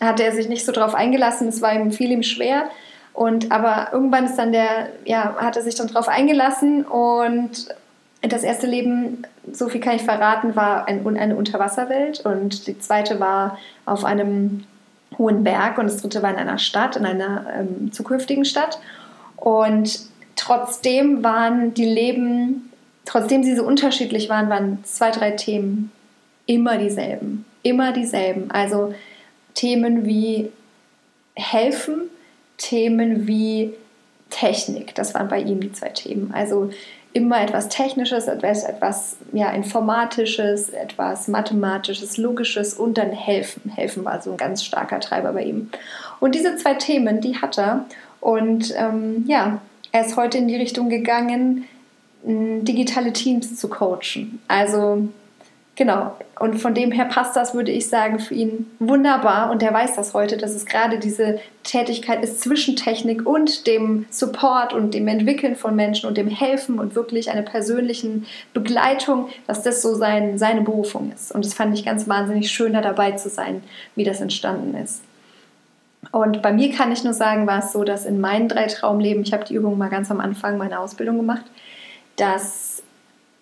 hatte 0.00 0.24
er 0.24 0.32
sich 0.32 0.48
nicht 0.48 0.64
so 0.64 0.72
drauf 0.72 0.94
eingelassen, 0.94 1.48
es 1.48 1.60
war 1.60 1.74
ihm 1.74 1.92
viel 1.92 2.12
ihm 2.12 2.22
schwer. 2.22 2.70
Und 3.12 3.52
aber 3.52 3.88
irgendwann 3.92 4.24
ist 4.24 4.36
dann 4.36 4.52
der, 4.52 4.88
ja, 5.04 5.36
hat 5.38 5.58
er 5.58 5.62
sich 5.62 5.74
dann 5.74 5.88
drauf 5.88 6.08
eingelassen 6.08 6.82
und 6.82 7.68
das 8.22 8.42
erste 8.42 8.66
Leben, 8.66 9.22
so 9.52 9.68
viel 9.68 9.80
kann 9.80 9.96
ich 9.96 10.02
verraten, 10.02 10.56
war 10.56 10.88
ein, 10.88 11.06
eine 11.16 11.36
Unterwasserwelt 11.36 12.20
und 12.20 12.66
die 12.66 12.78
zweite 12.78 13.20
war 13.20 13.58
auf 13.84 14.04
einem 14.04 14.64
hohen 15.18 15.44
Berg 15.44 15.78
und 15.78 15.86
das 15.86 15.98
dritte 15.98 16.22
war 16.22 16.30
in 16.30 16.36
einer 16.36 16.58
Stadt, 16.58 16.96
in 16.96 17.06
einer 17.06 17.46
ähm, 17.58 17.92
zukünftigen 17.92 18.44
Stadt. 18.44 18.78
Und 19.36 20.00
trotzdem 20.34 21.22
waren 21.22 21.74
die 21.74 21.84
Leben, 21.84 22.72
trotzdem 23.04 23.42
sie 23.42 23.54
so 23.54 23.64
unterschiedlich 23.64 24.28
waren, 24.28 24.50
waren 24.50 24.84
zwei, 24.84 25.10
drei 25.10 25.30
Themen 25.32 25.92
immer 26.46 26.78
dieselben. 26.78 27.44
Immer 27.62 27.92
dieselben. 27.92 28.50
Also 28.50 28.94
Themen 29.54 30.06
wie 30.06 30.50
helfen, 31.34 32.02
Themen 32.58 33.26
wie 33.26 33.74
Technik. 34.30 34.94
Das 34.94 35.14
waren 35.14 35.28
bei 35.28 35.40
ihm 35.40 35.60
die 35.60 35.72
zwei 35.72 35.88
Themen. 35.90 36.32
Also 36.32 36.70
immer 37.16 37.40
etwas 37.40 37.70
Technisches, 37.70 38.28
etwas, 38.28 38.62
etwas 38.62 39.16
ja, 39.32 39.50
Informatisches, 39.50 40.68
etwas 40.68 41.28
Mathematisches, 41.28 42.18
Logisches 42.18 42.74
und 42.74 42.98
dann 42.98 43.10
Helfen. 43.10 43.72
Helfen 43.74 44.04
war 44.04 44.20
so 44.20 44.32
ein 44.32 44.36
ganz 44.36 44.62
starker 44.62 45.00
Treiber 45.00 45.32
bei 45.32 45.44
ihm. 45.44 45.70
Und 46.20 46.34
diese 46.34 46.56
zwei 46.56 46.74
Themen, 46.74 47.22
die 47.22 47.38
hat 47.38 47.58
er. 47.58 47.86
Und 48.20 48.74
ähm, 48.76 49.24
ja, 49.26 49.62
er 49.92 50.04
ist 50.04 50.18
heute 50.18 50.36
in 50.36 50.46
die 50.46 50.56
Richtung 50.56 50.90
gegangen, 50.90 51.64
digitale 52.22 53.14
Teams 53.14 53.56
zu 53.56 53.68
coachen. 53.68 54.40
Also 54.46 55.08
Genau. 55.76 56.16
Und 56.40 56.58
von 56.58 56.74
dem 56.74 56.90
her 56.90 57.04
passt 57.04 57.36
das, 57.36 57.54
würde 57.54 57.70
ich 57.70 57.88
sagen, 57.88 58.18
für 58.18 58.34
ihn 58.34 58.66
wunderbar. 58.78 59.50
Und 59.50 59.62
er 59.62 59.74
weiß 59.74 59.94
das 59.94 60.14
heute, 60.14 60.38
dass 60.38 60.52
es 60.52 60.64
gerade 60.64 60.98
diese 60.98 61.38
Tätigkeit 61.64 62.24
ist 62.24 62.40
zwischen 62.40 62.76
Technik 62.76 63.26
und 63.26 63.66
dem 63.66 64.06
Support 64.10 64.72
und 64.72 64.94
dem 64.94 65.06
Entwickeln 65.06 65.54
von 65.54 65.76
Menschen 65.76 66.08
und 66.08 66.16
dem 66.16 66.28
Helfen 66.28 66.78
und 66.78 66.94
wirklich 66.94 67.30
einer 67.30 67.42
persönlichen 67.42 68.26
Begleitung, 68.54 69.28
dass 69.46 69.62
das 69.62 69.82
so 69.82 69.94
sein, 69.94 70.38
seine 70.38 70.62
Berufung 70.62 71.12
ist. 71.14 71.30
Und 71.32 71.44
das 71.44 71.52
fand 71.52 71.78
ich 71.78 71.84
ganz 71.84 72.08
wahnsinnig 72.08 72.50
schön, 72.50 72.72
da 72.72 72.80
dabei 72.80 73.12
zu 73.12 73.28
sein, 73.28 73.62
wie 73.96 74.04
das 74.04 74.22
entstanden 74.22 74.74
ist. 74.82 75.02
Und 76.10 76.40
bei 76.40 76.52
mir 76.52 76.72
kann 76.72 76.90
ich 76.90 77.04
nur 77.04 77.12
sagen, 77.12 77.46
war 77.46 77.58
es 77.58 77.72
so, 77.72 77.84
dass 77.84 78.06
in 78.06 78.20
meinen 78.20 78.48
drei 78.48 78.66
Traumleben, 78.66 79.22
ich 79.22 79.34
habe 79.34 79.44
die 79.44 79.54
Übung 79.54 79.76
mal 79.76 79.90
ganz 79.90 80.10
am 80.10 80.20
Anfang 80.20 80.56
meiner 80.56 80.80
Ausbildung 80.80 81.18
gemacht, 81.18 81.44
dass 82.16 82.65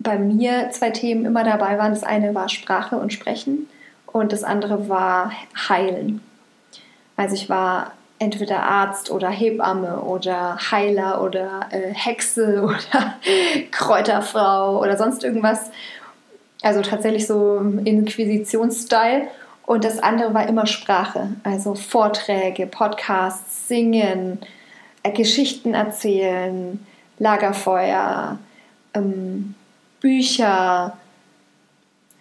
bei 0.05 0.18
mir 0.18 0.70
zwei 0.70 0.90
Themen 0.90 1.24
immer 1.24 1.42
dabei 1.42 1.76
waren. 1.78 1.90
Das 1.90 2.05
eine 2.05 2.34
war 2.34 2.48
Sprache 2.48 2.96
und 2.96 3.12
Sprechen 3.12 3.68
und 4.07 4.32
das 4.32 4.44
andere 4.44 4.88
war 4.88 5.32
Heilen. 5.68 6.20
Also 7.16 7.34
ich 7.34 7.48
war 7.48 7.92
entweder 8.20 8.62
Arzt 8.62 9.11
oder 9.11 9.28
Hebamme 9.28 10.00
oder 10.00 10.57
Heiler 10.70 11.22
oder 11.22 11.66
äh, 11.70 11.92
Hexe 11.92 12.62
oder 12.64 13.14
Kräuterfrau 13.72 14.80
oder 14.80 14.96
sonst 14.96 15.24
irgendwas. 15.24 15.70
Also 16.62 16.80
tatsächlich 16.80 17.26
so 17.26 17.59
Inquisitionsstyle. 17.84 19.28
Und 19.66 19.84
das 19.84 19.98
andere 19.98 20.34
war 20.34 20.46
immer 20.46 20.66
Sprache, 20.66 21.28
also 21.42 21.74
Vorträge, 21.74 22.66
Podcasts, 22.66 23.66
Singen, 23.66 24.38
äh, 25.02 25.11
Geschichten 25.11 25.72
erzählen, 25.72 26.84
Lagerfeuer, 27.18 28.38
ähm, 28.92 29.55
Bücher, 30.05 30.98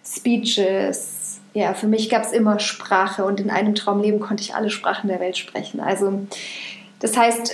Speeches. 0.02 1.38
Ja, 1.52 1.74
für 1.74 1.86
mich 1.86 2.08
gab 2.08 2.22
es 2.22 2.32
immer 2.32 2.58
Sprache 2.58 3.26
und 3.26 3.40
in 3.40 3.50
einem 3.50 3.74
Traumleben 3.74 4.20
konnte 4.20 4.42
ich 4.42 4.54
alle 4.54 4.70
Sprachen 4.70 5.08
der 5.08 5.20
Welt 5.20 5.36
sprechen. 5.36 5.80
Also 5.80 6.26
das 7.00 7.14
heißt, 7.14 7.52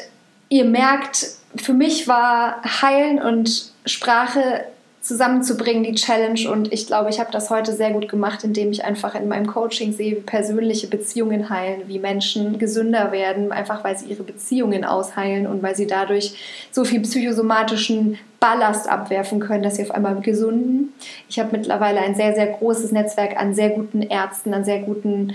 ihr 0.48 0.64
merkt, 0.66 1.26
für 1.56 1.72
mich 1.72 2.06
war 2.06 2.62
Heilen 2.62 3.20
und 3.20 3.72
Sprache 3.84 4.66
zusammenzubringen, 5.00 5.82
die 5.82 5.94
Challenge. 5.94 6.50
Und 6.50 6.72
ich 6.72 6.86
glaube, 6.86 7.08
ich 7.08 7.20
habe 7.20 7.32
das 7.32 7.48
heute 7.48 7.72
sehr 7.72 7.90
gut 7.90 8.08
gemacht, 8.08 8.44
indem 8.44 8.70
ich 8.70 8.84
einfach 8.84 9.14
in 9.14 9.28
meinem 9.28 9.46
Coaching 9.46 9.92
sehe, 9.92 10.16
wie 10.16 10.20
persönliche 10.20 10.88
Beziehungen 10.88 11.48
heilen, 11.48 11.82
wie 11.86 11.98
Menschen 11.98 12.58
gesünder 12.58 13.10
werden, 13.10 13.50
einfach 13.50 13.82
weil 13.82 13.96
sie 13.96 14.06
ihre 14.06 14.22
Beziehungen 14.22 14.84
ausheilen 14.84 15.46
und 15.46 15.62
weil 15.62 15.74
sie 15.74 15.86
dadurch 15.86 16.34
so 16.70 16.84
viel 16.84 17.00
psychosomatischen 17.00 18.18
Ballast 18.40 18.88
abwerfen 18.88 19.40
können, 19.40 19.62
dass 19.62 19.76
sie 19.76 19.82
auf 19.82 19.90
einmal 19.90 20.20
gesunden. 20.20 20.92
Ich 21.28 21.38
habe 21.38 21.56
mittlerweile 21.56 22.00
ein 22.00 22.14
sehr, 22.14 22.34
sehr 22.34 22.46
großes 22.46 22.92
Netzwerk 22.92 23.38
an 23.38 23.54
sehr 23.54 23.70
guten 23.70 24.02
Ärzten, 24.02 24.52
an 24.52 24.64
sehr 24.64 24.80
guten 24.80 25.34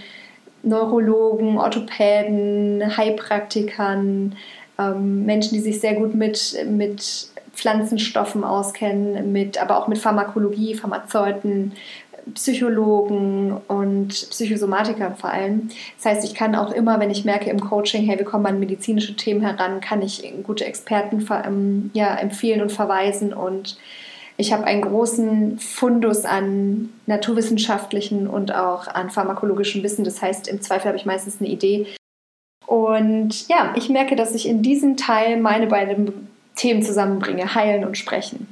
Neurologen, 0.61 1.57
Orthopäden, 1.57 2.97
Heilpraktikern, 2.97 4.35
ähm, 4.79 5.25
Menschen, 5.25 5.55
die 5.55 5.61
sich 5.61 5.79
sehr 5.79 5.93
gut 5.93 6.15
mit, 6.15 6.57
mit 6.67 7.29
Pflanzenstoffen 7.55 8.43
auskennen, 8.43 9.31
mit, 9.31 9.61
aber 9.61 9.77
auch 9.77 9.87
mit 9.87 9.97
Pharmakologie, 9.97 10.75
Pharmazeuten, 10.75 11.73
Psychologen 12.33 13.55
und 13.67 14.09
Psychosomatikern 14.09 15.15
vor 15.15 15.29
allem. 15.29 15.69
Das 15.97 16.05
heißt, 16.05 16.25
ich 16.25 16.33
kann 16.33 16.55
auch 16.55 16.71
immer, 16.71 16.99
wenn 16.99 17.11
ich 17.11 17.23
merke 17.23 17.49
im 17.49 17.59
Coaching, 17.59 18.03
hey, 18.05 18.17
wir 18.17 18.25
kommen 18.25 18.47
an 18.47 18.59
medizinische 18.59 19.15
Themen 19.15 19.41
heran, 19.41 19.79
kann 19.79 20.01
ich 20.01 20.33
gute 20.43 20.65
Experten 20.65 21.25
ähm, 21.45 21.91
ja, 21.93 22.15
empfehlen 22.15 22.61
und 22.61 22.71
verweisen. 22.71 23.31
Und 23.31 23.77
ich 24.37 24.51
habe 24.51 24.65
einen 24.65 24.81
großen 24.81 25.59
Fundus 25.59 26.25
an 26.25 26.89
naturwissenschaftlichen 27.05 28.27
und 28.27 28.53
auch 28.53 28.87
an 28.87 29.11
pharmakologischen 29.11 29.83
Wissen. 29.83 30.03
Das 30.03 30.21
heißt, 30.21 30.47
im 30.47 30.61
Zweifel 30.61 30.87
habe 30.87 30.97
ich 30.97 31.05
meistens 31.05 31.39
eine 31.39 31.49
Idee. 31.49 31.85
Und 32.65 33.47
ja, 33.47 33.73
ich 33.75 33.89
merke, 33.89 34.15
dass 34.15 34.33
ich 34.33 34.47
in 34.47 34.63
diesem 34.63 34.97
Teil 34.97 35.39
meine 35.39 35.67
beiden 35.67 36.27
Themen 36.55 36.83
zusammenbringe, 36.83 37.53
heilen 37.53 37.85
und 37.85 37.97
sprechen. 37.97 38.47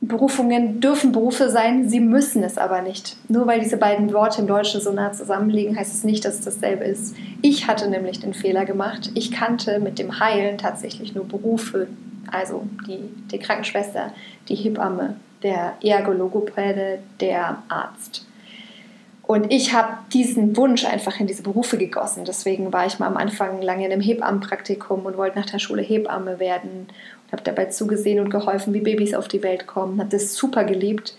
Berufungen 0.00 0.80
dürfen 0.80 1.10
Berufe 1.10 1.50
sein, 1.50 1.88
sie 1.88 1.98
müssen 1.98 2.44
es 2.44 2.56
aber 2.56 2.82
nicht. 2.82 3.16
Nur 3.28 3.46
weil 3.48 3.60
diese 3.60 3.76
beiden 3.76 4.12
Worte 4.12 4.40
im 4.40 4.46
Deutschen 4.46 4.80
so 4.80 4.92
nah 4.92 5.12
zusammenliegen, 5.12 5.76
heißt 5.76 5.92
es 5.92 6.04
nicht, 6.04 6.24
dass 6.24 6.38
es 6.38 6.44
dasselbe 6.44 6.84
ist. 6.84 7.16
Ich 7.42 7.66
hatte 7.66 7.90
nämlich 7.90 8.20
den 8.20 8.32
Fehler 8.32 8.64
gemacht. 8.64 9.10
Ich 9.14 9.32
kannte 9.32 9.80
mit 9.80 9.98
dem 9.98 10.20
Heilen 10.20 10.56
tatsächlich 10.56 11.14
nur 11.14 11.26
Berufe, 11.26 11.88
also 12.30 12.62
die, 12.86 13.00
die 13.30 13.38
Krankenschwester, 13.38 14.12
die 14.48 14.54
Hebamme, 14.54 15.16
der 15.42 15.74
Ergologopäde, 15.82 17.00
der 17.20 17.62
Arzt. 17.68 18.24
Und 19.28 19.52
ich 19.52 19.74
habe 19.74 19.98
diesen 20.10 20.56
Wunsch 20.56 20.86
einfach 20.86 21.20
in 21.20 21.26
diese 21.26 21.42
Berufe 21.42 21.76
gegossen. 21.76 22.24
Deswegen 22.24 22.72
war 22.72 22.86
ich 22.86 22.98
mal 22.98 23.06
am 23.06 23.18
Anfang 23.18 23.60
lange 23.60 23.84
in 23.84 23.92
einem 23.92 24.00
Hebammenpraktikum 24.00 25.04
und 25.04 25.18
wollte 25.18 25.38
nach 25.38 25.44
der 25.44 25.58
Schule 25.58 25.82
Hebamme 25.82 26.40
werden. 26.40 26.86
Und 26.88 27.32
habe 27.32 27.42
dabei 27.42 27.66
zugesehen 27.66 28.20
und 28.20 28.30
geholfen, 28.30 28.72
wie 28.72 28.80
Babys 28.80 29.12
auf 29.12 29.28
die 29.28 29.42
Welt 29.42 29.66
kommen. 29.66 30.00
Habe 30.00 30.08
das 30.08 30.34
super 30.34 30.64
geliebt. 30.64 31.14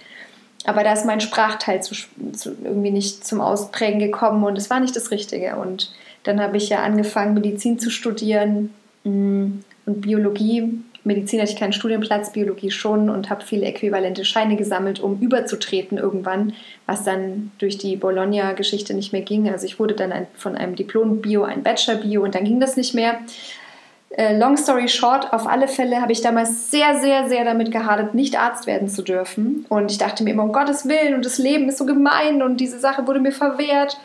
Aber 0.65 0.83
da 0.83 0.93
ist 0.93 1.05
mein 1.05 1.21
Sprachteil 1.21 1.83
zu, 1.83 1.93
zu, 2.33 2.55
irgendwie 2.63 2.89
nicht 2.89 3.27
zum 3.27 3.41
Ausprägen 3.41 3.99
gekommen 3.99 4.43
und 4.43 4.57
es 4.57 4.71
war 4.71 4.79
nicht 4.79 4.95
das 4.95 5.11
Richtige. 5.11 5.57
Und 5.57 5.93
dann 6.23 6.41
habe 6.41 6.57
ich 6.57 6.67
ja 6.69 6.81
angefangen, 6.81 7.35
Medizin 7.35 7.77
zu 7.77 7.91
studieren 7.91 8.73
mm, 9.03 9.51
und 9.85 10.01
Biologie 10.01 10.81
Medizin 11.03 11.39
hatte 11.39 11.51
ich 11.51 11.57
keinen 11.57 11.73
Studienplatz, 11.73 12.31
Biologie 12.31 12.71
schon 12.71 13.09
und 13.09 13.29
habe 13.29 13.43
viele 13.43 13.65
äquivalente 13.65 14.25
Scheine 14.25 14.55
gesammelt, 14.55 14.99
um 14.99 15.19
überzutreten 15.19 15.97
irgendwann, 15.97 16.53
was 16.85 17.03
dann 17.03 17.51
durch 17.57 17.77
die 17.77 17.95
Bologna-Geschichte 17.95 18.93
nicht 18.93 19.13
mehr 19.13 19.21
ging. 19.21 19.49
Also 19.49 19.65
ich 19.65 19.79
wurde 19.79 19.95
dann 19.95 20.11
ein, 20.11 20.27
von 20.35 20.55
einem 20.55 20.75
Diplom-Bio 20.75 21.43
ein 21.43 21.63
Bachelor-Bio 21.63 22.23
und 22.23 22.35
dann 22.35 22.43
ging 22.43 22.59
das 22.59 22.77
nicht 22.77 22.93
mehr. 22.93 23.19
Äh, 24.11 24.37
long 24.37 24.57
story 24.57 24.87
short, 24.87 25.31
auf 25.33 25.47
alle 25.47 25.67
Fälle 25.67 26.01
habe 26.01 26.11
ich 26.11 26.21
damals 26.21 26.71
sehr, 26.71 26.99
sehr, 26.99 27.29
sehr 27.29 27.45
damit 27.45 27.71
gehadert, 27.71 28.15
nicht 28.15 28.39
Arzt 28.39 28.65
werden 28.65 28.89
zu 28.89 29.03
dürfen. 29.03 29.65
Und 29.69 29.91
ich 29.91 29.97
dachte 29.97 30.23
mir 30.23 30.31
immer, 30.31 30.43
um 30.43 30.51
Gottes 30.51 30.87
Willen, 30.87 31.13
und 31.13 31.25
das 31.25 31.37
Leben 31.37 31.69
ist 31.69 31.77
so 31.77 31.85
gemein 31.85 32.41
und 32.41 32.57
diese 32.57 32.79
Sache 32.79 33.05
wurde 33.05 33.19
mir 33.19 33.31
verwehrt. 33.31 33.99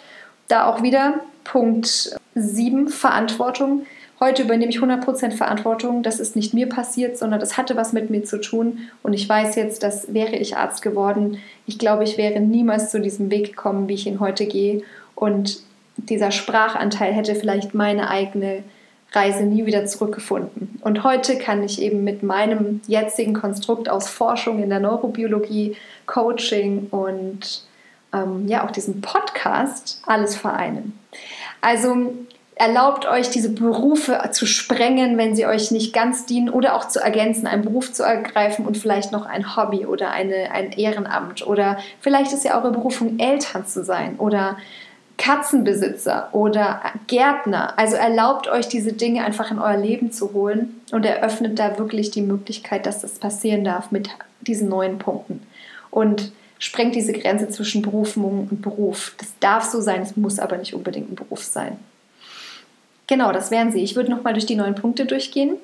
Da 0.49 0.67
auch 0.67 0.83
wieder 0.83 1.21
Punkt 1.43 2.17
7, 2.35 2.89
Verantwortung. 2.89 3.87
Heute 4.21 4.43
übernehme 4.43 4.71
ich 4.71 4.79
100% 4.79 5.33
Verantwortung. 5.33 6.03
Das 6.03 6.21
ist 6.21 6.37
nicht 6.37 6.55
mir 6.55 6.69
passiert, 6.69 7.19
sondern 7.19 7.41
das 7.41 7.57
hatte 7.57 7.77
was 7.77 7.93
mit 7.93 8.11
mir 8.11 8.25
zu 8.25 8.41
tun. 8.41 8.79
Und 9.03 9.13
ich 9.13 9.29
weiß 9.29 9.57
jetzt, 9.57 9.83
dass 9.83 10.15
wäre 10.15 10.37
ich 10.37 10.57
Arzt 10.57 10.83
geworden, 10.83 11.39
ich 11.67 11.79
glaube, 11.79 12.05
ich 12.05 12.17
wäre 12.17 12.41
niemals 12.41 12.91
zu 12.91 13.01
diesem 13.01 13.31
Weg 13.31 13.49
gekommen, 13.49 13.89
wie 13.89 13.95
ich 13.95 14.07
ihn 14.07 14.21
heute 14.21 14.47
gehe. 14.47 14.83
Und 15.15 15.59
dieser 15.97 16.31
Sprachanteil 16.31 17.13
hätte 17.13 17.35
vielleicht 17.35 17.75
meine 17.75 18.11
eigene 18.11 18.63
Reise 19.13 19.45
nie 19.45 19.67
wieder 19.67 19.87
zurückgefunden. 19.87 20.79
Und 20.83 21.05
heute 21.05 21.39
kann 21.39 21.63
ich 21.63 21.81
eben 21.81 22.05
mit 22.05 22.23
meinem 22.23 22.81
jetzigen 22.87 23.33
Konstrukt 23.33 23.89
aus 23.89 24.09
Forschung 24.09 24.63
in 24.63 24.71
der 24.71 24.81
Neurobiologie, 24.81 25.77
Coaching 26.07 26.89
und 26.91 27.65
ähm, 28.13 28.49
ja 28.49 28.67
auch 28.67 28.71
diesem 28.71 29.01
Podcast 29.01 30.03
alles 30.07 30.37
vereinen. 30.37 30.99
Also 31.61 32.13
erlaubt 32.57 33.07
euch, 33.07 33.31
diese 33.31 33.51
Berufe 33.51 34.19
zu 34.33 34.47
sprengen, 34.47 35.19
wenn 35.19 35.35
sie 35.35 35.47
euch 35.47 35.71
nicht 35.71 35.93
ganz 35.93 36.25
dienen 36.25 36.49
oder 36.49 36.77
auch 36.77 36.87
zu 36.87 37.01
ergänzen, 37.01 37.47
einen 37.47 37.63
Beruf 37.63 37.93
zu 37.93 38.05
ergreifen 38.05 38.67
und 38.67 38.77
vielleicht 38.77 39.13
noch 39.13 39.27
ein 39.27 39.57
Hobby 39.57 39.87
oder 39.87 40.11
eine, 40.11 40.53
ein 40.53 40.73
Ehrenamt 40.73 41.47
oder 41.47 41.79
vielleicht 42.01 42.33
ist 42.33 42.45
ja 42.45 42.57
eure 42.57 42.71
Berufung 42.71 43.19
Eltern 43.19 43.67
zu 43.67 43.85
sein 43.85 44.17
oder 44.19 44.57
Katzenbesitzer 45.17 46.29
oder 46.33 46.81
Gärtner. 47.07 47.75
Also 47.77 47.97
erlaubt 47.97 48.49
euch 48.49 48.69
diese 48.69 48.93
Dinge 48.93 49.25
einfach 49.25 49.51
in 49.51 49.59
euer 49.59 49.77
Leben 49.77 50.13
zu 50.13 50.33
holen 50.33 50.81
und 50.93 51.05
eröffnet 51.05 51.59
da 51.59 51.79
wirklich 51.79 52.11
die 52.11 52.23
Möglichkeit, 52.23 52.87
dass 52.87 53.01
das 53.01 53.19
passieren 53.19 53.65
darf 53.65 53.91
mit 53.91 54.11
diesen 54.41 54.69
neuen 54.69 54.99
Punkten. 54.99 55.43
Und 55.91 56.33
sprengt 56.59 56.95
diese 56.95 57.13
Grenze 57.13 57.49
zwischen 57.49 57.83
Berufung 57.83 58.49
und 58.51 58.63
Beruf. 58.63 59.15
Das 59.19 59.33
darf 59.39 59.65
so 59.65 59.81
sein, 59.81 60.03
es 60.03 60.17
muss 60.17 60.39
aber 60.39 60.57
nicht 60.57 60.75
unbedingt 60.75 61.13
ein 61.13 61.15
Beruf 61.15 61.43
sein. 61.43 61.79
Genau, 63.07 63.33
das 63.33 63.51
wären 63.51 63.73
sie. 63.73 63.83
Ich 63.83 63.97
würde 63.97 64.11
nochmal 64.11 64.33
durch 64.33 64.47
die 64.47 64.57
neun 64.57 64.75
Punkte 64.75 65.05
durchgehen. 65.07 65.57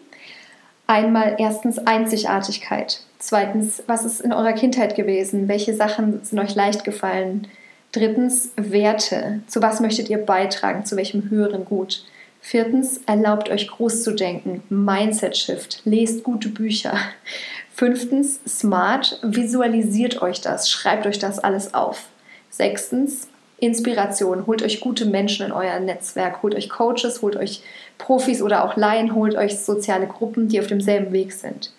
Einmal 0.86 1.36
erstens 1.38 1.78
Einzigartigkeit. 1.78 3.00
Zweitens, 3.18 3.82
was 3.86 4.04
ist 4.04 4.20
in 4.20 4.32
eurer 4.32 4.52
Kindheit 4.52 4.96
gewesen? 4.96 5.46
Welche 5.46 5.74
Sachen 5.74 6.24
sind 6.24 6.38
euch 6.38 6.54
leicht 6.54 6.84
gefallen? 6.84 7.46
Drittens, 7.92 8.52
Werte. 8.56 9.40
Zu 9.46 9.62
was 9.62 9.80
möchtet 9.80 10.10
ihr 10.10 10.18
beitragen? 10.18 10.84
Zu 10.84 10.96
welchem 10.96 11.30
höheren 11.30 11.64
Gut? 11.64 12.04
Viertens, 12.40 13.00
erlaubt 13.06 13.50
euch 13.50 13.68
groß 13.68 14.02
zu 14.02 14.14
denken. 14.14 14.62
Mindset 14.68 15.36
Shift. 15.36 15.82
Lest 15.84 16.24
gute 16.24 16.48
Bücher. 16.48 16.94
Fünftens, 17.72 18.40
smart. 18.48 19.18
Visualisiert 19.22 20.22
euch 20.22 20.40
das. 20.40 20.70
Schreibt 20.70 21.06
euch 21.06 21.18
das 21.18 21.38
alles 21.38 21.74
auf. 21.74 22.08
Sechstens, 22.50 23.28
Inspiration. 23.60 24.46
Holt 24.46 24.62
euch 24.62 24.80
gute 24.80 25.06
Menschen 25.06 25.46
in 25.46 25.52
euer 25.52 25.78
Netzwerk, 25.80 26.42
holt 26.42 26.54
euch 26.54 26.68
Coaches, 26.68 27.22
holt 27.22 27.36
euch 27.36 27.62
Profis 27.98 28.42
oder 28.42 28.64
auch 28.64 28.76
Laien, 28.76 29.14
holt 29.14 29.36
euch 29.36 29.60
soziale 29.60 30.06
Gruppen, 30.06 30.48
die 30.48 30.58
auf 30.60 30.66
demselben 30.66 31.12
Weg 31.12 31.32
sind. 31.32 31.72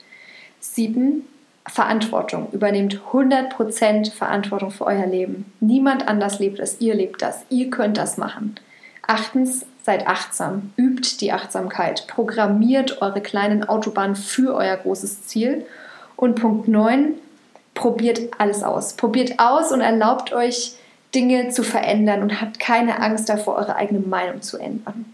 Sieben, 0.60 1.28
Verantwortung. 1.68 2.50
Übernehmt 2.52 3.02
100% 3.12 4.12
Verantwortung 4.12 4.72
für 4.72 4.86
euer 4.86 5.06
Leben. 5.06 5.52
Niemand 5.60 6.08
anders 6.08 6.40
lebt 6.40 6.60
es, 6.60 6.80
ihr 6.80 6.96
lebt 6.96 7.22
das. 7.22 7.42
Ihr 7.50 7.70
könnt 7.70 7.98
das 7.98 8.18
machen. 8.18 8.56
Achtens, 9.08 9.66
seid 9.84 10.08
achtsam. 10.08 10.74
Übt 10.78 11.18
die 11.22 11.32
Achtsamkeit. 11.32 12.08
Programmiert 12.08 13.02
eure 13.02 13.22
kleinen 13.22 13.68
Autobahnen 13.68 14.16
für 14.16 14.56
euer 14.56 14.78
großes 14.78 15.28
Ziel. 15.28 15.66
Und 16.16 16.36
Punkt 16.36 16.68
9, 16.68 17.16
probiert 17.74 18.20
alles 18.38 18.64
aus. 18.64 18.94
Probiert 18.94 19.40
aus 19.40 19.72
und 19.72 19.82
erlaubt 19.82 20.34
euch, 20.34 20.74
Dinge 21.14 21.50
zu 21.50 21.64
verändern 21.64 22.22
und 22.22 22.42
habt 22.42 22.60
keine 22.60 23.00
Angst 23.00 23.30
davor, 23.30 23.56
eure 23.56 23.76
eigene 23.76 24.00
Meinung 24.00 24.42
zu 24.42 24.58
ändern. 24.58 25.06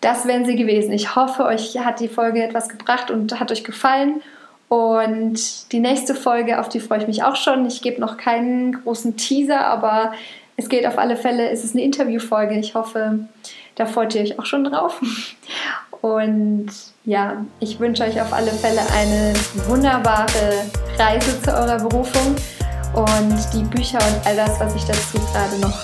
Das 0.00 0.26
wären 0.26 0.44
sie 0.46 0.56
gewesen. 0.56 0.92
Ich 0.92 1.14
hoffe, 1.14 1.44
euch 1.44 1.78
hat 1.78 2.00
die 2.00 2.08
Folge 2.08 2.42
etwas 2.42 2.68
gebracht 2.68 3.10
und 3.10 3.38
hat 3.38 3.52
euch 3.52 3.64
gefallen. 3.64 4.22
Und 4.68 5.72
die 5.72 5.80
nächste 5.80 6.14
Folge, 6.14 6.60
auf 6.60 6.68
die 6.68 6.80
freue 6.80 6.98
ich 7.00 7.06
mich 7.06 7.22
auch 7.22 7.36
schon. 7.36 7.66
Ich 7.66 7.82
gebe 7.82 8.00
noch 8.00 8.16
keinen 8.16 8.82
großen 8.82 9.16
Teaser, 9.16 9.66
aber 9.66 10.12
es 10.56 10.68
geht 10.68 10.86
auf 10.86 10.98
alle 10.98 11.16
Fälle, 11.16 11.50
es 11.50 11.64
ist 11.64 11.74
eine 11.74 11.84
Interviewfolge. 11.84 12.54
Ich 12.58 12.74
hoffe, 12.74 13.20
Da 13.80 13.86
freut 13.86 14.14
ihr 14.14 14.20
euch 14.20 14.38
auch 14.38 14.44
schon 14.44 14.64
drauf. 14.64 15.00
Und 16.02 16.68
ja, 17.04 17.44
ich 17.60 17.80
wünsche 17.80 18.04
euch 18.04 18.20
auf 18.20 18.32
alle 18.32 18.50
Fälle 18.50 18.80
eine 18.94 19.32
wunderbare 19.68 20.64
Reise 20.98 21.40
zu 21.42 21.50
eurer 21.50 21.78
Berufung. 21.78 22.36
Und 22.92 23.38
die 23.52 23.62
Bücher 23.62 23.98
und 23.98 24.26
all 24.26 24.36
das, 24.36 24.58
was 24.58 24.74
ich 24.74 24.84
dazu 24.84 25.18
gerade 25.32 25.58
noch, 25.58 25.78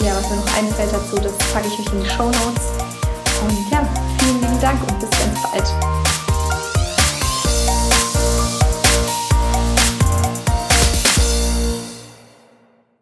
ja, 0.00 0.16
was 0.16 0.28
mir 0.30 0.36
noch 0.36 0.56
einfällt 0.56 0.92
dazu, 0.92 1.16
das 1.16 1.32
packe 1.52 1.68
ich 1.68 1.78
euch 1.78 1.92
in 1.92 2.02
die 2.02 2.08
Show 2.08 2.24
Notes. 2.24 2.66
Und 3.42 3.70
ja, 3.70 3.86
vielen 4.18 4.40
lieben 4.40 4.60
Dank 4.60 4.80
und 4.82 4.98
bis 4.98 5.10
ganz 5.10 5.42
bald. 5.42 5.97